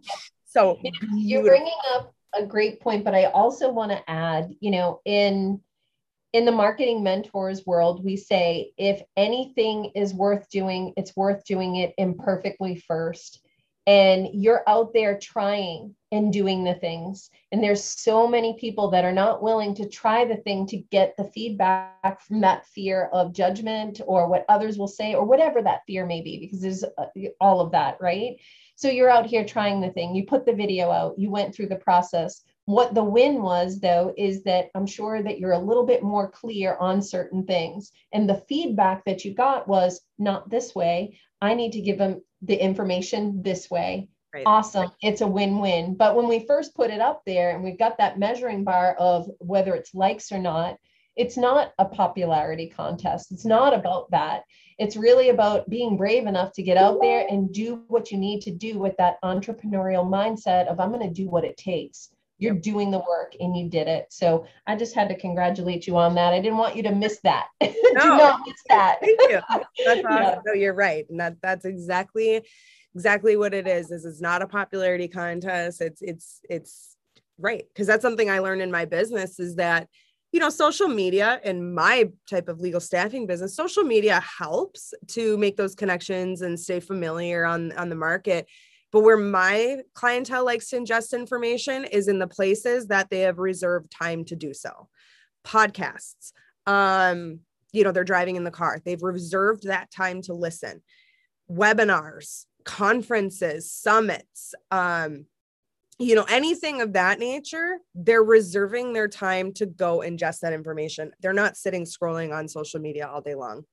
So 0.52 0.80
you're 1.14 1.44
bringing 1.44 1.72
up 1.94 2.12
a 2.34 2.44
great 2.44 2.80
point 2.80 3.04
but 3.04 3.14
i 3.14 3.26
also 3.26 3.70
want 3.70 3.92
to 3.92 4.10
add 4.10 4.52
you 4.58 4.72
know 4.72 5.00
in 5.04 5.60
in 6.32 6.44
the 6.44 6.52
marketing 6.52 7.02
mentors 7.02 7.66
world, 7.66 8.04
we 8.04 8.16
say 8.16 8.72
if 8.76 9.02
anything 9.16 9.90
is 9.94 10.14
worth 10.14 10.48
doing, 10.50 10.92
it's 10.96 11.16
worth 11.16 11.44
doing 11.44 11.76
it 11.76 11.94
imperfectly 11.98 12.76
first. 12.76 13.40
And 13.86 14.28
you're 14.32 14.62
out 14.68 14.92
there 14.92 15.18
trying 15.18 15.96
and 16.12 16.32
doing 16.32 16.62
the 16.62 16.74
things. 16.74 17.30
And 17.50 17.62
there's 17.62 17.82
so 17.82 18.28
many 18.28 18.56
people 18.60 18.90
that 18.90 19.04
are 19.04 19.12
not 19.12 19.42
willing 19.42 19.74
to 19.76 19.88
try 19.88 20.24
the 20.24 20.36
thing 20.36 20.66
to 20.66 20.76
get 20.76 21.16
the 21.16 21.24
feedback 21.24 22.20
from 22.20 22.40
that 22.42 22.66
fear 22.66 23.08
of 23.12 23.32
judgment 23.32 24.00
or 24.06 24.28
what 24.28 24.44
others 24.48 24.78
will 24.78 24.88
say 24.88 25.14
or 25.14 25.24
whatever 25.24 25.62
that 25.62 25.82
fear 25.86 26.06
may 26.06 26.20
be, 26.20 26.38
because 26.38 26.60
there's 26.60 26.84
uh, 26.84 27.06
all 27.40 27.60
of 27.60 27.72
that, 27.72 27.96
right? 28.00 28.36
So 28.76 28.88
you're 28.88 29.10
out 29.10 29.26
here 29.26 29.44
trying 29.44 29.80
the 29.80 29.90
thing, 29.90 30.14
you 30.14 30.26
put 30.26 30.46
the 30.46 30.52
video 30.52 30.90
out, 30.90 31.18
you 31.18 31.30
went 31.30 31.54
through 31.54 31.68
the 31.68 31.76
process 31.76 32.42
what 32.70 32.94
the 32.94 33.04
win 33.04 33.42
was, 33.42 33.80
though, 33.80 34.14
is 34.16 34.44
that 34.44 34.70
I'm 34.74 34.86
sure 34.86 35.22
that 35.22 35.38
you're 35.38 35.52
a 35.52 35.58
little 35.58 35.84
bit 35.84 36.02
more 36.02 36.30
clear 36.30 36.76
on 36.76 37.02
certain 37.02 37.44
things. 37.44 37.90
And 38.12 38.28
the 38.28 38.42
feedback 38.48 39.04
that 39.04 39.24
you 39.24 39.34
got 39.34 39.66
was 39.66 40.00
not 40.18 40.50
this 40.50 40.74
way. 40.74 41.18
I 41.40 41.54
need 41.54 41.72
to 41.72 41.80
give 41.80 41.98
them 41.98 42.22
the 42.42 42.56
information 42.56 43.42
this 43.42 43.70
way. 43.70 44.08
Right. 44.32 44.44
Awesome. 44.46 44.90
It's 45.02 45.22
a 45.22 45.26
win 45.26 45.58
win. 45.58 45.96
But 45.96 46.14
when 46.14 46.28
we 46.28 46.46
first 46.46 46.74
put 46.74 46.90
it 46.90 47.00
up 47.00 47.22
there 47.26 47.50
and 47.50 47.64
we've 47.64 47.78
got 47.78 47.98
that 47.98 48.18
measuring 48.18 48.62
bar 48.62 48.94
of 48.98 49.28
whether 49.38 49.74
it's 49.74 49.94
likes 49.94 50.30
or 50.30 50.38
not, 50.38 50.76
it's 51.16 51.36
not 51.36 51.72
a 51.78 51.84
popularity 51.84 52.68
contest. 52.68 53.32
It's 53.32 53.44
not 53.44 53.74
about 53.74 54.10
that. 54.12 54.42
It's 54.78 54.96
really 54.96 55.30
about 55.30 55.68
being 55.68 55.96
brave 55.96 56.26
enough 56.26 56.52
to 56.52 56.62
get 56.62 56.76
out 56.76 57.00
there 57.00 57.26
and 57.28 57.52
do 57.52 57.82
what 57.88 58.10
you 58.12 58.18
need 58.18 58.42
to 58.42 58.50
do 58.50 58.78
with 58.78 58.96
that 58.98 59.20
entrepreneurial 59.24 60.08
mindset 60.08 60.68
of 60.68 60.78
I'm 60.78 60.92
going 60.92 61.06
to 61.06 61.12
do 61.12 61.28
what 61.28 61.44
it 61.44 61.56
takes 61.56 62.10
you're 62.40 62.54
doing 62.54 62.90
the 62.90 62.98
work 62.98 63.34
and 63.38 63.56
you 63.56 63.68
did 63.68 63.86
it. 63.86 64.06
So 64.10 64.46
I 64.66 64.74
just 64.74 64.94
had 64.94 65.08
to 65.10 65.16
congratulate 65.16 65.86
you 65.86 65.96
on 65.98 66.14
that. 66.14 66.32
I 66.32 66.40
didn't 66.40 66.56
want 66.56 66.74
you 66.74 66.82
to 66.84 66.92
miss 66.92 67.20
that. 67.22 67.46
No. 67.92 68.02
Do 68.02 68.08
not 68.08 68.40
miss 68.46 68.62
that. 68.68 69.00
Thank 69.00 69.20
you. 69.22 69.40
That's 69.84 70.04
awesome. 70.04 70.04
Yeah. 70.04 70.38
No, 70.46 70.52
you're 70.52 70.74
right. 70.74 71.06
And 71.10 71.18
that 71.18 71.38
that's 71.42 71.64
exactly 71.64 72.40
exactly 72.94 73.36
what 73.36 73.52
it 73.52 73.66
is. 73.66 73.88
This 73.88 74.04
is 74.04 74.20
not 74.20 74.42
a 74.42 74.46
popularity 74.46 75.08
contest. 75.08 75.80
It's 75.80 76.00
it's 76.00 76.40
it's 76.48 76.96
right. 77.36 77.64
Cause 77.74 77.88
that's 77.88 78.02
something 78.02 78.30
I 78.30 78.38
learned 78.38 78.62
in 78.62 78.70
my 78.70 78.84
business 78.84 79.40
is 79.40 79.56
that 79.56 79.88
you 80.30 80.38
know, 80.38 80.50
social 80.50 80.86
media 80.86 81.40
and 81.42 81.74
my 81.74 82.08
type 82.28 82.48
of 82.48 82.60
legal 82.60 82.78
staffing 82.78 83.26
business, 83.26 83.56
social 83.56 83.82
media 83.82 84.22
helps 84.38 84.94
to 85.08 85.36
make 85.38 85.56
those 85.56 85.74
connections 85.74 86.42
and 86.42 86.60
stay 86.60 86.78
familiar 86.78 87.44
on 87.44 87.72
on 87.72 87.88
the 87.88 87.96
market 87.96 88.46
but 88.92 89.00
where 89.00 89.16
my 89.16 89.82
clientele 89.94 90.44
likes 90.44 90.68
to 90.70 90.76
ingest 90.76 91.12
information 91.12 91.84
is 91.84 92.08
in 92.08 92.18
the 92.18 92.26
places 92.26 92.88
that 92.88 93.10
they 93.10 93.20
have 93.20 93.38
reserved 93.38 93.90
time 93.90 94.24
to 94.26 94.36
do 94.36 94.52
so. 94.52 94.88
Podcasts, 95.44 96.32
um, 96.66 97.40
you 97.72 97.84
know, 97.84 97.92
they're 97.92 98.04
driving 98.04 98.36
in 98.36 98.44
the 98.44 98.50
car, 98.50 98.80
they've 98.84 99.02
reserved 99.02 99.64
that 99.64 99.90
time 99.90 100.22
to 100.22 100.34
listen. 100.34 100.82
Webinars, 101.50 102.46
conferences, 102.64 103.70
summits, 103.70 104.54
um, 104.70 105.26
you 106.00 106.14
know, 106.14 106.24
anything 106.30 106.80
of 106.80 106.94
that 106.94 107.18
nature, 107.18 107.76
they're 107.94 108.24
reserving 108.24 108.94
their 108.94 109.06
time 109.06 109.52
to 109.52 109.66
go 109.66 109.98
ingest 109.98 110.40
that 110.40 110.54
information. 110.54 111.12
They're 111.20 111.34
not 111.34 111.58
sitting 111.58 111.84
scrolling 111.84 112.34
on 112.34 112.48
social 112.48 112.80
media 112.80 113.06
all 113.06 113.20
day 113.20 113.34
long. 113.34 113.64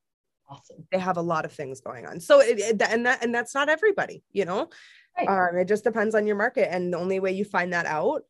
Awesome. 0.49 0.85
They 0.91 0.99
have 0.99 1.15
a 1.15 1.21
lot 1.21 1.45
of 1.45 1.53
things 1.53 1.79
going 1.79 2.05
on. 2.05 2.19
So, 2.19 2.41
it, 2.41 2.81
and 2.81 3.05
that, 3.05 3.23
and 3.23 3.33
that's 3.33 3.55
not 3.55 3.69
everybody, 3.69 4.23
you 4.33 4.43
know, 4.43 4.69
Right. 5.17 5.27
Um, 5.27 5.57
it 5.57 5.67
just 5.67 5.83
depends 5.83 6.15
on 6.15 6.27
your 6.27 6.35
market. 6.35 6.73
And 6.73 6.93
the 6.93 6.97
only 6.97 7.19
way 7.19 7.31
you 7.31 7.45
find 7.45 7.73
that 7.73 7.85
out, 7.85 8.23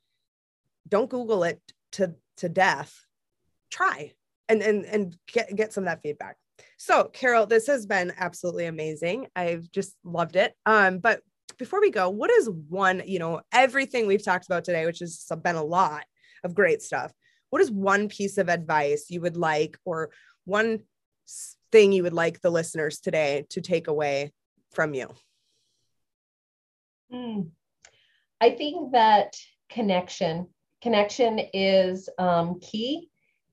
don't 0.88 1.10
Google 1.10 1.44
it 1.44 1.62
to, 1.94 2.16
to 2.38 2.50
death. 2.50 3.06
Try 3.70 4.14
and, 4.48 4.62
and, 4.62 4.86
and 4.86 5.18
get, 5.32 5.54
get 5.56 5.74
some 5.74 5.84
of 5.84 5.90
that 5.90 6.02
feedback. 6.02 6.38
So 6.78 7.10
Caryl, 7.14 7.46
this 7.46 7.68
has 7.68 7.86
been 7.86 8.14
absolutely 8.18 8.66
amazing. 8.66 9.28
I've 9.36 9.70
just 9.72 9.96
loved 10.04 10.36
it. 10.36 10.54
Um, 10.66 11.00
but 11.00 11.22
before 11.58 11.82
we 11.82 11.92
go, 11.92 12.10
what 12.10 12.32
is 12.32 12.50
one, 12.50 13.04
you 13.06 13.20
know, 13.20 13.42
everything 13.52 14.08
we've 14.08 14.24
talked 14.24 14.46
about 14.46 14.64
today, 14.64 14.86
which 14.86 15.00
has 15.00 15.28
been 15.44 15.56
a 15.56 15.64
lot, 15.64 16.06
of 16.44 16.56
great 16.56 16.82
stuff. 16.82 17.12
What 17.50 17.62
is 17.62 17.72
one 17.72 18.10
piece 18.10 18.38
of 18.38 18.50
advice 18.50 19.08
you 19.10 19.22
would 19.22 19.38
like, 19.38 19.78
or 19.86 20.12
one 20.46 20.80
thing 21.72 21.92
you 21.92 22.04
would 22.04 22.14
like 22.14 22.42
the 22.42 22.50
listeners 22.50 23.00
today 23.00 23.46
to 23.50 23.62
take 23.62 23.88
away 23.88 24.34
from 24.72 24.94
you? 24.94 25.10
Mm. 27.12 27.52
I 28.42 28.52
think 28.52 28.92
that 28.92 29.36
connection, 29.70 30.48
connection 30.82 31.40
is 31.54 32.10
um, 32.18 32.60
key. 32.60 33.10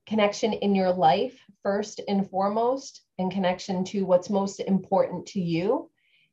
Connection 0.06 0.52
in 0.52 0.74
your 0.74 0.92
life, 0.92 1.38
first 1.62 2.02
and 2.08 2.28
foremost, 2.28 3.02
and 3.18 3.32
connection 3.32 3.84
to 3.84 4.04
what's 4.04 4.28
most 4.28 4.60
important 4.60 5.24
to 5.28 5.40
you, 5.40 5.90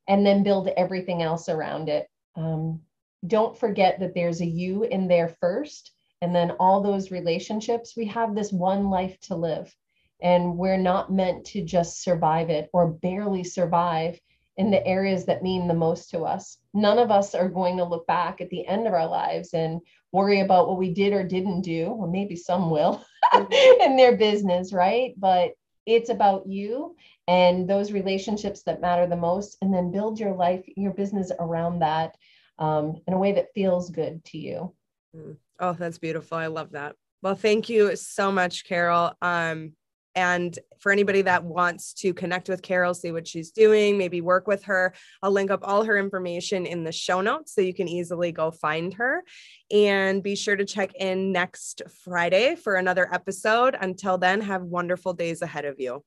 and 0.09 0.25
then 0.25 0.43
build 0.43 0.67
everything 0.75 1.21
else 1.21 1.47
around 1.47 1.87
it. 1.87 2.07
Um, 2.35 2.81
don't 3.27 3.57
forget 3.57 3.99
that 3.99 4.13
there's 4.13 4.41
a 4.41 4.45
you 4.45 4.83
in 4.83 5.07
there 5.07 5.29
first, 5.29 5.93
and 6.21 6.35
then 6.35 6.51
all 6.59 6.81
those 6.81 7.11
relationships. 7.11 7.95
We 7.95 8.07
have 8.07 8.35
this 8.35 8.51
one 8.51 8.89
life 8.89 9.17
to 9.21 9.35
live, 9.35 9.73
and 10.21 10.57
we're 10.57 10.77
not 10.77 11.13
meant 11.13 11.45
to 11.47 11.63
just 11.63 12.03
survive 12.03 12.49
it 12.49 12.69
or 12.73 12.87
barely 12.87 13.45
survive 13.45 14.19
in 14.57 14.71
the 14.71 14.85
areas 14.85 15.25
that 15.25 15.43
mean 15.43 15.67
the 15.67 15.73
most 15.73 16.09
to 16.11 16.21
us. 16.21 16.57
None 16.73 16.99
of 16.99 17.11
us 17.11 17.33
are 17.33 17.49
going 17.49 17.77
to 17.77 17.85
look 17.85 18.05
back 18.07 18.41
at 18.41 18.49
the 18.49 18.65
end 18.67 18.87
of 18.87 18.93
our 18.93 19.07
lives 19.07 19.53
and 19.53 19.81
worry 20.11 20.41
about 20.41 20.67
what 20.67 20.77
we 20.77 20.93
did 20.93 21.13
or 21.13 21.23
didn't 21.23 21.61
do, 21.61 21.85
or 21.85 22.07
maybe 22.07 22.35
some 22.35 22.69
will 22.69 23.03
in 23.81 23.95
their 23.95 24.17
business, 24.17 24.73
right? 24.73 25.13
But 25.17 25.51
it's 25.85 26.09
about 26.09 26.47
you 26.47 26.95
and 27.27 27.69
those 27.69 27.91
relationships 27.91 28.63
that 28.63 28.81
matter 28.81 29.07
the 29.07 29.15
most, 29.15 29.57
and 29.61 29.73
then 29.73 29.91
build 29.91 30.19
your 30.19 30.33
life, 30.33 30.63
your 30.75 30.93
business 30.93 31.31
around 31.39 31.79
that 31.79 32.15
um, 32.59 33.01
in 33.07 33.13
a 33.13 33.17
way 33.17 33.31
that 33.33 33.53
feels 33.53 33.89
good 33.89 34.23
to 34.25 34.37
you. 34.37 34.73
Mm. 35.15 35.37
Oh, 35.59 35.73
that's 35.73 35.97
beautiful. 35.97 36.37
I 36.37 36.47
love 36.47 36.71
that. 36.71 36.95
Well, 37.21 37.35
thank 37.35 37.69
you 37.69 37.95
so 37.95 38.31
much, 38.31 38.65
Caryl. 38.65 39.13
Um, 39.21 39.73
and 40.15 40.57
for 40.79 40.91
anybody 40.91 41.21
that 41.21 41.43
wants 41.43 41.93
to 41.93 42.13
connect 42.13 42.49
with 42.49 42.61
Caryl, 42.61 42.93
see 42.93 43.11
what 43.11 43.27
she's 43.27 43.51
doing, 43.51 43.97
maybe 43.97 44.21
work 44.21 44.47
with 44.47 44.63
her, 44.63 44.93
I'll 45.21 45.31
link 45.31 45.51
up 45.51 45.61
all 45.63 45.83
her 45.83 45.97
information 45.97 46.65
in 46.65 46.83
the 46.83 46.91
show 46.91 47.21
notes 47.21 47.53
so 47.55 47.61
you 47.61 47.73
can 47.73 47.87
easily 47.87 48.31
go 48.31 48.51
find 48.51 48.93
her. 48.95 49.23
And 49.71 50.21
be 50.21 50.35
sure 50.35 50.55
to 50.55 50.65
check 50.65 50.93
in 50.95 51.31
next 51.31 51.81
Friday 52.03 52.55
for 52.55 52.75
another 52.75 53.07
episode. 53.13 53.75
Until 53.79 54.17
then, 54.17 54.41
have 54.41 54.63
wonderful 54.63 55.13
days 55.13 55.41
ahead 55.41 55.65
of 55.65 55.79
you. 55.79 56.03